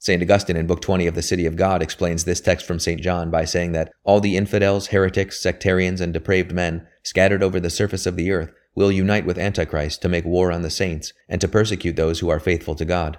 St. 0.00 0.22
Augustine 0.22 0.56
in 0.56 0.68
Book 0.68 0.80
20 0.80 1.08
of 1.08 1.16
the 1.16 1.22
City 1.22 1.44
of 1.44 1.56
God 1.56 1.82
explains 1.82 2.24
this 2.24 2.40
text 2.40 2.64
from 2.64 2.78
St. 2.78 3.00
John 3.00 3.30
by 3.30 3.44
saying 3.44 3.72
that 3.72 3.90
all 4.04 4.20
the 4.20 4.36
infidels, 4.36 4.88
heretics, 4.88 5.40
sectarians, 5.40 6.00
and 6.00 6.12
depraved 6.12 6.52
men 6.52 6.86
scattered 7.02 7.42
over 7.42 7.58
the 7.58 7.68
surface 7.68 8.06
of 8.06 8.14
the 8.14 8.30
earth 8.30 8.52
will 8.76 8.92
unite 8.92 9.26
with 9.26 9.38
Antichrist 9.38 10.00
to 10.02 10.08
make 10.08 10.24
war 10.24 10.52
on 10.52 10.62
the 10.62 10.70
saints 10.70 11.12
and 11.28 11.40
to 11.40 11.48
persecute 11.48 11.96
those 11.96 12.20
who 12.20 12.28
are 12.28 12.38
faithful 12.38 12.76
to 12.76 12.84
God. 12.84 13.18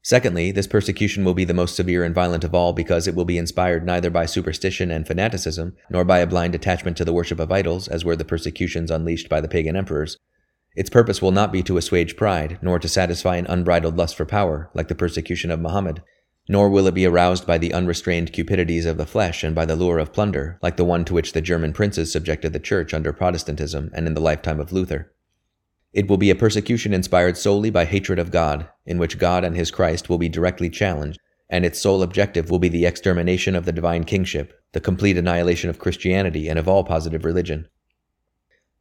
Secondly, 0.00 0.50
this 0.50 0.66
persecution 0.66 1.24
will 1.24 1.34
be 1.34 1.44
the 1.44 1.54
most 1.54 1.76
severe 1.76 2.02
and 2.02 2.14
violent 2.14 2.42
of 2.42 2.54
all 2.54 2.72
because 2.72 3.06
it 3.06 3.14
will 3.14 3.26
be 3.26 3.36
inspired 3.36 3.84
neither 3.84 4.08
by 4.08 4.24
superstition 4.24 4.90
and 4.90 5.06
fanaticism, 5.06 5.76
nor 5.90 6.04
by 6.04 6.20
a 6.20 6.26
blind 6.26 6.54
attachment 6.54 6.96
to 6.96 7.04
the 7.04 7.12
worship 7.12 7.38
of 7.38 7.52
idols, 7.52 7.86
as 7.86 8.02
were 8.02 8.16
the 8.16 8.24
persecutions 8.24 8.90
unleashed 8.90 9.28
by 9.28 9.42
the 9.42 9.46
pagan 9.46 9.76
emperors, 9.76 10.16
its 10.74 10.90
purpose 10.90 11.20
will 11.20 11.30
not 11.30 11.52
be 11.52 11.62
to 11.62 11.76
assuage 11.76 12.16
pride, 12.16 12.58
nor 12.62 12.78
to 12.78 12.88
satisfy 12.88 13.36
an 13.36 13.46
unbridled 13.46 13.96
lust 13.96 14.16
for 14.16 14.24
power, 14.24 14.70
like 14.74 14.88
the 14.88 14.94
persecution 14.94 15.50
of 15.50 15.60
Muhammad, 15.60 16.02
nor 16.48 16.68
will 16.68 16.86
it 16.86 16.94
be 16.94 17.06
aroused 17.06 17.46
by 17.46 17.58
the 17.58 17.72
unrestrained 17.72 18.32
cupidities 18.32 18.86
of 18.86 18.96
the 18.96 19.06
flesh 19.06 19.44
and 19.44 19.54
by 19.54 19.64
the 19.64 19.76
lure 19.76 19.98
of 19.98 20.12
plunder, 20.12 20.58
like 20.62 20.76
the 20.76 20.84
one 20.84 21.04
to 21.04 21.14
which 21.14 21.32
the 21.32 21.40
German 21.40 21.72
princes 21.72 22.10
subjected 22.10 22.52
the 22.52 22.58
Church 22.58 22.92
under 22.92 23.12
Protestantism 23.12 23.90
and 23.94 24.06
in 24.06 24.14
the 24.14 24.20
lifetime 24.20 24.58
of 24.58 24.72
Luther. 24.72 25.12
It 25.92 26.08
will 26.08 26.16
be 26.16 26.30
a 26.30 26.34
persecution 26.34 26.94
inspired 26.94 27.36
solely 27.36 27.70
by 27.70 27.84
hatred 27.84 28.18
of 28.18 28.30
God, 28.30 28.66
in 28.86 28.98
which 28.98 29.18
God 29.18 29.44
and 29.44 29.54
his 29.54 29.70
Christ 29.70 30.08
will 30.08 30.18
be 30.18 30.28
directly 30.28 30.70
challenged, 30.70 31.20
and 31.50 31.66
its 31.66 31.80
sole 31.80 32.02
objective 32.02 32.50
will 32.50 32.58
be 32.58 32.70
the 32.70 32.86
extermination 32.86 33.54
of 33.54 33.66
the 33.66 33.72
divine 33.72 34.04
kingship, 34.04 34.54
the 34.72 34.80
complete 34.80 35.18
annihilation 35.18 35.68
of 35.68 35.78
Christianity 35.78 36.48
and 36.48 36.58
of 36.58 36.66
all 36.66 36.82
positive 36.82 37.26
religion. 37.26 37.68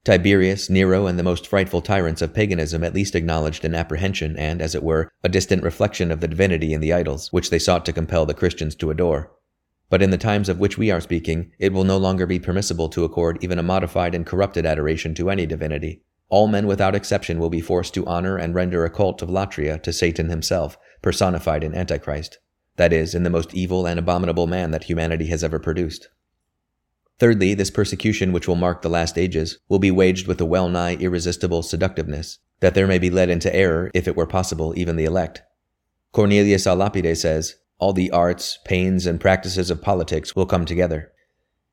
Tiberius, 0.03 0.67
Nero, 0.67 1.05
and 1.05 1.19
the 1.19 1.23
most 1.23 1.45
frightful 1.45 1.79
tyrants 1.79 2.23
of 2.23 2.33
paganism 2.33 2.83
at 2.83 2.95
least 2.95 3.13
acknowledged 3.13 3.63
an 3.63 3.75
apprehension 3.75 4.35
and, 4.35 4.59
as 4.59 4.73
it 4.73 4.81
were, 4.81 5.11
a 5.23 5.29
distant 5.29 5.61
reflection 5.61 6.11
of 6.11 6.21
the 6.21 6.27
divinity 6.27 6.73
in 6.73 6.81
the 6.81 6.91
idols, 6.91 7.31
which 7.31 7.51
they 7.51 7.59
sought 7.59 7.85
to 7.85 7.93
compel 7.93 8.25
the 8.25 8.33
Christians 8.33 8.73
to 8.75 8.89
adore. 8.89 9.31
But 9.91 10.01
in 10.01 10.09
the 10.09 10.17
times 10.17 10.49
of 10.49 10.57
which 10.57 10.75
we 10.75 10.89
are 10.89 11.01
speaking, 11.01 11.51
it 11.59 11.71
will 11.71 11.83
no 11.83 11.97
longer 11.97 12.25
be 12.25 12.39
permissible 12.39 12.89
to 12.89 13.03
accord 13.03 13.37
even 13.41 13.59
a 13.59 13.63
modified 13.63 14.15
and 14.15 14.25
corrupted 14.25 14.65
adoration 14.65 15.13
to 15.15 15.29
any 15.29 15.45
divinity. 15.45 16.01
All 16.29 16.47
men 16.47 16.65
without 16.65 16.95
exception 16.95 17.37
will 17.37 17.51
be 17.51 17.61
forced 17.61 17.93
to 17.93 18.05
honor 18.07 18.37
and 18.37 18.55
render 18.55 18.83
a 18.83 18.89
cult 18.89 19.21
of 19.21 19.29
latria 19.29 19.83
to 19.83 19.93
Satan 19.93 20.29
himself, 20.29 20.79
personified 21.03 21.63
in 21.63 21.75
Antichrist, 21.75 22.39
that 22.77 22.91
is, 22.91 23.13
in 23.13 23.21
the 23.21 23.29
most 23.29 23.53
evil 23.53 23.85
and 23.85 23.99
abominable 23.99 24.47
man 24.47 24.71
that 24.71 24.85
humanity 24.85 25.27
has 25.27 25.43
ever 25.43 25.59
produced. 25.59 26.09
Thirdly, 27.21 27.53
this 27.53 27.69
persecution 27.69 28.31
which 28.31 28.47
will 28.47 28.55
mark 28.55 28.81
the 28.81 28.89
last 28.89 29.15
ages 29.15 29.59
will 29.69 29.77
be 29.77 29.91
waged 29.91 30.27
with 30.27 30.41
a 30.41 30.45
well 30.45 30.69
nigh 30.69 30.95
irresistible 30.95 31.61
seductiveness, 31.61 32.39
that 32.61 32.73
there 32.73 32.87
may 32.87 32.97
be 32.97 33.11
led 33.11 33.29
into 33.29 33.55
error, 33.55 33.91
if 33.93 34.07
it 34.07 34.15
were 34.15 34.25
possible, 34.25 34.73
even 34.75 34.95
the 34.95 35.05
elect. 35.05 35.43
Cornelius 36.13 36.65
a 36.65 36.73
Lapide 36.73 37.15
says, 37.15 37.57
all 37.77 37.93
the 37.93 38.09
arts, 38.09 38.57
pains, 38.65 39.05
and 39.05 39.21
practices 39.21 39.69
of 39.69 39.83
politics 39.83 40.35
will 40.35 40.47
come 40.47 40.65
together. 40.65 41.11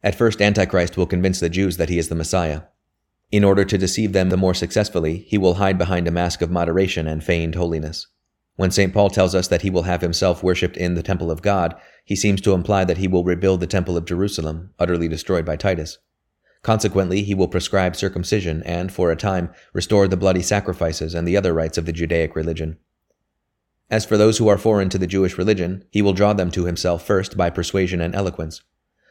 At 0.02 0.14
first, 0.14 0.42
Antichrist 0.42 0.98
will 0.98 1.06
convince 1.06 1.40
the 1.40 1.48
Jews 1.48 1.78
that 1.78 1.88
he 1.88 1.96
is 1.96 2.10
the 2.10 2.14
Messiah. 2.14 2.64
In 3.30 3.42
order 3.42 3.64
to 3.64 3.78
deceive 3.78 4.12
them 4.12 4.28
the 4.28 4.36
more 4.36 4.52
successfully, 4.52 5.24
he 5.28 5.38
will 5.38 5.54
hide 5.54 5.78
behind 5.78 6.06
a 6.06 6.10
mask 6.10 6.42
of 6.42 6.50
moderation 6.50 7.06
and 7.06 7.24
feigned 7.24 7.54
holiness. 7.54 8.06
When 8.58 8.72
St. 8.72 8.92
Paul 8.92 9.08
tells 9.08 9.36
us 9.36 9.46
that 9.46 9.62
he 9.62 9.70
will 9.70 9.84
have 9.84 10.00
himself 10.00 10.42
worshipped 10.42 10.76
in 10.76 10.96
the 10.96 11.02
temple 11.04 11.30
of 11.30 11.42
God, 11.42 11.76
he 12.04 12.16
seems 12.16 12.40
to 12.40 12.54
imply 12.54 12.84
that 12.84 12.98
he 12.98 13.06
will 13.06 13.22
rebuild 13.22 13.60
the 13.60 13.68
temple 13.68 13.96
of 13.96 14.04
Jerusalem, 14.04 14.70
utterly 14.80 15.06
destroyed 15.06 15.44
by 15.44 15.54
Titus. 15.54 15.98
Consequently, 16.62 17.22
he 17.22 17.36
will 17.36 17.46
prescribe 17.46 17.94
circumcision 17.94 18.64
and, 18.64 18.92
for 18.92 19.12
a 19.12 19.16
time, 19.16 19.50
restore 19.72 20.08
the 20.08 20.16
bloody 20.16 20.42
sacrifices 20.42 21.14
and 21.14 21.26
the 21.26 21.36
other 21.36 21.54
rites 21.54 21.78
of 21.78 21.86
the 21.86 21.92
Judaic 21.92 22.34
religion. 22.34 22.78
As 23.92 24.04
for 24.04 24.16
those 24.16 24.38
who 24.38 24.48
are 24.48 24.58
foreign 24.58 24.88
to 24.88 24.98
the 24.98 25.06
Jewish 25.06 25.38
religion, 25.38 25.84
he 25.92 26.02
will 26.02 26.12
draw 26.12 26.32
them 26.32 26.50
to 26.50 26.64
himself 26.64 27.06
first 27.06 27.36
by 27.36 27.50
persuasion 27.50 28.00
and 28.00 28.12
eloquence. 28.12 28.64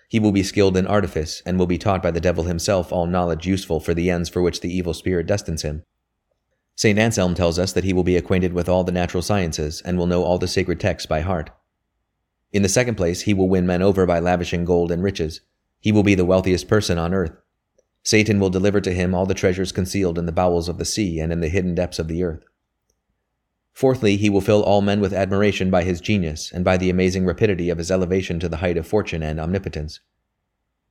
He 0.10 0.20
will 0.20 0.34
be 0.34 0.44
skilled 0.44 0.76
in 0.76 0.86
artifice, 0.86 1.42
and 1.46 1.58
will 1.58 1.68
be 1.68 1.78
taught 1.78 2.04
by 2.04 2.12
the 2.12 2.20
devil 2.20 2.44
himself 2.44 2.92
all 2.92 3.08
knowledge 3.08 3.48
useful 3.48 3.80
for 3.80 3.94
the 3.94 4.10
ends 4.10 4.28
for 4.28 4.42
which 4.42 4.60
the 4.60 4.76
evil 4.76 4.94
spirit 4.94 5.26
destines 5.26 5.62
him. 5.62 5.84
St. 6.78 7.00
Anselm 7.00 7.34
tells 7.34 7.58
us 7.58 7.74
that 7.74 7.84
he 7.84 7.92
will 7.92 8.04
be 8.04 8.16
acquainted 8.16 8.54
with 8.54 8.70
all 8.70 8.84
the 8.84 8.92
natural 8.92 9.24
sciences, 9.24 9.82
and 9.82 9.98
will 9.98 10.06
know 10.06 10.24
all 10.24 10.38
the 10.38 10.48
sacred 10.48 10.80
texts 10.80 11.08
by 11.08 11.22
heart. 11.22 11.50
In 12.54 12.62
the 12.62 12.70
second 12.70 12.96
place, 12.96 13.22
he 13.22 13.34
will 13.34 13.50
win 13.50 13.66
men 13.66 13.82
over 13.82 14.06
by 14.06 14.20
lavishing 14.20 14.64
gold 14.64 14.92
and 14.92 15.02
riches. 15.02 15.42
He 15.80 15.92
will 15.92 16.04
be 16.04 16.14
the 16.14 16.24
wealthiest 16.24 16.68
person 16.68 17.00
on 17.00 17.16
earth. 17.16 17.36
Satan 18.04 18.40
will 18.40 18.52
deliver 18.52 18.80
to 18.80 18.94
him 18.94 19.16
all 19.16 19.26
the 19.26 19.34
treasures 19.34 19.72
concealed 19.72 20.20
in 20.20 20.28
the 20.28 20.32
bowels 20.32 20.70
of 20.70 20.78
the 20.78 20.86
sea 20.86 21.20
and 21.20 21.34
in 21.34 21.42
the 21.42 21.50
hidden 21.50 21.74
depths 21.74 21.98
of 21.98 22.08
the 22.08 22.24
earth. 22.24 22.44
Fourthly, 23.74 24.16
he 24.16 24.30
will 24.30 24.40
fill 24.40 24.62
all 24.62 24.82
men 24.82 25.02
with 25.02 25.14
admiration 25.14 25.72
by 25.72 25.84
his 25.84 26.00
genius 26.00 26.52
and 26.52 26.64
by 26.64 26.78
the 26.78 26.92
amazing 26.92 27.26
rapidity 27.26 27.72
of 27.72 27.80
his 27.80 27.90
elevation 27.90 28.40
to 28.40 28.48
the 28.48 28.58
height 28.58 28.78
of 28.78 28.86
fortune 28.86 29.24
and 29.24 29.40
omnipotence. 29.40 30.00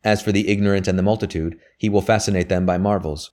As 0.03 0.21
for 0.21 0.33
the 0.33 0.49
ignorant 0.49 0.89
and 0.89 0.99
the 0.99 1.05
multitude, 1.05 1.61
he 1.79 1.89
will 1.89 2.03
fascinate 2.03 2.49
them 2.49 2.67
by 2.67 2.77
marvels. 2.77 3.31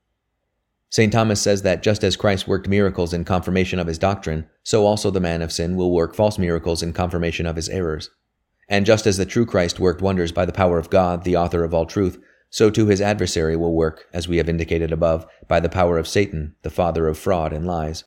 St. 0.93 1.11
Thomas 1.11 1.41
says 1.41 1.63
that 1.63 1.81
just 1.81 2.03
as 2.03 2.15
Christ 2.15 2.47
worked 2.47 2.67
miracles 2.67 3.15
in 3.15 3.25
confirmation 3.25 3.79
of 3.79 3.87
his 3.87 3.97
doctrine, 3.97 4.47
so 4.61 4.85
also 4.85 5.09
the 5.09 5.19
man 5.19 5.41
of 5.41 5.51
sin 5.51 5.75
will 5.75 5.91
work 5.91 6.13
false 6.13 6.37
miracles 6.37 6.83
in 6.83 6.93
confirmation 6.93 7.47
of 7.47 7.55
his 7.55 7.67
errors. 7.67 8.11
And 8.69 8.85
just 8.85 9.07
as 9.07 9.17
the 9.17 9.25
true 9.25 9.47
Christ 9.47 9.79
worked 9.79 10.03
wonders 10.03 10.31
by 10.31 10.45
the 10.45 10.53
power 10.53 10.77
of 10.77 10.91
God, 10.91 11.23
the 11.23 11.35
author 11.35 11.63
of 11.63 11.73
all 11.73 11.87
truth, 11.87 12.23
so 12.51 12.69
too 12.69 12.85
his 12.85 13.01
adversary 13.01 13.55
will 13.55 13.73
work, 13.73 14.05
as 14.13 14.27
we 14.27 14.37
have 14.37 14.47
indicated 14.47 14.91
above, 14.91 15.25
by 15.47 15.59
the 15.59 15.67
power 15.67 15.97
of 15.97 16.07
Satan, 16.07 16.55
the 16.61 16.69
father 16.69 17.07
of 17.07 17.17
fraud 17.17 17.53
and 17.53 17.65
lies. 17.65 18.03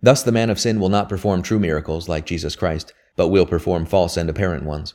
Thus 0.00 0.22
the 0.22 0.32
man 0.32 0.48
of 0.48 0.58
sin 0.58 0.80
will 0.80 0.88
not 0.88 1.10
perform 1.10 1.42
true 1.42 1.58
miracles 1.58 2.08
like 2.08 2.24
Jesus 2.24 2.56
Christ, 2.56 2.94
but 3.14 3.28
will 3.28 3.44
perform 3.44 3.84
false 3.84 4.16
and 4.16 4.30
apparent 4.30 4.64
ones. 4.64 4.94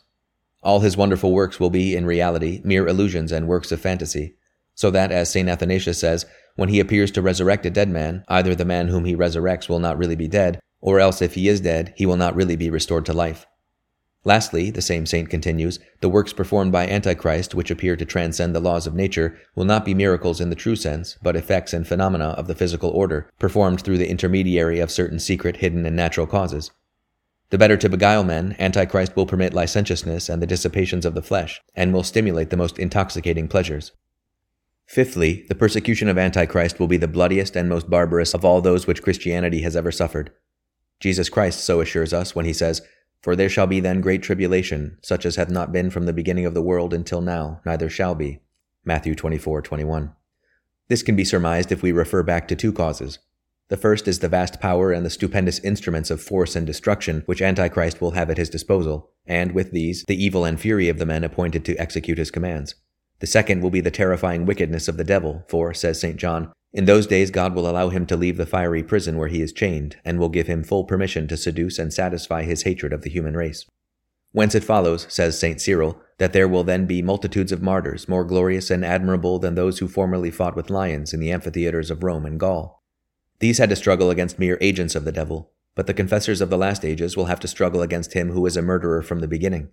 All 0.64 0.80
his 0.80 0.98
wonderful 0.98 1.32
works 1.32 1.60
will 1.60 1.70
be, 1.70 1.96
in 1.96 2.08
reality, 2.08 2.62
mere 2.64 2.88
illusions 2.88 3.32
and 3.32 3.48
works 3.48 3.72
of 3.72 3.80
fantasy, 3.80 4.38
so 4.74 4.90
that, 4.90 5.12
as 5.12 5.32
St. 5.32 5.48
Athanasius 5.48 6.00
says, 6.00 6.26
when 6.56 6.70
he 6.70 6.80
appears 6.80 7.12
to 7.12 7.22
resurrect 7.22 7.66
a 7.66 7.70
dead 7.70 7.90
man, 7.90 8.24
either 8.28 8.56
the 8.56 8.66
man 8.66 8.88
whom 8.88 9.06
he 9.06 9.16
resurrects 9.16 9.70
will 9.70 9.80
not 9.80 9.98
really 9.98 10.16
be 10.16 10.28
dead, 10.28 10.60
or 10.82 11.00
else 11.00 11.22
if 11.22 11.36
he 11.36 11.48
is 11.48 11.62
dead, 11.62 11.94
he 11.96 12.06
will 12.06 12.18
not 12.18 12.36
really 12.36 12.56
be 12.56 12.70
restored 12.70 13.06
to 13.06 13.14
life. 13.14 13.46
Lastly, 14.24 14.72
the 14.72 14.82
same 14.82 15.06
saint 15.06 15.30
continues, 15.30 15.80
the 16.02 16.10
works 16.10 16.34
performed 16.34 16.72
by 16.72 16.88
Antichrist, 16.88 17.54
which 17.54 17.70
appear 17.70 17.96
to 17.96 18.06
transcend 18.06 18.56
the 18.56 18.60
laws 18.60 18.88
of 18.88 18.96
nature, 18.96 19.38
will 19.54 19.66
not 19.66 19.86
be 19.86 19.94
miracles 19.94 20.42
in 20.42 20.50
the 20.50 20.56
true 20.56 20.76
sense, 20.76 21.16
but 21.22 21.36
effects 21.36 21.74
and 21.74 21.88
phenomena 21.88 22.30
of 22.30 22.48
the 22.48 22.56
physical 22.56 22.90
order, 22.90 23.30
performed 23.38 23.82
through 23.82 24.00
the 24.00 24.10
intermediary 24.10 24.80
of 24.80 24.90
certain 24.90 25.20
secret, 25.20 25.58
hidden, 25.58 25.86
and 25.86 25.96
natural 25.96 26.26
causes. 26.26 26.72
The 27.52 27.60
better 27.60 27.78
to 27.78 27.88
beguile 27.90 28.24
men, 28.24 28.56
Antichrist 28.58 29.16
will 29.16 29.28
permit 29.28 29.54
licentiousness 29.54 30.28
and 30.28 30.42
the 30.42 30.48
dissipations 30.48 31.06
of 31.06 31.14
the 31.14 31.22
flesh, 31.22 31.62
and 31.76 31.94
will 31.94 32.02
stimulate 32.02 32.50
the 32.50 32.58
most 32.58 32.80
intoxicating 32.80 33.48
pleasures. 33.48 33.92
Fifthly, 34.86 35.46
the 35.50 35.56
persecution 35.56 36.08
of 36.08 36.18
Antichrist 36.18 36.80
will 36.80 36.88
be 36.88 36.98
the 36.98 37.08
bloodiest 37.08 37.56
and 37.56 37.68
most 37.68 37.90
barbarous 37.90 38.34
of 38.34 38.46
all 38.46 38.62
those 38.62 38.86
which 38.86 39.02
Christianity 39.02 39.62
has 39.62 39.76
ever 39.76 39.92
suffered. 39.92 40.32
Jesus 41.00 41.30
Christ 41.30 41.64
so 41.64 41.82
assures 41.82 42.14
us 42.14 42.36
when 42.36 42.46
he 42.46 42.54
says, 42.54 42.82
for 43.26 43.36
there 43.36 43.50
shall 43.50 43.66
be 43.66 43.80
then 43.80 44.02
great 44.02 44.22
tribulation, 44.22 45.00
such 45.02 45.26
as 45.26 45.36
hath 45.36 45.50
not 45.50 45.72
been 45.72 45.90
from 45.90 46.06
the 46.06 46.14
beginning 46.14 46.46
of 46.46 46.54
the 46.54 46.62
world 46.62 46.94
until 46.94 47.22
now, 47.22 47.60
neither 47.66 47.90
shall 47.90 48.14
be. 48.14 48.42
Matthew 48.84 49.16
24, 49.16 49.64
21. 49.64 50.14
This 50.90 51.02
can 51.02 51.16
be 51.16 51.26
surmised 51.26 51.72
if 51.72 51.82
we 51.82 51.92
refer 51.92 52.22
back 52.22 52.48
to 52.48 52.56
two 52.56 52.72
causes. 52.72 53.18
The 53.70 53.78
first 53.78 54.08
is 54.08 54.20
the 54.20 54.30
vast 54.30 54.60
power 54.60 54.92
and 54.92 55.04
the 55.04 55.10
stupendous 55.10 55.58
instruments 55.62 56.12
of 56.12 56.22
force 56.22 56.56
and 56.56 56.68
destruction 56.68 57.24
which 57.26 57.42
Antichrist 57.42 58.00
will 58.00 58.12
have 58.12 58.30
at 58.30 58.38
his 58.38 58.52
disposal, 58.52 59.10
and 59.26 59.54
with 59.54 59.72
these, 59.72 60.04
the 60.08 60.24
evil 60.24 60.46
and 60.46 60.60
fury 60.60 60.88
of 60.88 61.00
the 61.00 61.06
men 61.08 61.24
appointed 61.24 61.66
to 61.66 61.76
execute 61.78 62.20
his 62.20 62.30
commands. 62.30 62.76
The 63.20 63.28
second 63.28 63.62
will 63.62 63.70
be 63.70 63.82
the 63.82 63.92
terrifying 63.92 64.46
wickedness 64.46 64.88
of 64.88 64.98
the 64.98 65.04
devil, 65.04 65.44
for, 65.48 65.74
says 65.74 66.00
St. 66.00 66.18
John, 66.18 66.52
in 66.76 66.84
those 66.84 67.08
days, 67.08 67.32
God 67.32 67.56
will 67.56 67.70
allow 67.70 67.88
him 67.88 68.06
to 68.08 68.18
leave 68.18 68.36
the 68.36 68.46
fiery 68.46 68.84
prison 68.84 69.18
where 69.18 69.30
he 69.30 69.42
is 69.42 69.54
chained, 69.54 69.96
and 70.04 70.20
will 70.20 70.28
give 70.28 70.48
him 70.48 70.62
full 70.62 70.84
permission 70.84 71.26
to 71.30 71.38
seduce 71.38 71.80
and 71.80 71.94
satisfy 71.94 72.44
his 72.44 72.64
hatred 72.64 72.92
of 72.92 73.02
the 73.02 73.10
human 73.10 73.38
race. 73.38 73.66
Whence 74.34 74.54
it 74.54 74.66
follows, 74.66 75.08
says 75.10 75.40
St. 75.40 75.62
Cyril, 75.62 76.02
that 76.18 76.34
there 76.34 76.50
will 76.50 76.66
then 76.66 76.86
be 76.86 77.02
multitudes 77.02 77.54
of 77.54 77.62
martyrs, 77.62 78.10
more 78.10 78.26
glorious 78.26 78.70
and 78.70 78.84
admirable 78.84 79.40
than 79.40 79.56
those 79.56 79.80
who 79.80 79.88
formerly 79.88 80.30
fought 80.30 80.58
with 80.58 80.70
lions 80.70 81.14
in 81.14 81.22
the 81.22 81.32
amphitheaters 81.32 81.90
of 81.90 82.04
Rome 82.04 82.26
and 82.26 82.38
Gaul. 82.38 82.84
These 83.40 83.60
had 83.60 83.70
to 83.70 83.78
struggle 83.78 84.10
against 84.10 84.38
mere 84.38 84.58
agents 84.60 84.96
of 84.96 85.06
the 85.06 85.14
devil, 85.14 85.54
but 85.76 85.88
the 85.88 85.94
confessors 85.94 86.42
of 86.42 86.50
the 86.50 86.58
last 86.58 86.84
ages 86.84 87.16
will 87.16 87.28
have 87.28 87.40
to 87.40 87.48
struggle 87.48 87.82
against 87.82 88.12
him 88.12 88.32
who 88.32 88.46
is 88.46 88.58
a 88.58 88.62
murderer 88.62 89.02
from 89.02 89.22
the 89.22 89.28
beginning. 89.30 89.70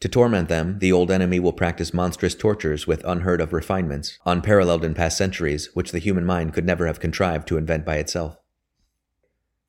To 0.00 0.08
torment 0.08 0.48
them, 0.48 0.78
the 0.80 0.92
old 0.92 1.10
enemy 1.10 1.40
will 1.40 1.54
practice 1.54 1.94
monstrous 1.94 2.34
tortures 2.34 2.86
with 2.86 3.04
unheard 3.04 3.40
of 3.40 3.52
refinements, 3.52 4.18
unparalleled 4.26 4.84
in 4.84 4.92
past 4.92 5.16
centuries, 5.16 5.70
which 5.72 5.92
the 5.92 5.98
human 5.98 6.24
mind 6.24 6.52
could 6.52 6.66
never 6.66 6.86
have 6.86 7.00
contrived 7.00 7.48
to 7.48 7.56
invent 7.56 7.86
by 7.86 7.96
itself. 7.96 8.36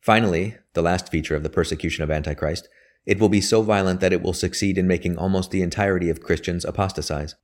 Finally, 0.01 0.57
the 0.73 0.81
last 0.81 1.09
feature 1.09 1.35
of 1.35 1.43
the 1.43 1.49
persecution 1.49 2.03
of 2.03 2.11
Antichrist, 2.11 2.67
it 3.05 3.19
will 3.19 3.29
be 3.29 3.39
so 3.39 3.61
violent 3.61 4.01
that 4.01 4.11
it 4.11 4.21
will 4.21 4.33
succeed 4.33 4.77
in 4.77 4.85
making 4.85 5.17
almost 5.17 5.51
the 5.51 5.61
entirety 5.61 6.09
of 6.09 6.21
Christians 6.21 6.65
apostatize. 6.65 7.35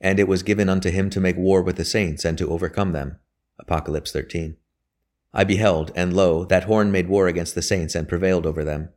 And 0.00 0.18
it 0.18 0.28
was 0.28 0.42
given 0.42 0.70
unto 0.70 0.90
him 0.90 1.10
to 1.10 1.20
make 1.20 1.36
war 1.36 1.62
with 1.62 1.76
the 1.76 1.84
saints 1.84 2.24
and 2.24 2.38
to 2.38 2.50
overcome 2.50 2.92
them. 2.92 3.18
Apocalypse 3.58 4.12
13. 4.12 4.56
I 5.34 5.44
beheld, 5.44 5.92
and 5.94 6.14
lo, 6.14 6.46
that 6.46 6.64
horn 6.64 6.90
made 6.90 7.08
war 7.08 7.28
against 7.28 7.54
the 7.54 7.62
saints 7.62 7.94
and 7.94 8.08
prevailed 8.08 8.46
over 8.46 8.64
them. 8.64 8.90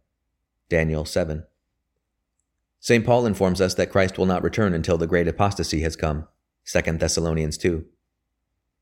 Daniel 0.70 1.04
7. 1.04 1.44
St. 2.82 3.06
Paul 3.06 3.26
informs 3.26 3.60
us 3.60 3.74
that 3.76 3.92
Christ 3.92 4.18
will 4.18 4.26
not 4.26 4.44
return 4.44 4.74
until 4.74 4.98
the 4.98 5.08
great 5.08 5.28
apostasy 5.28 5.82
has 5.82 5.98
come. 5.98 6.28
2 6.66 6.82
Thessalonians 6.94 7.58
2. 7.58 7.86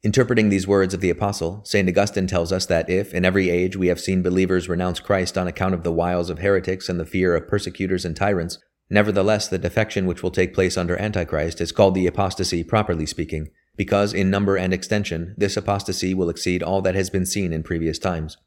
Interpreting 0.03 0.49
these 0.49 0.67
words 0.67 0.93
of 0.93 1.01
the 1.01 1.09
apostle, 1.09 1.61
St. 1.65 1.89
Augustine 1.89 2.27
tells 2.27 2.51
us 2.51 2.67
that 2.67 2.89
if, 2.89 3.11
in 3.11 3.25
every 3.25 3.49
age, 3.49 3.75
we 3.75 3.87
have 3.87 3.99
seen 3.99 4.21
believers 4.21 4.69
renounce 4.69 4.99
Christ 4.99 5.35
on 5.35 5.47
account 5.47 5.73
of 5.73 5.81
the 5.81 5.91
wiles 5.91 6.29
of 6.29 6.39
heretics 6.39 6.87
and 6.87 6.99
the 6.99 7.05
fear 7.05 7.35
of 7.35 7.47
persecutors 7.47 8.05
and 8.05 8.15
tyrants, 8.15 8.59
nevertheless 8.91 9.47
the 9.47 9.57
defection 9.57 10.05
which 10.05 10.21
will 10.21 10.29
take 10.29 10.53
place 10.53 10.77
under 10.77 10.95
Antichrist 11.01 11.59
is 11.59 11.71
called 11.71 11.95
the 11.95 12.05
apostasy 12.05 12.63
properly 12.63 13.07
speaking, 13.07 13.49
because 13.75 14.13
in 14.13 14.29
number 14.29 14.55
and 14.55 14.73
extension, 14.73 15.33
this 15.37 15.57
apostasy 15.57 16.13
will 16.13 16.29
exceed 16.29 16.61
all 16.61 16.83
that 16.83 16.95
has 16.95 17.09
been 17.09 17.25
seen 17.25 17.51
in 17.51 17.63
previous 17.63 17.97
times. 17.97 18.37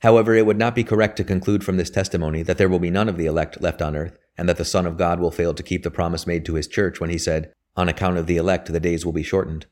However, 0.00 0.34
it 0.34 0.46
would 0.46 0.58
not 0.58 0.74
be 0.74 0.84
correct 0.84 1.16
to 1.16 1.24
conclude 1.24 1.64
from 1.64 1.76
this 1.76 1.90
testimony 1.90 2.42
that 2.42 2.56
there 2.56 2.68
will 2.68 2.78
be 2.78 2.90
none 2.90 3.08
of 3.08 3.16
the 3.16 3.26
elect 3.26 3.60
left 3.60 3.82
on 3.82 3.96
earth, 3.96 4.18
and 4.36 4.48
that 4.48 4.56
the 4.56 4.64
Son 4.64 4.86
of 4.86 4.96
God 4.96 5.18
will 5.18 5.32
fail 5.32 5.52
to 5.54 5.62
keep 5.62 5.82
the 5.82 5.90
promise 5.90 6.26
made 6.26 6.44
to 6.44 6.54
his 6.54 6.68
church 6.68 7.00
when 7.00 7.10
he 7.10 7.18
said, 7.18 7.52
On 7.76 7.88
account 7.88 8.16
of 8.16 8.26
the 8.26 8.36
elect 8.36 8.72
the 8.72 8.78
days 8.78 9.04
will 9.04 9.12
be 9.12 9.24
shortened. 9.24 9.66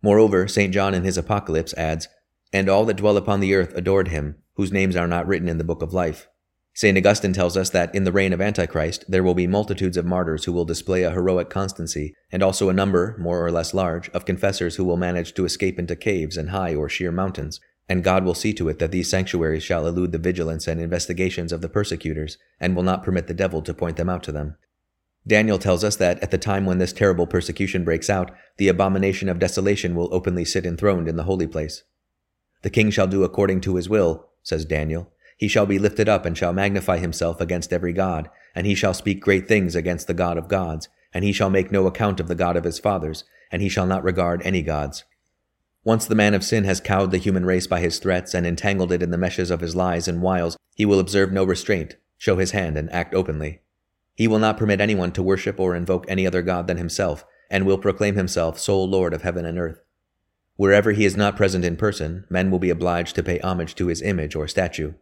Moreover, 0.00 0.46
St. 0.46 0.72
John 0.72 0.94
in 0.94 1.02
his 1.02 1.18
Apocalypse 1.18 1.74
adds, 1.74 2.08
And 2.52 2.68
all 2.68 2.84
that 2.84 2.98
dwell 2.98 3.16
upon 3.16 3.40
the 3.40 3.54
earth 3.54 3.74
adored 3.74 4.08
him, 4.08 4.36
whose 4.54 4.70
names 4.70 4.94
are 4.94 5.08
not 5.08 5.26
written 5.26 5.48
in 5.48 5.58
the 5.58 5.64
book 5.64 5.82
of 5.82 5.92
life. 5.92 6.28
St. 6.76 6.96
Augustine 6.98 7.32
tells 7.32 7.56
us 7.56 7.70
that 7.70 7.94
in 7.94 8.04
the 8.04 8.12
reign 8.12 8.32
of 8.32 8.40
Antichrist 8.40 9.04
there 9.08 9.22
will 9.22 9.34
be 9.34 9.46
multitudes 9.46 9.96
of 9.96 10.04
martyrs 10.04 10.44
who 10.44 10.52
will 10.52 10.64
display 10.64 11.02
a 11.02 11.10
heroic 11.10 11.50
constancy, 11.50 12.14
and 12.30 12.42
also 12.42 12.68
a 12.68 12.72
number, 12.72 13.16
more 13.18 13.44
or 13.44 13.50
less 13.50 13.74
large, 13.74 14.08
of 14.10 14.24
confessors 14.24 14.76
who 14.76 14.84
will 14.84 14.96
manage 14.96 15.34
to 15.34 15.44
escape 15.44 15.78
into 15.78 15.96
caves 15.96 16.36
and 16.36 16.50
high 16.50 16.74
or 16.74 16.88
sheer 16.88 17.10
mountains, 17.12 17.60
and 17.88 18.04
God 18.04 18.24
will 18.24 18.34
see 18.34 18.52
to 18.54 18.68
it 18.68 18.78
that 18.78 18.90
these 18.90 19.10
sanctuaries 19.10 19.62
shall 19.62 19.86
elude 19.86 20.12
the 20.12 20.18
vigilance 20.18 20.66
and 20.66 20.80
investigations 20.80 21.52
of 21.52 21.60
the 21.60 21.68
persecutors, 21.68 22.38
and 22.58 22.74
will 22.74 22.82
not 22.82 23.02
permit 23.02 23.26
the 23.26 23.34
devil 23.34 23.62
to 23.62 23.74
point 23.74 23.96
them 23.96 24.08
out 24.08 24.22
to 24.22 24.32
them. 24.32 24.56
Daniel 25.26 25.58
tells 25.58 25.82
us 25.84 25.96
that 25.96 26.22
at 26.22 26.30
the 26.30 26.38
time 26.38 26.66
when 26.66 26.78
this 26.78 26.92
terrible 26.92 27.26
persecution 27.26 27.84
breaks 27.84 28.10
out, 28.10 28.30
the 28.58 28.68
abomination 28.68 29.28
of 29.28 29.38
desolation 29.38 29.94
will 29.94 30.12
openly 30.12 30.44
sit 30.44 30.66
enthroned 30.66 31.08
in 31.08 31.16
the 31.16 31.22
holy 31.24 31.46
place. 31.46 31.82
The 32.62 32.70
king 32.70 32.90
shall 32.90 33.06
do 33.06 33.24
according 33.24 33.60
to 33.62 33.76
his 33.76 33.88
will, 33.88 34.28
says 34.42 34.64
Daniel. 34.64 35.10
He 35.36 35.48
shall 35.48 35.66
be 35.66 35.78
lifted 35.78 36.08
up 36.08 36.24
and 36.24 36.36
shall 36.36 36.52
magnify 36.52 36.98
himself 36.98 37.40
against 37.40 37.72
every 37.72 37.92
god, 37.92 38.30
and 38.54 38.66
he 38.66 38.74
shall 38.74 38.94
speak 38.94 39.20
great 39.20 39.48
things 39.48 39.74
against 39.74 40.06
the 40.06 40.14
God 40.14 40.38
of 40.38 40.48
gods, 40.48 40.88
and 41.12 41.24
he 41.24 41.32
shall 41.32 41.50
make 41.50 41.72
no 41.72 41.86
account 41.86 42.20
of 42.20 42.28
the 42.28 42.34
God 42.34 42.56
of 42.56 42.64
his 42.64 42.78
fathers, 42.78 43.24
and 43.50 43.62
he 43.62 43.68
shall 43.68 43.86
not 43.86 44.04
regard 44.04 44.42
any 44.42 44.62
gods. 44.62 45.04
Once 45.84 46.06
the 46.06 46.14
man 46.14 46.32
of 46.32 46.42
sin 46.42 46.64
has 46.64 46.80
cowed 46.80 47.10
the 47.10 47.18
human 47.18 47.44
race 47.44 47.66
by 47.66 47.78
his 47.78 47.98
threats 47.98 48.34
and 48.34 48.46
entangled 48.46 48.90
it 48.90 49.02
in 49.02 49.10
the 49.10 49.18
meshes 49.18 49.50
of 49.50 49.60
his 49.60 49.76
lies 49.76 50.08
and 50.08 50.22
wiles, 50.22 50.56
he 50.74 50.86
will 50.86 50.98
observe 50.98 51.30
no 51.30 51.44
restraint, 51.44 51.96
show 52.16 52.38
his 52.38 52.52
hand, 52.52 52.78
and 52.78 52.90
act 52.90 53.14
openly. 53.14 53.60
He 54.14 54.26
will 54.26 54.38
not 54.38 54.56
permit 54.56 54.80
anyone 54.80 55.12
to 55.12 55.22
worship 55.22 55.60
or 55.60 55.76
invoke 55.76 56.06
any 56.08 56.26
other 56.26 56.40
God 56.40 56.66
than 56.66 56.78
himself, 56.78 57.24
and 57.50 57.66
will 57.66 57.76
proclaim 57.76 58.16
himself 58.16 58.58
sole 58.58 58.88
Lord 58.88 59.12
of 59.12 59.22
heaven 59.22 59.44
and 59.44 59.58
earth. 59.58 59.82
Wherever 60.56 60.92
he 60.92 61.04
is 61.04 61.16
not 61.16 61.36
present 61.36 61.64
in 61.64 61.76
person, 61.76 62.24
men 62.30 62.50
will 62.50 62.58
be 62.58 62.70
obliged 62.70 63.14
to 63.16 63.22
pay 63.22 63.38
homage 63.40 63.74
to 63.74 63.88
his 63.88 64.00
image 64.00 64.34
or 64.34 64.48
statue. 64.48 64.94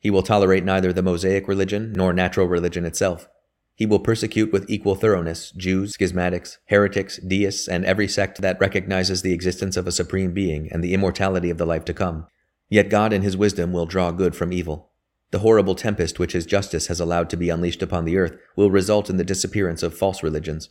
He 0.00 0.10
will 0.10 0.22
tolerate 0.22 0.64
neither 0.64 0.92
the 0.92 1.02
Mosaic 1.02 1.46
religion 1.46 1.92
nor 1.92 2.12
natural 2.12 2.48
religion 2.48 2.84
itself. 2.84 3.28
He 3.76 3.84
will 3.84 4.00
persecute 4.00 4.52
with 4.52 4.68
equal 4.70 4.94
thoroughness 4.94 5.50
Jews, 5.50 5.92
schismatics, 5.92 6.56
heretics, 6.64 7.18
deists, 7.18 7.68
and 7.68 7.84
every 7.84 8.08
sect 8.08 8.40
that 8.40 8.58
recognizes 8.58 9.20
the 9.20 9.34
existence 9.34 9.76
of 9.76 9.86
a 9.86 9.92
supreme 9.92 10.32
being 10.32 10.72
and 10.72 10.82
the 10.82 10.94
immortality 10.94 11.50
of 11.50 11.58
the 11.58 11.66
life 11.66 11.84
to 11.84 11.94
come. 11.94 12.26
Yet 12.70 12.88
God 12.88 13.12
in 13.12 13.20
his 13.20 13.36
wisdom 13.36 13.72
will 13.72 13.84
draw 13.84 14.12
good 14.12 14.34
from 14.34 14.50
evil. 14.50 14.90
The 15.30 15.40
horrible 15.40 15.74
tempest 15.74 16.18
which 16.18 16.32
his 16.32 16.46
justice 16.46 16.86
has 16.86 17.00
allowed 17.00 17.28
to 17.30 17.36
be 17.36 17.50
unleashed 17.50 17.82
upon 17.82 18.06
the 18.06 18.16
earth 18.16 18.36
will 18.56 18.70
result 18.70 19.10
in 19.10 19.18
the 19.18 19.24
disappearance 19.24 19.82
of 19.82 19.96
false 19.96 20.22
religions. 20.22 20.70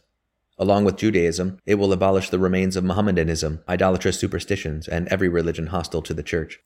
Along 0.58 0.84
with 0.84 0.98
Judaism, 0.98 1.60
it 1.66 1.76
will 1.76 1.94
abolish 1.94 2.32
the 2.32 2.40
remains 2.40 2.76
of 2.76 2.84
Mohammedanism, 2.84 3.62
idolatrous 3.70 4.20
superstitions, 4.20 4.88
and 4.88 5.08
every 5.10 5.30
religion 5.30 5.68
hostile 5.68 6.02
to 6.02 6.14
the 6.14 6.24
Church. 6.24 6.60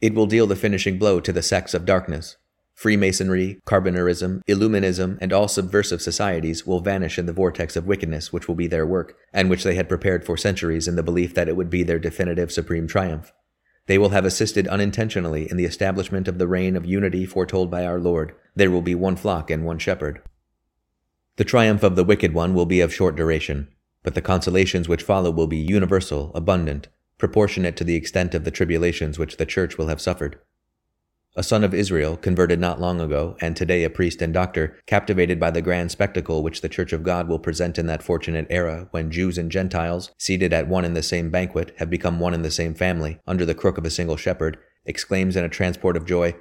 It 0.00 0.14
will 0.14 0.26
deal 0.26 0.46
the 0.46 0.56
finishing 0.56 0.98
blow 0.98 1.20
to 1.20 1.32
the 1.32 1.42
sects 1.42 1.74
of 1.74 1.84
darkness. 1.84 2.38
Freemasonry, 2.76 3.58
Carbonarism, 3.66 4.42
Illuminism, 4.46 5.16
and 5.22 5.32
all 5.32 5.48
subversive 5.48 6.02
societies 6.02 6.66
will 6.66 6.80
vanish 6.80 7.18
in 7.18 7.24
the 7.24 7.32
vortex 7.32 7.74
of 7.74 7.86
wickedness 7.86 8.34
which 8.34 8.46
will 8.46 8.54
be 8.54 8.66
their 8.66 8.86
work, 8.86 9.16
and 9.32 9.48
which 9.48 9.64
they 9.64 9.74
had 9.74 9.88
prepared 9.88 10.26
for 10.26 10.36
centuries 10.36 10.86
in 10.86 10.94
the 10.94 11.02
belief 11.02 11.34
that 11.34 11.48
it 11.48 11.56
would 11.56 11.70
be 11.70 11.82
their 11.82 11.98
definitive 11.98 12.52
supreme 12.52 12.86
triumph. 12.86 13.32
They 13.86 13.96
will 13.96 14.10
have 14.10 14.26
assisted 14.26 14.68
unintentionally 14.68 15.50
in 15.50 15.56
the 15.56 15.64
establishment 15.64 16.28
of 16.28 16.36
the 16.36 16.46
reign 16.46 16.76
of 16.76 16.84
unity 16.84 17.24
foretold 17.24 17.70
by 17.70 17.86
our 17.86 17.98
Lord. 17.98 18.34
There 18.54 18.70
will 18.70 18.82
be 18.82 18.94
one 18.94 19.16
flock 19.16 19.50
and 19.50 19.64
one 19.64 19.78
shepherd. 19.78 20.20
The 21.36 21.44
triumph 21.44 21.82
of 21.82 21.96
the 21.96 22.04
wicked 22.04 22.34
one 22.34 22.52
will 22.52 22.66
be 22.66 22.82
of 22.82 22.92
short 22.92 23.16
duration, 23.16 23.68
but 24.02 24.14
the 24.14 24.20
consolations 24.20 24.86
which 24.86 25.02
follow 25.02 25.30
will 25.30 25.46
be 25.46 25.56
universal, 25.56 26.30
abundant, 26.34 26.88
proportionate 27.16 27.76
to 27.76 27.84
the 27.84 27.96
extent 27.96 28.34
of 28.34 28.44
the 28.44 28.50
tribulations 28.50 29.18
which 29.18 29.38
the 29.38 29.46
church 29.46 29.78
will 29.78 29.88
have 29.88 30.00
suffered. 30.00 30.38
A 31.38 31.42
son 31.42 31.64
of 31.64 31.74
Israel, 31.74 32.16
converted 32.16 32.58
not 32.58 32.80
long 32.80 32.98
ago, 32.98 33.36
and 33.42 33.54
today 33.54 33.84
a 33.84 33.90
priest 33.90 34.22
and 34.22 34.32
doctor, 34.32 34.78
captivated 34.86 35.38
by 35.38 35.50
the 35.50 35.60
grand 35.60 35.90
spectacle 35.90 36.42
which 36.42 36.62
the 36.62 36.68
Church 36.70 36.94
of 36.94 37.02
God 37.02 37.28
will 37.28 37.38
present 37.38 37.76
in 37.76 37.86
that 37.88 38.02
fortunate 38.02 38.46
era 38.48 38.88
when 38.90 39.10
Jews 39.10 39.36
and 39.36 39.52
Gentiles, 39.52 40.12
seated 40.16 40.54
at 40.54 40.66
one 40.66 40.86
and 40.86 40.96
the 40.96 41.02
same 41.02 41.28
banquet, 41.28 41.74
have 41.76 41.90
become 41.90 42.20
one 42.20 42.32
and 42.32 42.42
the 42.42 42.50
same 42.50 42.74
family, 42.74 43.20
under 43.26 43.44
the 43.44 43.54
crook 43.54 43.76
of 43.76 43.84
a 43.84 43.90
single 43.90 44.16
shepherd, 44.16 44.56
exclaims 44.86 45.36
in 45.36 45.44
a 45.44 45.48
transport 45.50 45.94
of 45.94 46.06
joy, 46.06 46.34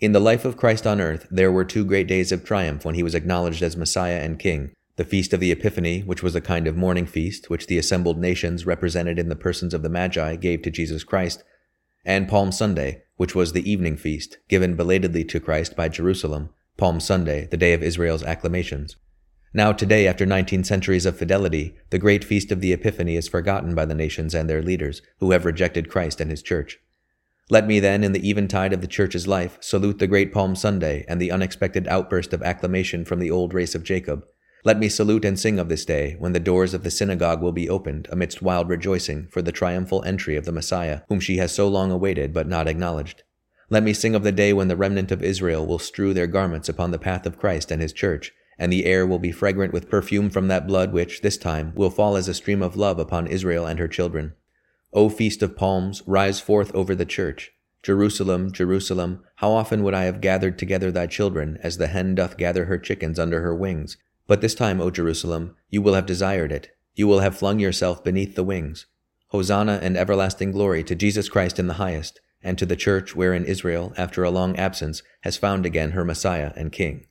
In 0.00 0.10
the 0.10 0.18
life 0.18 0.44
of 0.44 0.56
Christ 0.56 0.84
on 0.84 1.00
earth, 1.00 1.28
there 1.30 1.52
were 1.52 1.64
two 1.64 1.84
great 1.84 2.08
days 2.08 2.32
of 2.32 2.44
triumph 2.44 2.84
when 2.84 2.96
he 2.96 3.04
was 3.04 3.14
acknowledged 3.14 3.62
as 3.62 3.76
Messiah 3.76 4.18
and 4.18 4.36
King. 4.36 4.72
The 4.96 5.04
feast 5.04 5.32
of 5.32 5.38
the 5.38 5.52
Epiphany, 5.52 6.00
which 6.00 6.24
was 6.24 6.34
a 6.34 6.40
kind 6.40 6.66
of 6.66 6.76
morning 6.76 7.06
feast, 7.06 7.50
which 7.50 7.68
the 7.68 7.78
assembled 7.78 8.18
nations, 8.18 8.66
represented 8.66 9.16
in 9.16 9.28
the 9.28 9.36
persons 9.36 9.74
of 9.74 9.82
the 9.82 9.88
Magi, 9.88 10.34
gave 10.34 10.62
to 10.62 10.72
Jesus 10.72 11.04
Christ, 11.04 11.44
and 12.04 12.28
Palm 12.28 12.50
Sunday, 12.50 13.03
which 13.16 13.34
was 13.34 13.52
the 13.52 13.70
evening 13.70 13.96
feast, 13.96 14.38
given 14.48 14.76
belatedly 14.76 15.24
to 15.24 15.40
Christ 15.40 15.76
by 15.76 15.88
Jerusalem, 15.88 16.50
Palm 16.76 17.00
Sunday, 17.00 17.46
the 17.50 17.56
day 17.56 17.72
of 17.72 17.82
Israel's 17.82 18.24
acclamations. 18.24 18.96
Now, 19.52 19.72
today, 19.72 20.08
after 20.08 20.26
19 20.26 20.64
centuries 20.64 21.06
of 21.06 21.16
fidelity, 21.16 21.76
the 21.90 21.98
great 21.98 22.24
feast 22.24 22.50
of 22.50 22.60
the 22.60 22.72
Epiphany 22.72 23.14
is 23.14 23.28
forgotten 23.28 23.74
by 23.74 23.84
the 23.84 23.94
nations 23.94 24.34
and 24.34 24.50
their 24.50 24.62
leaders, 24.62 25.00
who 25.20 25.30
have 25.30 25.44
rejected 25.44 25.88
Christ 25.88 26.20
and 26.20 26.28
his 26.28 26.42
church. 26.42 26.80
Let 27.50 27.66
me 27.66 27.78
then, 27.78 28.02
in 28.02 28.12
the 28.12 28.28
eventide 28.28 28.72
of 28.72 28.80
the 28.80 28.88
church's 28.88 29.28
life, 29.28 29.58
salute 29.60 30.00
the 30.00 30.06
great 30.06 30.32
Palm 30.32 30.56
Sunday 30.56 31.04
and 31.08 31.20
the 31.20 31.30
unexpected 31.30 31.86
outburst 31.86 32.32
of 32.32 32.42
acclamation 32.42 33.04
from 33.04 33.20
the 33.20 33.30
old 33.30 33.54
race 33.54 33.76
of 33.76 33.84
Jacob, 33.84 34.24
let 34.66 34.78
me 34.78 34.88
salute 34.88 35.26
and 35.26 35.38
sing 35.38 35.58
of 35.58 35.68
this 35.68 35.84
day, 35.84 36.16
when 36.18 36.32
the 36.32 36.40
doors 36.40 36.72
of 36.72 36.84
the 36.84 36.90
synagogue 36.90 37.42
will 37.42 37.52
be 37.52 37.68
opened 37.68 38.08
amidst 38.10 38.40
wild 38.40 38.66
rejoicing 38.66 39.26
for 39.26 39.42
the 39.42 39.52
triumphal 39.52 40.02
entry 40.04 40.36
of 40.36 40.46
the 40.46 40.52
Messiah, 40.52 41.02
whom 41.08 41.20
she 41.20 41.36
has 41.36 41.52
so 41.52 41.68
long 41.68 41.90
awaited 41.90 42.32
but 42.32 42.48
not 42.48 42.66
acknowledged. 42.66 43.24
Let 43.68 43.82
me 43.82 43.92
sing 43.92 44.14
of 44.14 44.22
the 44.22 44.32
day 44.32 44.54
when 44.54 44.68
the 44.68 44.76
remnant 44.76 45.12
of 45.12 45.22
Israel 45.22 45.66
will 45.66 45.78
strew 45.78 46.14
their 46.14 46.26
garments 46.26 46.70
upon 46.70 46.92
the 46.92 46.98
path 46.98 47.26
of 47.26 47.38
Christ 47.38 47.70
and 47.70 47.82
his 47.82 47.92
church, 47.92 48.32
and 48.58 48.72
the 48.72 48.86
air 48.86 49.06
will 49.06 49.18
be 49.18 49.32
fragrant 49.32 49.74
with 49.74 49.90
perfume 49.90 50.30
from 50.30 50.48
that 50.48 50.66
blood 50.66 50.94
which, 50.94 51.20
this 51.20 51.36
time, 51.36 51.74
will 51.74 51.90
fall 51.90 52.16
as 52.16 52.26
a 52.26 52.32
stream 52.32 52.62
of 52.62 52.74
love 52.74 52.98
upon 52.98 53.26
Israel 53.26 53.66
and 53.66 53.78
her 53.78 53.88
children. 53.88 54.32
O 54.94 55.10
feast 55.10 55.42
of 55.42 55.56
palms, 55.56 56.02
rise 56.06 56.40
forth 56.40 56.74
over 56.74 56.94
the 56.94 57.04
church. 57.04 57.50
Jerusalem, 57.82 58.50
Jerusalem, 58.50 59.24
how 59.36 59.50
often 59.50 59.82
would 59.82 59.92
I 59.92 60.04
have 60.04 60.22
gathered 60.22 60.58
together 60.58 60.90
thy 60.90 61.06
children, 61.06 61.58
as 61.62 61.76
the 61.76 61.88
hen 61.88 62.14
doth 62.14 62.38
gather 62.38 62.64
her 62.64 62.78
chickens 62.78 63.18
under 63.18 63.42
her 63.42 63.54
wings, 63.54 63.98
but 64.26 64.40
this 64.40 64.54
time, 64.54 64.80
O 64.80 64.90
Jerusalem, 64.90 65.56
you 65.68 65.82
will 65.82 65.94
have 65.94 66.06
desired 66.06 66.52
it. 66.52 66.70
You 66.94 67.06
will 67.06 67.20
have 67.20 67.36
flung 67.36 67.58
yourself 67.58 68.02
beneath 68.02 68.34
the 68.34 68.44
wings. 68.44 68.86
Hosanna 69.28 69.80
and 69.82 69.96
everlasting 69.96 70.52
glory 70.52 70.84
to 70.84 70.94
Jesus 70.94 71.28
Christ 71.28 71.58
in 71.58 71.66
the 71.66 71.74
highest, 71.74 72.20
and 72.42 72.56
to 72.58 72.66
the 72.66 72.76
church 72.76 73.16
wherein 73.16 73.44
Israel, 73.44 73.92
after 73.96 74.22
a 74.22 74.30
long 74.30 74.56
absence, 74.56 75.02
has 75.22 75.36
found 75.36 75.66
again 75.66 75.90
her 75.90 76.04
Messiah 76.04 76.52
and 76.56 76.70
King. 76.70 77.06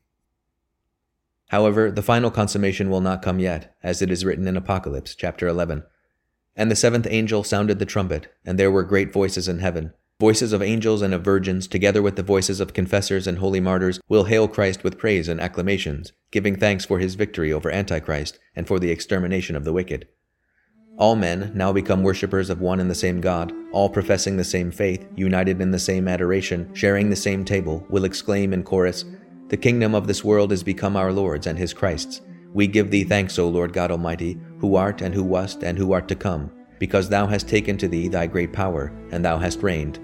However, 1.50 1.92
the 1.92 2.02
final 2.02 2.32
consummation 2.32 2.90
will 2.90 3.02
not 3.02 3.22
come 3.22 3.40
yet, 3.40 3.76
as 3.84 4.02
it 4.02 4.10
is 4.10 4.26
written 4.26 4.48
in 4.48 4.58
Apocalypse 4.58 5.14
chapter 5.14 5.48
11. 5.48 5.84
And 6.56 6.72
the 6.72 6.76
seventh 6.76 7.08
angel 7.10 7.44
sounded 7.44 7.80
the 7.80 7.86
trumpet, 7.86 8.34
and 8.46 8.58
there 8.58 8.72
were 8.72 8.84
great 8.84 9.12
voices 9.12 9.48
in 9.48 9.60
heaven, 9.60 9.94
Voices 10.20 10.54
of 10.54 10.62
angels 10.62 11.02
and 11.02 11.14
of 11.14 11.24
virgins, 11.24 11.68
together 11.68 12.02
with 12.02 12.16
the 12.16 12.24
voices 12.24 12.60
of 12.60 12.74
confessors 12.74 13.28
and 13.28 13.40
holy 13.40 13.60
martyrs, 13.60 14.00
will 14.08 14.26
hail 14.26 14.48
Christ 14.48 14.84
with 14.84 14.98
praise 14.98 15.28
and 15.28 15.42
acclamations, 15.42 16.14
giving 16.32 16.56
thanks 16.56 16.86
for 16.86 17.00
his 17.00 17.16
victory 17.16 17.52
over 17.52 17.72
Antichrist 17.72 18.40
and 18.56 18.68
for 18.68 18.80
the 18.80 18.92
extermination 18.92 19.56
of 19.56 19.66
the 19.66 19.74
wicked. 19.74 20.08
All 20.98 21.16
men, 21.16 21.52
now 21.56 21.74
become 21.74 22.04
worshippers 22.04 22.52
of 22.52 22.62
one 22.62 22.80
and 22.80 22.90
the 22.90 22.96
same 22.96 23.20
God, 23.20 23.52
all 23.72 23.90
professing 23.90 24.38
the 24.38 24.44
same 24.44 24.72
faith, 24.72 25.06
united 25.16 25.60
in 25.60 25.72
the 25.72 25.80
same 25.80 26.08
adoration, 26.08 26.70
sharing 26.76 27.10
the 27.10 27.16
same 27.16 27.44
table, 27.44 27.86
will 27.90 28.06
exclaim 28.06 28.54
in 28.54 28.64
chorus, 28.64 29.06
The 29.48 29.58
kingdom 29.58 29.96
of 29.96 30.08
this 30.08 30.24
world 30.24 30.52
is 30.52 30.64
become 30.64 30.96
our 30.96 31.12
Lord's 31.12 31.48
and 31.48 31.58
his 31.58 31.74
Christ's. 31.74 32.22
We 32.54 32.68
give 32.68 32.92
thee 32.92 33.04
thanks, 33.04 33.40
O 33.40 33.50
Lord 33.50 33.74
God 33.74 33.90
Almighty, 33.90 34.40
who 34.60 34.76
art 34.76 35.02
and 35.02 35.14
who 35.14 35.24
wast 35.24 35.64
and 35.64 35.78
who 35.78 35.92
art 35.92 36.08
to 36.10 36.16
come, 36.16 36.52
because 36.84 37.08
thou 37.08 37.26
hast 37.26 37.48
taken 37.48 37.78
to 37.78 37.88
thee 37.88 38.10
thy 38.10 38.28
great 38.28 38.52
power, 38.52 38.92
and 39.14 39.24
thou 39.24 39.38
hast 39.38 39.64
reigned 39.64 40.00